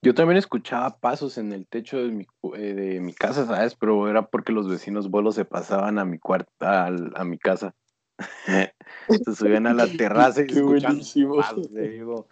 Yo 0.02 0.14
también 0.14 0.36
escuchaba 0.36 0.98
pasos 1.00 1.38
en 1.38 1.54
el 1.54 1.66
techo 1.66 2.00
de 2.00 2.12
mi, 2.12 2.28
eh, 2.58 2.74
de 2.74 3.00
mi 3.00 3.14
casa, 3.14 3.46
¿sabes? 3.46 3.74
Pero 3.76 4.10
era 4.10 4.28
porque 4.28 4.52
los 4.52 4.68
vecinos 4.68 5.10
bolos 5.10 5.36
se 5.36 5.46
pasaban 5.46 5.98
a 5.98 6.04
mi 6.04 6.20
cuarto, 6.20 6.52
a, 6.60 6.88
a 6.88 7.24
mi 7.24 7.38
casa. 7.38 7.74
Se 8.18 9.36
subían 9.36 9.68
a 9.68 9.74
la 9.74 9.88
terraza 9.98 10.42
y 10.42 10.46
escuchaban 10.46 11.00
pasos. 11.38 11.74
Digo. 11.74 12.28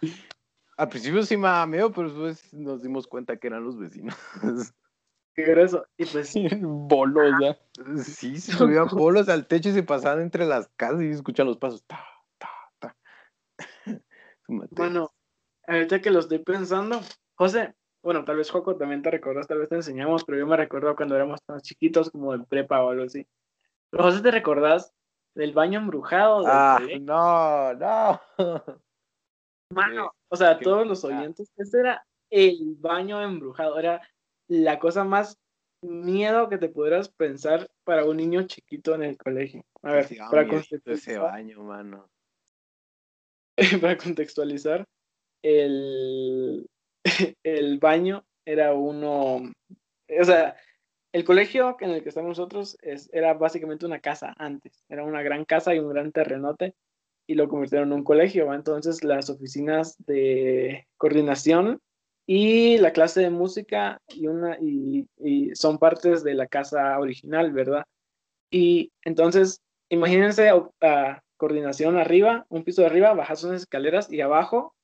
Al 0.76 0.88
principio 0.88 1.22
sí 1.22 1.36
me 1.36 1.66
miedo, 1.66 1.92
pero 1.92 2.08
después 2.08 2.54
nos 2.54 2.82
dimos 2.82 3.06
cuenta 3.06 3.36
que 3.36 3.46
eran 3.46 3.64
los 3.64 3.78
vecinos. 3.78 4.16
Qué 5.34 5.42
grueso. 5.42 5.86
Y 5.96 6.06
pues 6.06 6.34
bolos, 6.62 7.34
¿ya? 7.40 7.58
Sí, 8.02 8.38
se 8.38 8.52
subían 8.52 8.88
bolos 8.88 9.28
al 9.28 9.46
techo 9.46 9.68
y 9.68 9.72
se 9.72 9.82
pasaban 9.82 10.22
entre 10.22 10.46
las 10.46 10.68
casas 10.76 11.02
y 11.02 11.10
escuchan 11.10 11.46
los 11.46 11.58
pasos. 11.58 11.84
Ta, 11.84 12.04
ta, 12.38 12.50
ta. 12.78 12.96
Bueno, 14.46 15.12
ahorita 15.66 16.00
que 16.00 16.10
lo 16.10 16.20
estoy 16.20 16.38
pensando, 16.38 17.00
José, 17.34 17.74
bueno, 18.02 18.24
tal 18.24 18.36
vez 18.36 18.50
Joco 18.50 18.76
también 18.76 19.02
te 19.02 19.10
recuerdas, 19.10 19.46
tal 19.46 19.58
vez 19.58 19.68
te 19.68 19.76
enseñamos, 19.76 20.24
pero 20.24 20.38
yo 20.38 20.46
me 20.46 20.56
recuerdo 20.56 20.94
cuando 20.94 21.16
éramos 21.16 21.40
tan 21.46 21.60
chiquitos 21.60 22.10
como 22.10 22.34
en 22.34 22.44
prepa 22.44 22.82
o 22.82 22.90
algo 22.90 23.04
así. 23.04 23.26
José, 23.92 24.20
¿te 24.20 24.30
recordás 24.30 24.92
del 25.34 25.52
baño 25.52 25.80
embrujado? 25.80 26.40
Del 26.40 26.50
ah, 26.50 26.80
no, 27.00 27.74
no. 27.74 28.20
Mano, 29.70 30.12
o 30.28 30.36
sea, 30.36 30.58
todos 30.58 30.86
los 30.86 31.04
oyentes, 31.04 31.50
ese 31.56 31.80
era 31.80 32.06
el 32.30 32.76
baño 32.78 33.22
embrujado, 33.22 33.78
era 33.78 34.00
la 34.48 34.78
cosa 34.78 35.04
más 35.04 35.38
miedo 35.82 36.48
que 36.48 36.58
te 36.58 36.68
pudieras 36.68 37.08
pensar 37.08 37.68
para 37.84 38.04
un 38.04 38.16
niño 38.16 38.42
chiquito 38.46 38.94
en 38.94 39.02
el 39.02 39.18
colegio. 39.18 39.64
A 39.82 39.92
ver, 39.92 40.08
para 40.30 40.46
contextualizar, 40.48 40.94
ese 40.94 41.18
baño, 41.18 41.62
mano. 41.62 42.08
para 43.82 43.96
contextualizar, 43.96 44.86
el, 45.42 46.66
el 47.42 47.78
baño 47.78 48.24
era 48.46 48.74
uno, 48.74 49.36
o 49.36 50.24
sea, 50.24 50.56
el 51.14 51.24
colegio 51.24 51.76
en 51.78 51.90
el 51.90 52.02
que 52.02 52.08
estamos 52.08 52.30
nosotros 52.30 52.76
es, 52.82 53.08
era 53.12 53.34
básicamente 53.34 53.86
una 53.86 54.00
casa 54.00 54.34
antes, 54.36 54.84
era 54.88 55.04
una 55.04 55.22
gran 55.22 55.44
casa 55.44 55.72
y 55.72 55.78
un 55.78 55.88
gran 55.88 56.10
terrenote 56.10 56.74
y 57.28 57.36
lo 57.36 57.48
convirtieron 57.48 57.92
en 57.92 57.98
un 57.98 58.02
colegio, 58.02 58.52
entonces 58.52 59.04
las 59.04 59.30
oficinas 59.30 59.94
de 60.06 60.88
coordinación 60.96 61.80
y 62.26 62.78
la 62.78 62.92
clase 62.92 63.20
de 63.20 63.30
música 63.30 64.02
y, 64.08 64.26
una, 64.26 64.58
y, 64.60 65.06
son 65.54 65.78
partes 65.78 66.24
de 66.24 66.34
la 66.34 66.48
casa 66.48 66.98
original, 66.98 67.52
¿verdad? 67.52 67.84
Y 68.50 68.90
entonces, 69.04 69.60
imagínense 69.90 70.50
coordinación 71.36 71.96
arriba, 71.96 72.44
un 72.48 72.64
piso 72.64 72.82
de 72.82 72.88
arriba, 72.88 73.14
bajas 73.14 73.44
unas 73.44 73.60
escaleras 73.60 74.12
y 74.12 74.20
abajo, 74.20 74.74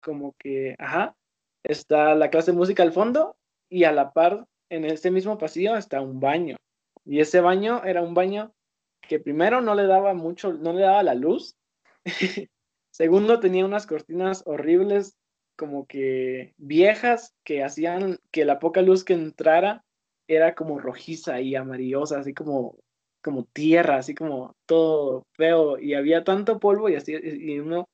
como 0.00 0.36
que, 0.38 0.76
ajá, 0.78 1.16
está 1.64 2.14
la 2.14 2.30
clase 2.30 2.52
de 2.52 2.56
música 2.56 2.84
al 2.84 2.92
fondo 2.92 3.34
y 3.68 3.82
a 3.82 3.90
la 3.90 4.12
par, 4.12 4.46
en 4.72 4.86
este 4.86 5.10
mismo 5.10 5.36
pasillo, 5.36 5.76
está 5.76 6.00
un 6.00 6.18
baño. 6.18 6.56
Y 7.04 7.20
ese 7.20 7.40
baño 7.40 7.84
era 7.84 8.02
un 8.02 8.14
baño 8.14 8.54
que 9.02 9.20
primero 9.20 9.60
no 9.60 9.74
le 9.74 9.86
daba 9.86 10.14
mucho, 10.14 10.54
no 10.54 10.72
le 10.72 10.82
daba 10.82 11.02
la 11.02 11.14
luz. 11.14 11.56
Segundo, 12.90 13.38
tenía 13.38 13.66
unas 13.66 13.86
cortinas 13.86 14.42
horribles, 14.46 15.18
como 15.56 15.86
que 15.86 16.54
viejas, 16.56 17.34
que 17.44 17.62
hacían 17.62 18.18
que 18.30 18.46
la 18.46 18.58
poca 18.58 18.80
luz 18.80 19.04
que 19.04 19.12
entrara 19.12 19.84
era 20.26 20.54
como 20.54 20.78
rojiza 20.78 21.40
y 21.42 21.54
amarillosa, 21.54 22.20
así 22.20 22.32
como, 22.32 22.78
como 23.22 23.44
tierra, 23.44 23.96
así 23.96 24.14
como 24.14 24.56
todo 24.66 25.26
feo. 25.32 25.78
Y 25.78 25.94
había 25.94 26.24
tanto 26.24 26.58
polvo 26.58 26.88
y 26.88 26.94
así, 26.94 27.12
y 27.12 27.58
uno, 27.58 27.86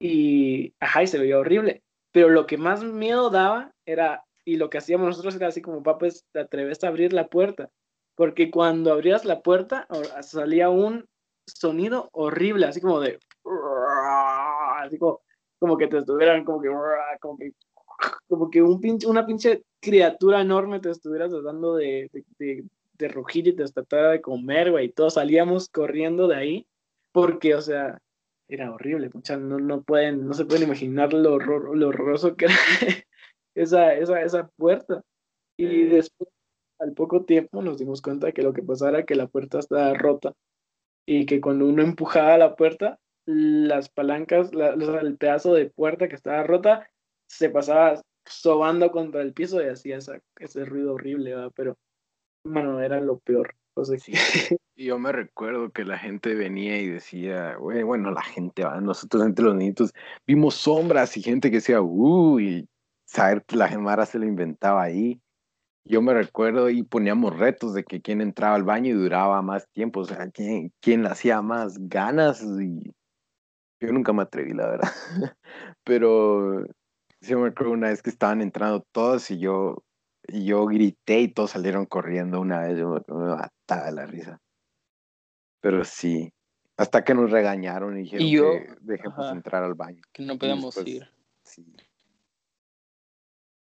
y, 0.00 0.74
ajá, 0.80 1.02
y 1.02 1.06
se 1.06 1.18
veía 1.18 1.38
horrible. 1.38 1.82
Pero 2.12 2.30
lo 2.30 2.46
que 2.46 2.56
más 2.56 2.82
miedo 2.82 3.28
daba 3.28 3.72
era, 3.84 4.24
y 4.46 4.56
lo 4.56 4.70
que 4.70 4.78
hacíamos 4.78 5.08
nosotros 5.08 5.34
era 5.34 5.48
así 5.48 5.60
como, 5.60 5.82
papá, 5.82 6.06
te 6.32 6.40
atreves 6.40 6.82
a 6.84 6.88
abrir 6.88 7.12
la 7.12 7.26
puerta. 7.26 7.68
Porque 8.14 8.50
cuando 8.50 8.92
abrías 8.92 9.24
la 9.24 9.42
puerta 9.42 9.88
salía 10.22 10.70
un 10.70 11.06
sonido 11.46 12.08
horrible, 12.12 12.66
así 12.66 12.80
como 12.80 13.00
de, 13.00 13.18
así 14.78 14.98
como, 14.98 15.76
que 15.76 15.88
te 15.88 15.98
estuvieran, 15.98 16.44
como 16.44 16.62
que, 16.62 16.68
como 17.20 17.36
que, 17.36 17.52
como 18.28 18.50
que 18.50 18.62
un 18.62 18.80
pinche, 18.80 19.06
una 19.08 19.26
pinche 19.26 19.64
criatura 19.80 20.40
enorme 20.40 20.78
te 20.80 20.90
estuviera 20.90 21.28
tratando 21.28 21.74
de, 21.74 22.08
de, 22.38 22.64
de, 22.94 23.08
rugir 23.08 23.48
y 23.48 23.56
te 23.56 23.64
tratara 23.64 24.12
de 24.12 24.20
comer, 24.20 24.70
güey. 24.70 24.90
Todos 24.90 25.14
salíamos 25.14 25.68
corriendo 25.68 26.28
de 26.28 26.36
ahí 26.36 26.66
porque, 27.10 27.56
o 27.56 27.60
sea, 27.60 28.00
era 28.48 28.72
horrible, 28.72 29.10
no, 29.40 29.58
no, 29.58 29.82
pueden, 29.82 30.24
no 30.26 30.34
se 30.34 30.44
pueden 30.44 30.64
imaginar 30.64 31.12
lo, 31.12 31.34
horror, 31.34 31.76
lo 31.76 31.88
horroroso 31.88 32.36
que 32.36 32.44
era 32.44 32.54
esa, 33.56 33.94
esa, 33.94 34.22
esa 34.22 34.48
puerta. 34.56 35.02
Y 35.58 35.84
después, 35.84 36.28
al 36.78 36.92
poco 36.92 37.24
tiempo, 37.24 37.62
nos 37.62 37.78
dimos 37.78 38.02
cuenta 38.02 38.32
que 38.32 38.42
lo 38.42 38.52
que 38.52 38.62
pasaba 38.62 38.90
era 38.90 39.06
que 39.06 39.14
la 39.14 39.26
puerta 39.26 39.58
estaba 39.58 39.94
rota 39.94 40.34
y 41.06 41.26
que 41.26 41.40
cuando 41.40 41.66
uno 41.66 41.82
empujaba 41.82 42.36
la 42.36 42.54
puerta, 42.56 42.98
las 43.26 43.88
palancas, 43.88 44.54
la, 44.54 44.74
el 44.74 45.16
pedazo 45.16 45.54
de 45.54 45.70
puerta 45.70 46.08
que 46.08 46.14
estaba 46.14 46.42
rota, 46.42 46.88
se 47.28 47.50
pasaba 47.50 48.00
sobando 48.24 48.90
contra 48.90 49.22
el 49.22 49.32
piso 49.32 49.62
y 49.62 49.68
hacía 49.68 49.98
ese 49.98 50.64
ruido 50.64 50.94
horrible, 50.94 51.34
pero, 51.54 51.76
bueno, 52.44 52.80
era 52.80 53.00
lo 53.00 53.18
peor. 53.18 53.54
Y 54.78 54.84
yo 54.84 54.98
me 54.98 55.10
recuerdo 55.10 55.70
que 55.70 55.84
la 55.84 55.98
gente 55.98 56.34
venía 56.34 56.78
y 56.78 56.86
decía, 56.86 57.56
bueno, 57.58 58.10
la 58.10 58.22
gente, 58.22 58.62
nosotros 58.82 59.24
entre 59.24 59.46
los 59.46 59.54
niños 59.54 59.94
vimos 60.26 60.54
sombras 60.54 61.16
y 61.16 61.22
gente 61.22 61.50
que 61.50 61.56
decía, 61.56 61.80
uh, 61.80 62.38
y 62.38 62.68
saber 63.06 63.44
que 63.44 63.56
la 63.56 63.68
gemara 63.68 64.04
se 64.06 64.18
lo 64.18 64.26
inventaba 64.26 64.82
ahí. 64.82 65.20
Yo 65.84 66.02
me 66.02 66.12
recuerdo 66.12 66.68
y 66.68 66.82
poníamos 66.82 67.38
retos 67.38 67.72
de 67.72 67.84
que 67.84 68.02
quién 68.02 68.20
entraba 68.20 68.56
al 68.56 68.64
baño 68.64 68.90
y 68.90 68.98
duraba 68.98 69.40
más 69.40 69.68
tiempo, 69.70 70.00
o 70.00 70.04
sea, 70.04 70.28
quién, 70.30 70.72
quién 70.80 71.06
hacía 71.06 71.40
más 71.42 71.78
ganas 71.78 72.42
y 72.42 72.92
yo 73.80 73.92
nunca 73.92 74.12
me 74.12 74.22
atreví, 74.22 74.52
la 74.52 74.68
verdad. 74.68 74.90
Pero 75.84 76.66
sí 77.20 77.34
me 77.36 77.44
recuerdo 77.44 77.72
una 77.72 77.88
vez 77.90 78.02
que 78.02 78.10
estaban 78.10 78.42
entrando 78.42 78.84
todos 78.92 79.30
y 79.30 79.38
yo 79.38 79.84
y 80.28 80.44
yo 80.44 80.66
grité 80.66 81.20
y 81.20 81.28
todos 81.28 81.52
salieron 81.52 81.86
corriendo 81.86 82.40
una 82.40 82.60
vez, 82.60 82.78
yo 82.78 83.00
me 83.08 83.26
mataba 83.26 83.90
la 83.92 84.06
risa. 84.06 84.40
Pero 85.60 85.84
sí, 85.84 86.32
hasta 86.76 87.04
que 87.04 87.14
nos 87.14 87.30
regañaron 87.30 87.96
y 87.96 88.02
dijeron 88.02 88.26
que 88.26 88.76
dejemos 88.80 89.32
entrar 89.32 89.62
al 89.62 89.74
baño. 89.74 90.02
Que 90.12 90.24
no 90.24 90.36
podemos 90.36 90.76
ir. 90.86 91.08
Sí. 91.44 91.64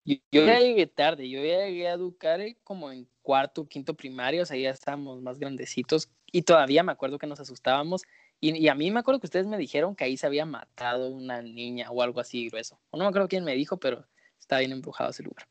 Yo, 0.09 0.47
ya 0.47 0.59
llegué 0.59 0.87
tarde, 0.87 1.29
yo 1.29 1.45
ya 1.45 1.67
llegué 1.67 1.89
a 1.89 1.99
Ducare 1.99 2.57
como 2.65 2.91
en 2.91 3.07
cuarto, 3.21 3.69
quinto 3.69 3.95
primario, 3.95 4.43
o 4.43 4.47
sea, 4.47 4.57
ya 4.57 4.71
estábamos 4.71 5.21
más 5.21 5.39
grandecitos 5.39 6.09
y 6.33 6.43
todavía 6.43 6.83
me 6.83 6.93
acuerdo 6.93 7.19
que 7.19 7.27
nos 7.27 7.41
asustábamos 7.41 8.05
y, 8.41 8.57
y, 8.57 8.69
a 8.69 8.75
mí 8.75 8.91
me 8.91 9.01
acuerdo 9.01 9.21
que 9.21 9.27
ustedes 9.27 9.47
me 9.47 9.59
dijeron 9.59 9.95
que 9.95 10.05
ahí 10.05 10.17
se 10.17 10.27
había 10.27 10.47
matado 10.47 11.11
una 11.11 11.43
niña 11.43 11.91
o 11.91 12.03
algo 12.03 12.21
así 12.21 12.49
grueso. 12.49 12.79
O 12.91 12.97
no 12.97 13.05
me 13.05 13.09
acuerdo 13.09 13.29
quién 13.29 13.45
me 13.45 13.55
dijo, 13.55 13.79
pero 13.79 14.07
estaba 14.39 14.61
bien 14.61 14.73
embrujado 14.73 15.11
ese 15.11 15.25
lugar. 15.25 15.47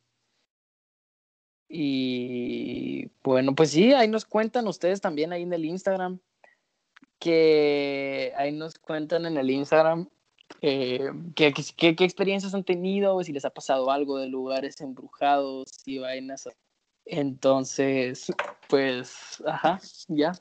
Y 1.69 3.11
bueno, 3.23 3.53
pues 3.55 3.71
sí, 3.71 3.93
ahí 3.93 4.07
nos 4.07 4.25
cuentan 4.25 4.67
ustedes 4.67 5.01
también 5.01 5.33
ahí 5.33 5.43
en 5.43 5.53
el 5.53 5.65
Instagram, 5.65 6.19
que 7.19 8.33
ahí 8.37 8.53
nos 8.53 8.79
cuentan 8.79 9.25
en 9.25 9.37
el 9.37 9.49
Instagram 9.49 10.09
eh, 10.61 11.11
qué, 11.35 11.53
experiencias 11.99 12.53
han 12.53 12.63
tenido, 12.63 13.21
si 13.23 13.33
les 13.33 13.45
ha 13.45 13.49
pasado 13.49 13.91
algo 13.91 14.17
de 14.17 14.27
lugares 14.27 14.81
embrujados 14.81 15.65
y 15.85 15.99
vainas. 15.99 16.49
Entonces, 17.05 18.31
pues, 18.69 19.41
ajá, 19.45 19.79
ya. 20.07 20.33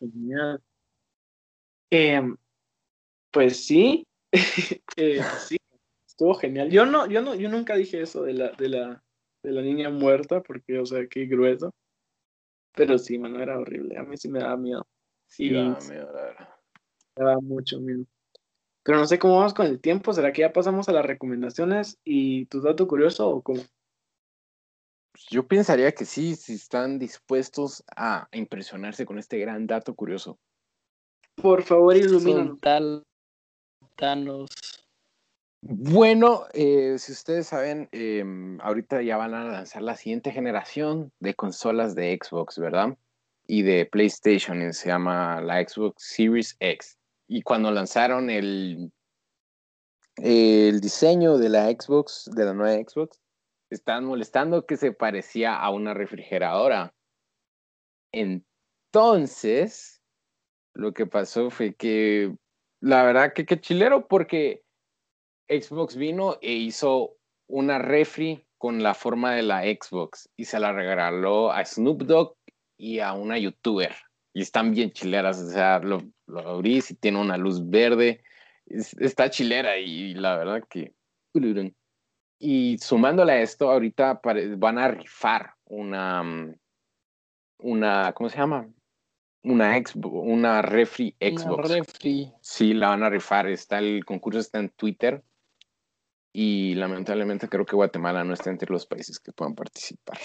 Genial. 0.00 0.60
Em, 1.90 2.36
pues 3.30 3.64
sí, 3.64 4.06
eh, 4.96 5.22
sí, 5.46 5.56
estuvo 6.06 6.34
genial. 6.34 6.70
Yo 6.70 6.84
no, 6.84 7.06
yo 7.06 7.22
no, 7.22 7.34
yo 7.34 7.48
nunca 7.48 7.76
dije 7.76 8.02
eso 8.02 8.24
de 8.24 8.34
la, 8.34 8.50
de 8.52 8.68
la, 8.68 9.02
de 9.42 9.52
la 9.52 9.62
niña 9.62 9.88
muerta, 9.88 10.42
porque, 10.42 10.78
o 10.78 10.84
sea, 10.84 11.06
qué 11.06 11.26
grueso. 11.26 11.72
Pero 12.74 12.98
sí, 12.98 13.18
mano, 13.18 13.40
era 13.40 13.58
horrible. 13.58 13.96
A 13.96 14.02
mí 14.02 14.16
sí 14.16 14.28
me 14.28 14.40
daba 14.40 14.56
miedo. 14.56 14.86
Sí, 15.26 15.50
me 15.50 15.58
daba 15.58 15.78
miedo, 15.88 16.12
Me 17.16 17.24
daba 17.24 17.40
mucho 17.40 17.80
miedo. 17.80 18.04
Pero 18.88 19.00
no 19.00 19.06
sé 19.06 19.18
cómo 19.18 19.36
vamos 19.36 19.52
con 19.52 19.66
el 19.66 19.82
tiempo. 19.82 20.14
¿Será 20.14 20.32
que 20.32 20.40
ya 20.40 20.50
pasamos 20.50 20.88
a 20.88 20.92
las 20.92 21.04
recomendaciones 21.04 21.98
y 22.04 22.46
tu 22.46 22.62
dato 22.62 22.88
curioso 22.88 23.28
o 23.28 23.42
cómo? 23.42 23.60
Yo 25.28 25.46
pensaría 25.46 25.92
que 25.92 26.06
sí, 26.06 26.36
si 26.36 26.54
están 26.54 26.98
dispuestos 26.98 27.84
a 27.94 28.28
impresionarse 28.32 29.04
con 29.04 29.18
este 29.18 29.38
gran 29.40 29.66
dato 29.66 29.94
curioso. 29.94 30.38
Por 31.34 31.64
favor, 31.64 31.98
ilumínanos. 31.98 32.58
Danos. 33.98 34.48
Bueno, 35.60 36.46
eh, 36.54 36.96
si 36.98 37.12
ustedes 37.12 37.48
saben, 37.48 37.90
em, 37.92 38.58
ahorita 38.62 39.02
ya 39.02 39.18
van 39.18 39.34
a 39.34 39.44
lanzar 39.44 39.82
la 39.82 39.96
siguiente 39.96 40.30
generación 40.30 41.12
de 41.20 41.34
consolas 41.34 41.94
de 41.94 42.18
Xbox, 42.18 42.58
¿verdad? 42.58 42.96
Y 43.46 43.64
de 43.64 43.84
PlayStation, 43.84 44.72
se 44.72 44.88
llama 44.88 45.42
la 45.42 45.62
Xbox 45.62 46.02
Series 46.02 46.56
X. 46.58 46.97
Y 47.28 47.42
cuando 47.42 47.70
lanzaron 47.70 48.30
el, 48.30 48.90
el 50.16 50.80
diseño 50.80 51.36
de 51.36 51.50
la 51.50 51.70
Xbox, 51.70 52.30
de 52.34 52.44
la 52.44 52.54
nueva 52.54 52.82
Xbox, 52.82 53.20
estaban 53.70 54.06
molestando 54.06 54.64
que 54.64 54.78
se 54.78 54.92
parecía 54.92 55.54
a 55.56 55.70
una 55.70 55.92
refrigeradora. 55.92 56.94
Entonces, 58.12 60.00
lo 60.74 60.92
que 60.92 61.06
pasó 61.06 61.50
fue 61.50 61.74
que, 61.74 62.34
la 62.80 63.02
verdad 63.02 63.34
que 63.34 63.44
qué 63.44 63.60
chilero, 63.60 64.08
porque 64.08 64.64
Xbox 65.48 65.96
vino 65.96 66.38
e 66.40 66.52
hizo 66.52 67.16
una 67.46 67.78
refri 67.78 68.46
con 68.56 68.82
la 68.82 68.94
forma 68.94 69.34
de 69.34 69.42
la 69.42 69.62
Xbox 69.62 70.30
y 70.36 70.46
se 70.46 70.58
la 70.58 70.72
regaló 70.72 71.52
a 71.52 71.64
Snoop 71.64 72.02
Dogg 72.02 72.36
y 72.78 73.00
a 73.00 73.12
una 73.12 73.38
youtuber. 73.38 73.94
Y 74.34 74.42
están 74.42 74.72
bien 74.72 74.90
chileras, 74.90 75.40
o 75.40 75.50
sea, 75.50 75.78
lo, 75.80 76.02
lo 76.28 76.40
abrís 76.40 76.90
y 76.90 76.94
tiene 76.94 77.20
una 77.20 77.36
luz 77.36 77.68
verde. 77.68 78.22
está 78.66 79.30
chilera 79.30 79.78
y 79.78 80.14
la 80.14 80.36
verdad 80.36 80.62
que... 80.68 80.94
Y 82.38 82.78
sumándole 82.78 83.32
a 83.32 83.40
esto, 83.40 83.70
ahorita 83.70 84.20
van 84.56 84.78
a 84.78 84.88
rifar 84.88 85.54
una, 85.64 86.22
mm, 86.22 86.54
una, 87.58 88.12
¿cómo 88.12 88.28
se 88.28 88.38
llama? 88.38 88.68
Una 89.42 89.76
Xbox, 89.76 90.14
una 90.14 90.62
refri 90.62 91.16
Xbox. 91.20 91.68
Una 91.68 91.76
refri. 91.76 92.32
Sí, 92.40 92.74
la 92.74 92.88
van 92.88 93.02
a 93.02 93.10
rifar. 93.10 93.48
Está 93.48 93.78
el 93.78 94.04
concurso 94.04 94.40
está 94.40 94.58
en 94.58 94.70
Twitter 94.70 95.22
y 96.32 96.74
lamentablemente 96.74 97.48
creo 97.48 97.64
que 97.64 97.76
Guatemala 97.76 98.24
no 98.24 98.34
está 98.34 98.50
entre 98.50 98.70
los 98.70 98.86
países 98.86 99.18
que 99.18 99.32
puedan 99.32 99.54
participar. 99.54 100.18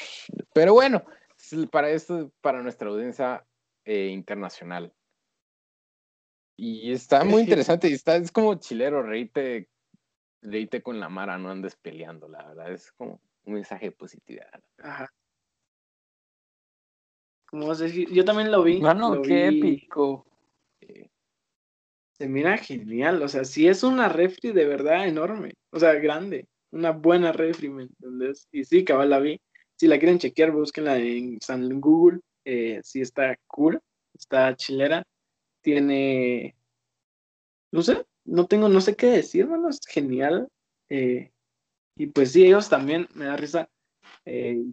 Pero 0.54 0.74
bueno, 0.74 1.04
para 1.72 1.90
esto, 1.90 2.32
para 2.42 2.62
nuestra 2.62 2.90
audiencia 2.90 3.46
eh, 3.86 4.08
internacional. 4.08 4.94
Y 6.56 6.92
está 6.92 7.24
muy 7.24 7.42
interesante, 7.42 7.90
y 7.90 7.94
está, 7.94 8.16
es 8.16 8.32
como 8.32 8.56
chilero, 8.56 9.02
reíte, 9.02 9.70
reíte 10.42 10.84
con 10.84 11.00
la 11.00 11.10
Mara, 11.10 11.38
no 11.38 11.50
andes 11.50 11.76
peleando, 11.76 12.28
la 12.28 12.48
verdad, 12.48 12.72
es 12.72 12.92
como 12.92 13.20
un 13.46 13.54
mensaje 13.54 13.88
de 13.88 13.92
positividad. 13.92 14.62
Ajá. 14.78 15.12
¿Cómo 17.48 17.68
vas 17.68 17.82
a 17.82 17.86
decir? 17.86 18.10
Yo 18.12 18.26
también 18.26 18.52
lo 18.52 18.64
vi. 18.64 18.80
Mano, 18.80 19.22
qué 19.22 19.48
épico. 19.48 20.26
Se 22.14 22.28
mira 22.28 22.58
genial, 22.58 23.22
o 23.22 23.28
sea, 23.28 23.44
si 23.44 23.68
es 23.68 23.84
una 23.84 24.08
refri 24.10 24.52
de 24.52 24.66
verdad 24.66 25.08
enorme, 25.08 25.54
o 25.72 25.80
sea, 25.80 25.94
grande, 25.94 26.48
una 26.72 26.92
buena 26.92 27.32
refri, 27.32 27.70
¿me 27.70 27.84
entendés? 27.84 28.48
Y 28.52 28.64
sí, 28.64 28.84
cabal 28.84 29.10
la 29.10 29.20
vi. 29.20 29.42
Si 29.76 29.88
la 29.88 29.98
quieren 29.98 30.20
chequear, 30.20 30.52
búsquenla 30.52 30.98
en 30.98 31.40
San 31.42 31.82
Google, 31.82 32.20
eh, 32.46 32.80
sí 32.84 33.02
está 33.02 33.36
cool, 33.48 33.80
está 34.14 34.56
chilera, 34.56 35.04
tiene, 35.64 36.56
no 37.72 37.82
sé, 37.82 38.06
no 38.26 38.46
tengo, 38.48 38.70
no 38.70 38.82
sé 38.82 38.96
qué 38.96 39.08
decir, 39.08 39.46
bueno, 39.48 39.70
es 39.70 39.80
genial. 39.88 40.48
Eh, 40.90 41.32
y 41.98 42.08
pues 42.08 42.32
sí, 42.32 42.46
ellos 42.46 42.70
también, 42.70 43.08
me 43.16 43.26
da 43.26 43.38
risa, 43.38 43.70
eh, 44.26 44.64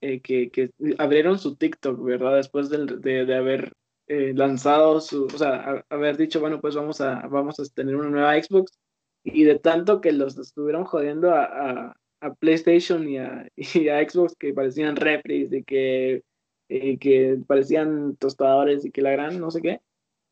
que, 0.00 0.50
que, 0.50 0.70
abrieron 0.98 1.38
su 1.38 1.56
TikTok, 1.56 2.02
¿verdad? 2.04 2.36
Después 2.36 2.68
de, 2.68 2.86
de 3.24 3.34
haber 3.34 3.72
eh, 4.06 4.34
lanzado 4.34 5.00
su, 5.00 5.24
o 5.24 5.38
sea, 5.38 5.84
haber 5.88 6.16
dicho, 6.18 6.38
bueno, 6.40 6.60
pues 6.60 6.74
vamos 6.74 7.00
a, 7.00 7.26
vamos 7.26 7.58
a 7.58 7.64
tener 7.74 7.96
una 7.96 8.10
nueva 8.10 8.42
Xbox. 8.42 8.78
Y 9.24 9.44
de 9.44 9.58
tanto 9.58 10.00
que 10.02 10.12
los 10.12 10.36
estuvieron 10.38 10.84
jodiendo 10.84 11.30
a, 11.34 11.96
a, 12.20 12.34
PlayStation 12.34 13.08
y 13.08 13.18
a, 13.18 13.48
y 13.56 13.64
Xbox 13.64 14.34
que 14.36 14.52
parecían 14.52 14.96
replis 14.96 15.52
y 15.52 15.64
que, 15.64 16.22
que 16.68 17.38
parecían 17.46 18.16
tostadores 18.16 18.84
y 18.84 18.90
que 18.90 19.02
la 19.02 19.12
gran, 19.12 19.40
no 19.40 19.50
sé 19.50 19.62
qué. 19.62 19.80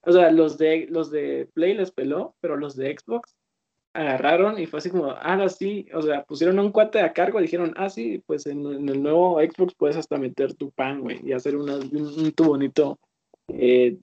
O 0.03 0.12
sea, 0.12 0.30
los 0.30 0.59
de, 0.59 0.86
los 0.90 1.11
de 1.11 1.48
Play 1.55 1.74
les 1.74 1.90
peló, 1.90 2.34
pero 2.40 2.57
los 2.57 2.76
de 2.76 2.96
Xbox 2.96 3.36
agarraron 3.94 4.59
y 4.59 4.66
fue 4.66 4.78
así 4.78 4.90
como, 4.90 5.11
ah, 5.11 5.48
sí, 5.48 5.86
o 5.94 6.03
sea, 6.03 6.24
pusieron 6.24 6.59
un 6.59 6.72
cuate 6.72 7.00
a 7.00 7.12
cargo 7.12 7.38
y 7.38 7.42
dijeron, 7.42 7.74
ah, 7.76 7.90
sí, 7.90 8.22
pues 8.26 8.46
en, 8.46 8.88
el 8.88 9.03
nuevo 9.03 9.38
Xbox 9.40 9.74
puedes 9.74 9.96
hasta 9.96 10.18
meter 10.18 10.55
tu 10.55 10.70
pan, 10.70 11.00
güey, 11.03 11.20
y 11.24 11.32
hacer 11.32 11.57
un, 11.57 11.68
un, 11.70 12.32
tu 12.32 12.44
bonito 12.44 12.98
eh, 13.48 13.98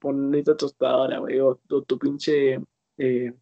bonita 0.00 0.56
tostadora, 0.56 1.18
güey, 1.18 1.40
o, 1.40 1.56
tu 1.56 1.98
pinche 1.98 2.60
eh, 2.98 3.32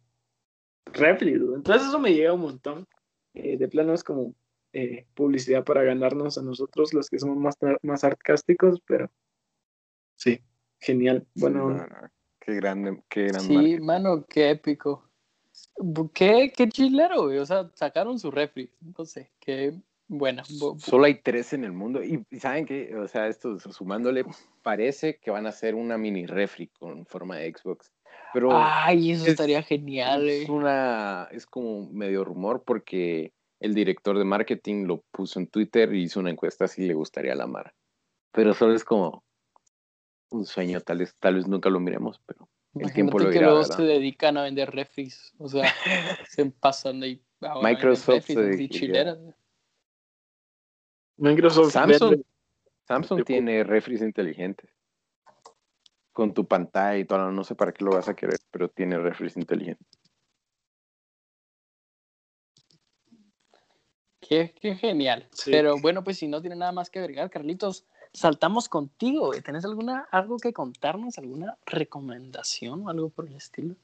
Entonces 0.93 1.87
eso 1.87 1.99
me 1.99 2.13
llega 2.13 2.33
un 2.33 2.41
montón. 2.41 2.87
Eh, 3.33 3.57
de 3.57 3.67
plano 3.67 3.93
es 3.93 4.03
como 4.03 4.33
eh, 4.73 5.05
publicidad 5.13 5.63
para 5.63 5.83
ganarnos 5.83 6.37
a 6.37 6.41
nosotros, 6.41 6.93
los 6.93 7.09
que 7.09 7.19
somos 7.19 7.37
más, 7.37 7.55
más 7.81 8.01
sarcásticos, 8.01 8.81
pero 8.87 9.09
sí, 10.15 10.41
genial. 10.85 11.27
Bueno, 11.35 11.85
qué 12.39 12.53
grande, 12.55 13.01
qué 13.09 13.27
grande. 13.27 13.47
Sí, 13.47 13.79
mano, 13.79 14.25
qué 14.27 14.51
épico. 14.51 15.03
Qué, 16.13 16.53
qué 16.55 16.69
chilero, 16.69 17.23
güey. 17.23 17.39
O 17.39 17.45
sea, 17.45 17.69
sacaron 17.73 18.19
su 18.19 18.31
refri. 18.31 18.69
No 18.97 19.05
sé, 19.05 19.31
qué 19.39 19.73
bueno, 20.07 20.43
solo 20.77 21.05
hay 21.05 21.15
tres 21.15 21.53
en 21.53 21.63
el 21.63 21.71
mundo 21.71 22.03
y, 22.03 22.23
saben 22.37 22.67
que, 22.67 22.95
o 22.95 23.07
sea, 23.07 23.27
esto 23.27 23.57
sumándole, 23.59 24.23
parece 24.61 25.17
que 25.17 25.31
van 25.31 25.47
a 25.47 25.49
hacer 25.49 25.73
una 25.73 25.97
mini 25.97 26.27
refri 26.27 26.67
con 26.67 27.07
forma 27.07 27.37
de 27.37 27.51
Xbox. 27.51 27.91
Pero 28.31 28.49
Ay, 28.53 29.11
eso 29.11 29.25
estaría 29.25 29.63
genial. 29.63 30.29
Es, 30.29 30.47
eh. 30.47 30.51
una, 30.51 31.27
es 31.31 31.47
como 31.47 31.89
medio 31.89 32.23
rumor 32.23 32.63
porque 32.63 33.33
el 33.59 33.73
director 33.73 34.17
de 34.17 34.25
marketing 34.25 34.85
lo 34.85 35.01
puso 35.11 35.39
en 35.39 35.47
Twitter 35.47 35.91
y 35.93 36.03
hizo 36.03 36.19
una 36.19 36.29
encuesta 36.29 36.67
si 36.67 36.85
le 36.85 36.93
gustaría 36.93 37.33
la 37.33 37.47
Mara. 37.47 37.73
Pero 38.31 38.53
solo 38.53 38.75
es 38.75 38.83
como 38.83 39.23
un 40.29 40.45
sueño, 40.45 40.81
tal 40.81 40.99
vez, 40.99 41.15
tal 41.19 41.35
vez 41.35 41.47
nunca 41.47 41.69
lo 41.69 41.79
miremos, 41.79 42.19
pero 42.25 42.49
el 42.75 42.91
tiempo 42.93 43.19
lo 43.19 43.29
dirá. 43.29 43.39
que 43.39 43.45
luego 43.45 43.63
se 43.63 43.83
dedican 43.83 44.37
a 44.37 44.43
vender 44.43 44.71
refris, 44.71 45.33
o 45.37 45.47
sea, 45.47 45.63
se 46.29 46.45
pasan 46.45 47.03
ahí. 47.03 47.21
Microsoft 47.61 48.25
se 48.25 48.35
Microsoft 51.17 51.71
Samsung, 51.71 52.21
Samsung 52.87 53.23
tiene 53.23 53.63
refris 53.63 54.01
inteligentes. 54.01 54.69
Con 56.11 56.33
tu 56.33 56.47
pantalla 56.47 56.97
y 56.97 57.05
todo, 57.05 57.31
no 57.31 57.43
sé 57.43 57.55
para 57.55 57.73
qué 57.73 57.83
lo 57.83 57.91
vas 57.91 58.07
a 58.07 58.15
querer, 58.15 58.39
pero 58.51 58.69
tiene 58.69 58.97
refris 58.97 59.35
inteligentes. 59.35 59.87
Qué, 64.27 64.75
genial. 64.75 65.27
Pero 65.45 65.77
bueno, 65.79 66.03
pues 66.03 66.17
si 66.17 66.27
no 66.27 66.41
tiene 66.41 66.55
nada 66.55 66.71
más 66.71 66.89
que 66.89 66.99
agregar, 66.99 67.29
Carlitos, 67.29 67.85
saltamos 68.15 68.69
contigo. 68.69 69.31
¿Tienes 69.43 69.65
alguna, 69.65 70.07
algo 70.11 70.37
que 70.37 70.53
contarnos? 70.53 71.17
¿Alguna 71.17 71.57
recomendación 71.65 72.85
o 72.85 72.89
algo 72.89 73.09
por 73.09 73.27
el 73.27 73.35
estilo? 73.35 73.75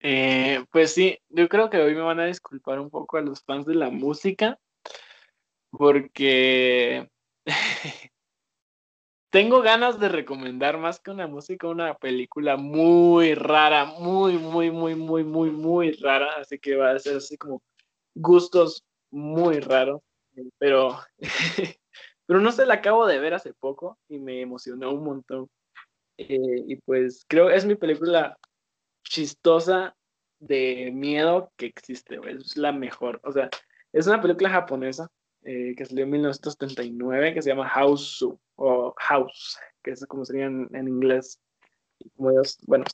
Eh, 0.00 0.64
pues 0.70 0.92
sí, 0.92 1.18
yo 1.30 1.48
creo 1.48 1.70
que 1.70 1.78
hoy 1.78 1.94
me 1.94 2.02
van 2.02 2.20
a 2.20 2.26
disculpar 2.26 2.78
un 2.78 2.90
poco 2.90 3.16
a 3.16 3.22
los 3.22 3.42
fans 3.42 3.64
de 3.64 3.74
la 3.74 3.88
música, 3.88 4.60
porque 5.70 7.08
tengo 9.30 9.62
ganas 9.62 9.98
de 9.98 10.10
recomendar 10.10 10.76
más 10.76 11.00
que 11.00 11.10
una 11.10 11.26
música, 11.26 11.68
una 11.68 11.94
película 11.94 12.58
muy 12.58 13.34
rara, 13.34 13.86
muy, 13.86 14.36
muy, 14.36 14.70
muy, 14.70 14.94
muy, 14.94 15.24
muy, 15.24 15.50
muy 15.50 15.92
rara, 15.92 16.34
así 16.38 16.58
que 16.58 16.76
va 16.76 16.90
a 16.90 16.98
ser 16.98 17.16
así 17.16 17.38
como 17.38 17.62
gustos 18.14 18.84
muy 19.10 19.60
raros, 19.60 20.02
pero, 20.58 20.98
pero 22.26 22.40
no 22.40 22.52
sé, 22.52 22.66
la 22.66 22.74
acabo 22.74 23.06
de 23.06 23.18
ver 23.18 23.34
hace 23.34 23.52
poco 23.54 23.98
y 24.08 24.18
me 24.18 24.40
emocionó 24.40 24.92
un 24.92 25.04
montón. 25.04 25.48
Eh, 26.16 26.64
y 26.68 26.76
pues 26.76 27.24
creo 27.28 27.50
es 27.50 27.64
mi 27.64 27.74
película 27.74 28.38
chistosa 29.02 29.96
de 30.38 30.90
miedo 30.92 31.52
que 31.56 31.66
existe, 31.66 32.20
es 32.28 32.56
la 32.56 32.72
mejor, 32.72 33.20
o 33.24 33.32
sea, 33.32 33.50
es 33.92 34.06
una 34.06 34.20
película 34.20 34.50
japonesa 34.50 35.08
eh, 35.42 35.74
que 35.76 35.84
salió 35.84 36.04
en 36.04 36.10
1939, 36.10 37.34
que 37.34 37.42
se 37.42 37.50
llama 37.50 37.68
House 37.68 38.26
o 38.56 38.94
House, 38.98 39.58
que 39.82 39.92
es 39.92 40.04
como 40.06 40.24
sería 40.24 40.46
en, 40.46 40.88
inglés. 40.88 41.38
bueno, 42.16 42.84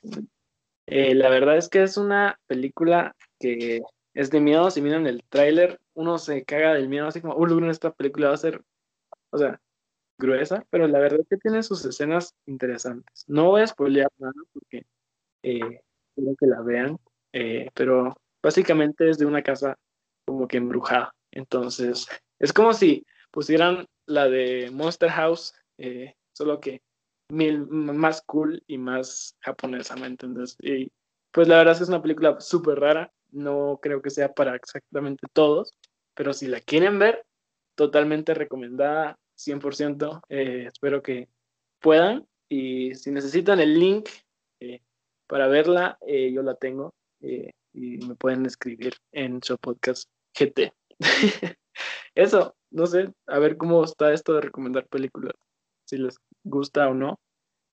eh, 0.86 1.14
la 1.14 1.30
verdad 1.30 1.56
es 1.56 1.68
que 1.68 1.82
es 1.82 1.96
una 1.96 2.38
película 2.46 3.14
que 3.38 3.82
es 4.14 4.30
de 4.30 4.40
miedo. 4.40 4.70
Si 4.70 4.82
miran 4.82 5.06
el 5.06 5.22
tráiler, 5.28 5.80
uno 5.94 6.18
se 6.18 6.44
caga 6.44 6.74
del 6.74 6.88
miedo, 6.88 7.06
así 7.06 7.20
como, 7.20 7.36
uh, 7.36 7.70
esta 7.70 7.92
película 7.92 8.28
va 8.28 8.34
a 8.34 8.38
ser, 8.38 8.60
o 9.30 9.38
sea, 9.38 9.60
gruesa, 10.18 10.64
pero 10.70 10.86
la 10.86 10.98
verdad 10.98 11.20
es 11.20 11.28
que 11.28 11.36
tiene 11.38 11.62
sus 11.62 11.84
escenas 11.84 12.34
interesantes. 12.46 13.24
No 13.26 13.50
voy 13.50 13.62
a 13.62 13.66
spoilear 13.66 14.10
nada 14.18 14.34
porque 14.52 14.84
eh, 15.42 15.82
quiero 16.14 16.36
que 16.38 16.46
la 16.46 16.60
vean, 16.60 16.98
pero 17.74 18.14
básicamente 18.42 19.08
es 19.08 19.18
de 19.18 19.26
una 19.26 19.42
casa 19.42 19.76
como 20.26 20.46
que 20.46 20.58
embrujada. 20.58 21.14
Entonces, 21.32 22.06
Es 22.38 22.52
como 22.52 22.72
si 22.72 23.06
pusieran 23.30 23.86
la 24.06 24.28
de 24.28 24.70
Monster 24.72 25.10
House, 25.10 25.54
eh, 25.78 26.14
solo 26.32 26.58
que 26.58 26.82
mil, 27.28 27.66
más 27.68 28.22
cool 28.22 28.62
y 28.66 28.78
más 28.78 29.36
japonesa, 29.40 29.94
¿me 29.96 30.06
entiendes? 30.06 30.56
Y 30.60 30.90
pues 31.32 31.46
la 31.46 31.58
verdad 31.58 31.72
es 31.72 31.78
que 31.78 31.84
es 31.84 31.88
una 31.90 32.02
película 32.02 32.40
súper 32.40 32.80
rara, 32.80 33.12
no 33.30 33.78
creo 33.80 34.02
que 34.02 34.10
sea 34.10 34.32
para 34.32 34.56
exactamente 34.56 35.26
todos, 35.32 35.72
pero 36.14 36.32
si 36.32 36.48
la 36.48 36.60
quieren 36.60 36.98
ver, 36.98 37.24
totalmente 37.74 38.34
recomendada, 38.34 39.18
100%, 39.36 40.22
eh, 40.28 40.66
espero 40.66 41.02
que 41.02 41.28
puedan 41.80 42.26
y 42.48 42.94
si 42.94 43.10
necesitan 43.10 43.60
el 43.60 43.78
link 43.78 44.08
eh, 44.60 44.80
para 45.26 45.48
verla, 45.48 45.98
eh, 46.06 46.32
yo 46.32 46.42
la 46.42 46.54
tengo 46.54 46.94
y 47.20 47.98
me 47.98 48.14
pueden 48.16 48.46
escribir 48.46 48.94
en 49.12 49.42
su 49.42 49.56
podcast 49.58 50.08
GT. 50.38 50.72
Eso, 52.14 52.56
no 52.70 52.86
sé, 52.86 53.12
a 53.26 53.38
ver 53.38 53.56
cómo 53.56 53.84
está 53.84 54.12
esto 54.12 54.34
de 54.34 54.40
recomendar 54.40 54.86
películas, 54.88 55.34
si 55.84 55.98
les 55.98 56.18
gusta 56.44 56.88
o 56.88 56.94
no. 56.94 57.20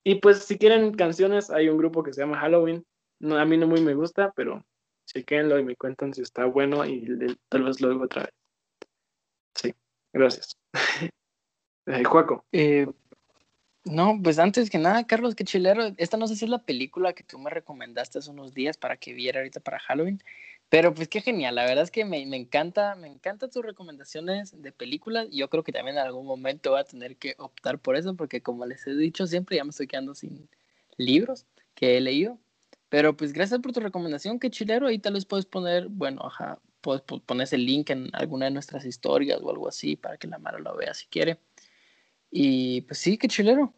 Y 0.04 0.16
pues 0.16 0.44
si 0.44 0.58
quieren 0.58 0.94
canciones, 0.94 1.50
hay 1.50 1.68
un 1.68 1.78
grupo 1.78 2.02
que 2.02 2.12
se 2.12 2.20
llama 2.20 2.38
Halloween. 2.38 2.84
A 3.22 3.44
mí 3.44 3.56
no 3.56 3.66
muy 3.66 3.80
me 3.80 3.94
gusta, 3.94 4.32
pero 4.36 4.64
chequenlo 5.06 5.58
y 5.58 5.64
me 5.64 5.76
cuentan 5.76 6.14
si 6.14 6.22
está 6.22 6.44
bueno 6.44 6.84
y 6.86 7.36
tal 7.48 7.64
vez 7.64 7.80
lo 7.80 8.00
otra 8.02 8.22
vez. 8.22 8.34
Sí, 9.54 9.74
gracias. 10.12 10.56
eh, 11.86 12.04
Juaco. 12.04 12.44
Eh, 12.52 12.86
no, 13.84 14.20
pues 14.22 14.38
antes 14.38 14.70
que 14.70 14.78
nada, 14.78 15.06
Carlos, 15.06 15.34
qué 15.34 15.44
chilero. 15.44 15.92
Esta 15.96 16.16
no 16.16 16.26
sé 16.26 16.36
si 16.36 16.44
es 16.44 16.50
la 16.50 16.62
película 16.62 17.14
que 17.14 17.24
tú 17.24 17.38
me 17.38 17.50
recomendaste 17.50 18.18
hace 18.18 18.30
unos 18.30 18.52
días 18.52 18.76
para 18.76 18.96
que 18.96 19.14
viera 19.14 19.40
ahorita 19.40 19.60
para 19.60 19.78
Halloween. 19.78 20.22
Pero 20.68 20.92
pues 20.92 21.08
qué 21.08 21.22
genial, 21.22 21.54
la 21.54 21.64
verdad 21.64 21.84
es 21.84 21.90
que 21.90 22.04
me, 22.04 22.26
me 22.26 22.36
encanta, 22.36 22.94
me 22.94 23.08
encantan 23.08 23.50
tus 23.50 23.64
recomendaciones 23.64 24.60
de 24.60 24.72
películas. 24.72 25.28
Yo 25.30 25.48
creo 25.48 25.62
que 25.64 25.72
también 25.72 25.96
en 25.96 26.04
algún 26.04 26.26
momento 26.26 26.72
voy 26.72 26.80
a 26.80 26.84
tener 26.84 27.16
que 27.16 27.34
optar 27.38 27.78
por 27.78 27.96
eso, 27.96 28.14
porque 28.14 28.42
como 28.42 28.66
les 28.66 28.86
he 28.86 28.94
dicho 28.94 29.26
siempre, 29.26 29.56
ya 29.56 29.64
me 29.64 29.70
estoy 29.70 29.86
quedando 29.86 30.14
sin 30.14 30.48
libros 30.98 31.46
que 31.74 31.96
he 31.96 32.00
leído. 32.02 32.38
Pero 32.90 33.16
pues 33.16 33.32
gracias 33.32 33.60
por 33.60 33.72
tu 33.72 33.80
recomendación, 33.80 34.38
qué 34.38 34.50
chilero. 34.50 34.86
Ahí 34.86 34.98
tal 34.98 35.14
vez 35.14 35.24
puedes 35.24 35.46
poner, 35.46 35.88
bueno, 35.88 36.22
ajá, 36.26 36.58
puedes 36.88 37.02
poner 37.02 37.46
el 37.52 37.66
link 37.66 37.90
en 37.90 38.08
alguna 38.14 38.46
de 38.46 38.50
nuestras 38.50 38.86
historias 38.86 39.40
o 39.42 39.50
algo 39.50 39.68
así 39.68 39.94
para 39.94 40.16
que 40.16 40.26
la 40.26 40.38
Mara 40.38 40.58
lo 40.58 40.74
vea 40.74 40.94
si 40.94 41.06
quiere. 41.06 41.38
Y 42.30 42.80
pues 42.82 42.98
sí, 42.98 43.18
qué 43.18 43.28
chilero. 43.28 43.74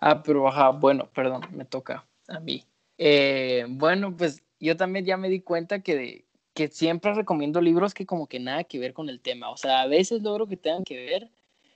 Ah, 0.00 0.22
pero 0.22 0.48
ajá, 0.48 0.70
bueno, 0.70 1.10
perdón, 1.12 1.42
me 1.52 1.66
toca 1.66 2.06
a 2.28 2.40
mí. 2.40 2.64
Eh, 2.96 3.66
bueno, 3.68 4.16
pues 4.16 4.42
yo 4.58 4.74
también 4.78 5.04
ya 5.04 5.18
me 5.18 5.28
di 5.28 5.40
cuenta 5.40 5.80
que, 5.80 6.24
que 6.54 6.68
siempre 6.68 7.12
recomiendo 7.12 7.60
libros 7.60 7.92
que 7.92 8.06
como 8.06 8.26
que 8.26 8.40
nada 8.40 8.64
que 8.64 8.78
ver 8.78 8.94
con 8.94 9.10
el 9.10 9.20
tema. 9.20 9.50
O 9.50 9.58
sea, 9.58 9.82
a 9.82 9.86
veces 9.86 10.22
logro 10.22 10.46
que 10.46 10.56
tengan 10.56 10.84
que 10.84 10.96
ver, 10.96 11.30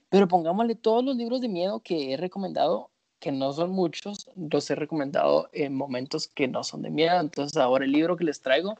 pero 0.09 0.27
pongámosle 0.27 0.73
todos 0.73 1.05
los 1.05 1.15
libros 1.15 1.41
de 1.41 1.47
miedo 1.47 1.81
que 1.81 2.13
he 2.13 2.17
recomendado, 2.17 2.89
que 3.21 3.31
no 3.31 3.53
son 3.53 3.71
muchos, 3.71 4.29
los 4.35 4.69
he 4.69 4.75
recomendado 4.75 5.49
en 5.53 5.75
momentos 5.75 6.27
que 6.27 6.47
no 6.47 6.63
son 6.65 6.81
de 6.81 6.89
miedo. 6.89 7.21
Entonces 7.21 7.55
ahora 7.55 7.85
el 7.85 7.91
libro 7.91 8.17
que 8.17 8.25
les 8.25 8.41
traigo 8.41 8.77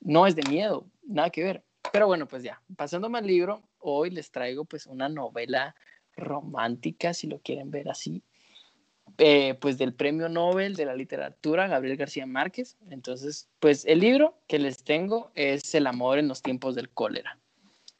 no 0.00 0.26
es 0.26 0.34
de 0.34 0.42
miedo, 0.48 0.86
nada 1.06 1.30
que 1.30 1.44
ver. 1.44 1.62
Pero 1.92 2.06
bueno, 2.06 2.26
pues 2.26 2.42
ya, 2.42 2.60
pasándome 2.76 3.18
al 3.18 3.26
libro, 3.26 3.62
hoy 3.78 4.10
les 4.10 4.30
traigo 4.30 4.64
pues 4.64 4.86
una 4.86 5.08
novela 5.08 5.76
romántica, 6.16 7.12
si 7.12 7.26
lo 7.26 7.40
quieren 7.40 7.70
ver 7.70 7.90
así, 7.90 8.22
eh, 9.18 9.54
pues 9.60 9.76
del 9.76 9.92
premio 9.92 10.30
Nobel 10.30 10.76
de 10.76 10.86
la 10.86 10.94
literatura, 10.94 11.68
Gabriel 11.68 11.98
García 11.98 12.26
Márquez. 12.26 12.78
Entonces, 12.88 13.48
pues 13.60 13.84
el 13.84 14.00
libro 14.00 14.34
que 14.48 14.58
les 14.58 14.82
tengo 14.82 15.30
es 15.34 15.74
El 15.74 15.86
amor 15.86 16.18
en 16.18 16.26
los 16.28 16.40
tiempos 16.40 16.74
del 16.74 16.88
cólera. 16.88 17.38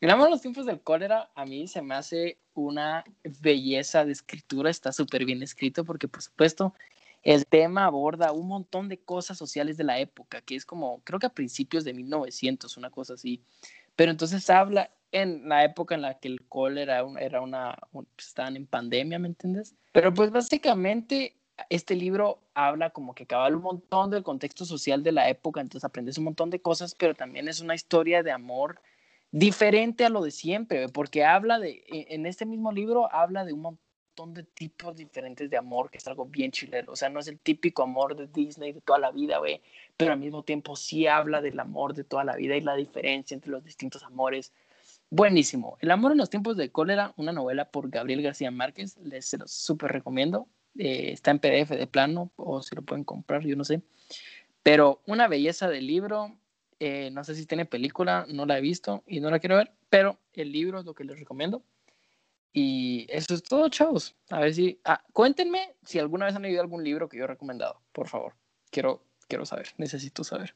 El 0.00 0.10
amor 0.10 0.26
en 0.26 0.32
los 0.32 0.42
tiempos 0.42 0.66
del 0.66 0.82
cólera 0.82 1.30
a 1.34 1.46
mí 1.46 1.66
se 1.68 1.80
me 1.80 1.94
hace 1.94 2.38
una 2.52 3.04
belleza 3.40 4.04
de 4.04 4.12
escritura, 4.12 4.70
está 4.70 4.92
súper 4.92 5.24
bien 5.24 5.42
escrito 5.42 5.84
porque 5.84 6.08
por 6.08 6.22
supuesto 6.22 6.74
el 7.22 7.46
tema 7.46 7.86
aborda 7.86 8.32
un 8.32 8.46
montón 8.46 8.88
de 8.88 8.98
cosas 8.98 9.38
sociales 9.38 9.78
de 9.78 9.84
la 9.84 9.98
época, 9.98 10.42
que 10.42 10.56
es 10.56 10.66
como, 10.66 11.00
creo 11.04 11.18
que 11.18 11.26
a 11.26 11.30
principios 11.30 11.84
de 11.84 11.94
1900, 11.94 12.76
una 12.76 12.90
cosa 12.90 13.14
así. 13.14 13.42
Pero 13.96 14.10
entonces 14.10 14.50
habla 14.50 14.90
en 15.10 15.48
la 15.48 15.64
época 15.64 15.94
en 15.94 16.02
la 16.02 16.18
que 16.18 16.28
el 16.28 16.46
cólera 16.48 17.02
era 17.18 17.40
una, 17.40 17.78
pues, 17.92 18.06
estaban 18.18 18.56
en 18.56 18.66
pandemia, 18.66 19.18
¿me 19.18 19.28
entiendes? 19.28 19.74
Pero 19.92 20.12
pues 20.12 20.30
básicamente 20.30 21.36
este 21.70 21.94
libro 21.94 22.42
habla 22.52 22.90
como 22.90 23.14
que 23.14 23.26
cabal 23.26 23.54
un 23.54 23.62
montón 23.62 24.10
del 24.10 24.22
contexto 24.22 24.64
social 24.64 25.02
de 25.02 25.12
la 25.12 25.28
época, 25.30 25.60
entonces 25.60 25.84
aprendes 25.84 26.18
un 26.18 26.24
montón 26.24 26.50
de 26.50 26.60
cosas, 26.60 26.94
pero 26.94 27.14
también 27.14 27.48
es 27.48 27.60
una 27.60 27.74
historia 27.74 28.22
de 28.22 28.32
amor 28.32 28.80
diferente 29.36 30.04
a 30.04 30.10
lo 30.10 30.22
de 30.22 30.30
siempre, 30.30 30.88
porque 30.88 31.24
habla 31.24 31.58
de, 31.58 31.82
e, 31.88 32.14
en 32.14 32.24
este 32.24 32.46
mismo 32.46 32.70
libro 32.70 33.12
habla 33.12 33.44
de 33.44 33.52
un 33.52 33.62
montón 33.62 34.32
de 34.32 34.44
tipos 34.44 34.94
diferentes 34.94 35.50
de 35.50 35.56
amor, 35.56 35.90
que 35.90 35.98
es 35.98 36.06
algo 36.06 36.24
bien 36.24 36.52
chileno, 36.52 36.92
o 36.92 36.96
sea, 36.96 37.08
no 37.08 37.18
es 37.18 37.26
el 37.26 37.40
típico 37.40 37.82
amor 37.82 38.14
de 38.14 38.28
Disney 38.28 38.72
de 38.72 38.80
toda 38.80 39.00
la 39.00 39.10
vida, 39.10 39.38
güey, 39.38 39.60
pero 39.96 40.12
al 40.12 40.20
mismo 40.20 40.44
tiempo 40.44 40.76
sí 40.76 41.08
habla 41.08 41.40
del 41.40 41.58
amor 41.58 41.94
de 41.94 42.04
toda 42.04 42.22
la 42.22 42.36
vida 42.36 42.56
y 42.56 42.60
la 42.60 42.76
diferencia 42.76 43.34
entre 43.34 43.50
los 43.50 43.64
distintos 43.64 44.04
amores, 44.04 44.52
Buenísimo. 45.10 45.76
El 45.80 45.92
amor 45.92 46.10
en 46.10 46.18
los 46.18 46.28
tiempos 46.28 46.56
de 46.56 46.72
cólera, 46.72 47.14
una 47.16 47.30
novela 47.30 47.70
por 47.70 47.88
Gabriel 47.88 48.20
García 48.20 48.50
Márquez. 48.50 48.96
Les 48.96 49.26
se 49.26 49.38
los 49.38 49.52
súper 49.52 49.92
recomiendo. 49.92 50.48
Eh, 50.76 51.12
está 51.12 51.30
en 51.30 51.38
PDF 51.38 51.70
de 51.70 51.86
plano 51.86 52.32
o 52.34 52.62
si 52.62 52.74
lo 52.74 52.82
pueden 52.82 53.04
comprar, 53.04 53.42
yo 53.42 53.54
no 53.54 53.62
sé. 53.62 53.82
Pero 54.64 55.02
una 55.06 55.28
belleza 55.28 55.68
del 55.68 55.86
libro. 55.86 56.36
Eh, 56.80 57.10
no 57.10 57.24
sé 57.24 57.34
si 57.34 57.46
tiene 57.46 57.66
película, 57.66 58.26
no 58.28 58.46
la 58.46 58.58
he 58.58 58.60
visto 58.60 59.02
y 59.06 59.20
no 59.20 59.30
la 59.30 59.38
quiero 59.38 59.56
ver, 59.56 59.72
pero 59.88 60.18
el 60.32 60.52
libro 60.52 60.80
es 60.80 60.84
lo 60.84 60.94
que 60.94 61.04
les 61.04 61.18
recomiendo. 61.18 61.62
Y 62.52 63.06
eso 63.08 63.34
es 63.34 63.42
todo, 63.42 63.68
chavos. 63.68 64.14
A 64.30 64.40
ver 64.40 64.54
si. 64.54 64.80
Ah, 64.84 65.04
cuéntenme 65.12 65.74
si 65.84 65.98
alguna 65.98 66.26
vez 66.26 66.36
han 66.36 66.42
leído 66.42 66.60
algún 66.60 66.84
libro 66.84 67.08
que 67.08 67.18
yo 67.18 67.24
he 67.24 67.26
recomendado, 67.26 67.80
por 67.92 68.08
favor. 68.08 68.34
Quiero, 68.70 69.02
quiero 69.28 69.44
saber, 69.44 69.68
necesito 69.76 70.22
saber. 70.22 70.54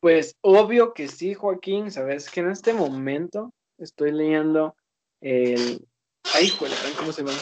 Pues 0.00 0.36
obvio 0.42 0.92
que 0.92 1.08
sí, 1.08 1.32
Joaquín. 1.32 1.90
Sabes 1.90 2.30
que 2.30 2.40
en 2.40 2.50
este 2.50 2.74
momento 2.74 3.54
estoy 3.78 4.12
leyendo 4.12 4.76
el. 5.22 5.88
Ay, 6.34 6.50
¿cómo 6.98 7.12
se 7.12 7.22
llama? 7.22 7.32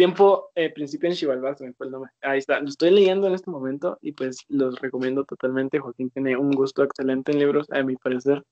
Tiempo, 0.00 0.50
eh, 0.54 0.70
principio 0.70 1.10
en 1.10 1.14
Chivalba, 1.14 1.54
me 1.60 1.74
fue 1.74 1.84
el 1.84 1.92
nombre. 1.92 2.10
Ahí 2.22 2.38
está. 2.38 2.58
Lo 2.58 2.70
estoy 2.70 2.90
leyendo 2.90 3.26
en 3.26 3.34
este 3.34 3.50
momento 3.50 3.98
y 4.00 4.12
pues 4.12 4.46
los 4.48 4.80
recomiendo 4.80 5.26
totalmente. 5.26 5.78
Joaquín 5.78 6.08
tiene 6.08 6.38
un 6.38 6.52
gusto 6.52 6.82
excelente 6.82 7.32
en 7.32 7.38
libros, 7.38 7.66
a 7.70 7.82
mi 7.82 7.96
parecer. 7.96 8.42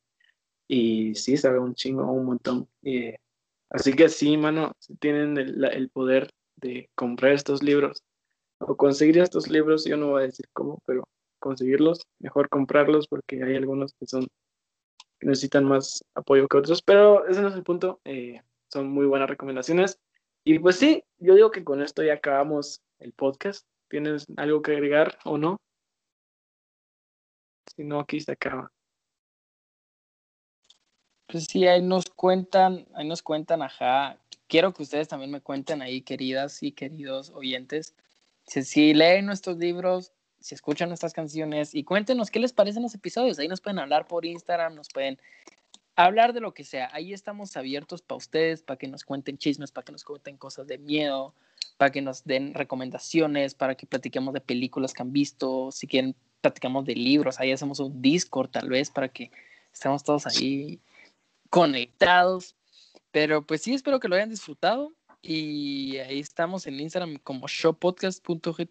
Y 0.68 1.14
sí, 1.14 1.38
sabe 1.38 1.59
un 1.59 1.74
chingo, 1.74 2.05
un 2.12 2.26
montón. 2.26 2.68
Así 3.70 3.94
que 3.94 4.11
sí, 4.11 4.36
mano, 4.36 4.72
tienen 5.01 5.38
el, 5.38 5.64
el 5.64 5.88
poder 5.88 6.30
de 6.57 6.90
comprar 6.94 7.32
estos 7.32 7.62
libros 7.62 8.03
o 8.59 8.76
conseguir 8.76 9.16
estos 9.16 9.49
libros, 9.49 9.86
yo 9.86 9.96
no 9.96 10.09
voy 10.09 10.24
a 10.24 10.26
decir 10.26 10.51
cómo, 10.53 10.82
pero 10.84 11.09
conseguirlos, 11.38 12.03
mejor 12.18 12.51
comprarlos 12.51 13.09
porque 13.09 13.42
hay 13.42 13.57
algunos 13.57 13.94
que 13.94 14.07
son 14.07 14.26
que 15.18 15.26
necesitan 15.26 15.64
más 15.64 16.05
apoyo 16.14 16.46
que 16.46 16.59
otros, 16.59 16.82
pero 16.82 17.26
ese 17.26 17.40
no 17.40 17.49
es 17.49 17.55
el 17.55 17.62
punto, 17.62 18.03
eh, 18.05 18.42
son 18.70 18.90
muy 18.90 19.07
buenas 19.07 19.30
recomendaciones. 19.30 19.99
Y 20.45 20.59
pues 20.59 20.76
sí, 20.76 21.05
yo 21.18 21.34
digo 21.34 21.51
que 21.51 21.64
con 21.64 21.82
esto 21.82 22.03
ya 22.03 22.14
acabamos 22.14 22.82
el 22.99 23.12
podcast. 23.12 23.66
¿Tienes 23.89 24.26
algo 24.36 24.62
que 24.62 24.72
agregar 24.72 25.18
o 25.24 25.39
no? 25.39 25.59
Si 27.74 27.84
no, 27.84 28.01
aquí 28.01 28.20
se 28.20 28.32
acaba. 28.32 28.70
Pues 31.26 31.45
sí, 31.45 31.66
ahí 31.66 31.82
nos 31.82 32.07
cuentan, 32.07 32.86
ahí 32.95 33.07
nos 33.07 33.22
cuentan, 33.22 33.62
ajá. 33.62 34.18
Quiero 34.47 34.72
que 34.72 34.82
ustedes 34.82 35.09
también 35.09 35.30
me 35.30 35.43
cuenten 35.43 35.82
ahí, 35.82 36.01
queridas 36.01 36.62
y 36.62 36.72
queridos 36.72 37.30
oyentes, 37.30 37.95
si, 38.47 38.64
si 38.64 38.95
leen 38.95 39.26
nuestros 39.26 39.59
libros, 39.59 40.12
si 40.41 40.55
escuchan 40.55 40.89
nuestras 40.89 41.12
canciones 41.12 41.74
y 41.74 41.84
cuéntenos 41.84 42.30
qué 42.30 42.41
les 42.41 42.53
parecen 42.53 42.82
los 42.82 42.95
episodios. 42.95 43.39
Ahí 43.39 43.49
nos 43.49 43.61
pueden 43.61 43.78
hablar 43.78 44.07
por 44.07 44.24
Instagram, 44.24 44.74
nos 44.74 44.89
pueden 44.89 45.18
hablar 46.05 46.32
de 46.32 46.40
lo 46.40 46.55
que 46.55 46.62
sea. 46.62 46.88
Ahí 46.92 47.12
estamos 47.12 47.57
abiertos 47.57 48.03
para 48.03 48.18
ustedes, 48.18 48.62
para 48.62 48.78
que 48.78 48.86
nos 48.86 49.05
cuenten 49.05 49.36
chismes, 49.36 49.72
para 49.72 49.84
que 49.84 49.92
nos 49.92 50.05
cuenten 50.05 50.36
cosas 50.36 50.68
de 50.68 50.78
miedo, 50.78 51.34
para 51.76 51.90
que 51.90 52.01
nos 52.01 52.24
den 52.24 52.55
recomendaciones, 52.55 53.55
para 53.55 53.74
que 53.74 53.86
platiquemos 53.86 54.32
de 54.32 54.40
películas 54.40 54.94
que 54.94 55.03
han 55.03 55.12
visto, 55.12 55.72
si 55.72 55.88
quieren 55.88 56.14
platicamos 56.40 56.84
de 56.84 56.94
libros, 56.94 57.40
ahí 57.40 57.51
hacemos 57.51 57.80
un 57.80 58.01
Discord 58.01 58.51
tal 58.51 58.68
vez 58.68 58.90
para 58.90 59.09
que 59.09 59.32
estemos 59.72 60.05
todos 60.05 60.24
ahí 60.28 60.78
conectados. 61.51 62.55
Pero 63.11 63.44
pues 63.44 63.62
sí, 63.62 63.74
espero 63.74 63.99
que 63.99 64.07
lo 64.07 64.14
hayan 64.14 64.30
disfrutado 64.30 64.92
y 65.20 65.96
ahí 65.96 66.20
estamos 66.20 66.68
en 66.68 66.78
Instagram 66.78 67.18
como 67.24 67.49
showpodcast.gt. 67.49 68.70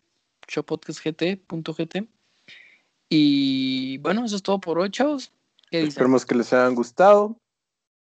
Y 3.10 3.98
bueno, 3.98 4.24
eso 4.24 4.38
es 4.38 4.44
todo 4.44 4.62
por 4.62 4.80
hoy, 4.80 4.90
chavos. 4.92 5.34
Esperemos 5.72 6.26
que 6.26 6.36
les 6.36 6.54
hayan 6.54 6.76
gustado. 6.76 7.40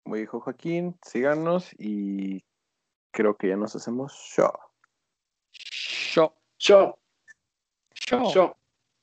Como 0.03 0.17
dijo 0.17 0.41
Joaquín, 0.41 0.99
síganos 1.03 1.73
y 1.79 2.45
creo 3.11 3.37
que 3.37 3.49
ya 3.49 3.57
nos 3.57 3.75
hacemos 3.75 4.13
show. 4.13 4.53
Show. 5.53 6.35
Show. 6.59 6.95
Show. 7.95 8.31
Show. 8.31 8.57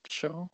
Show. 0.07 0.51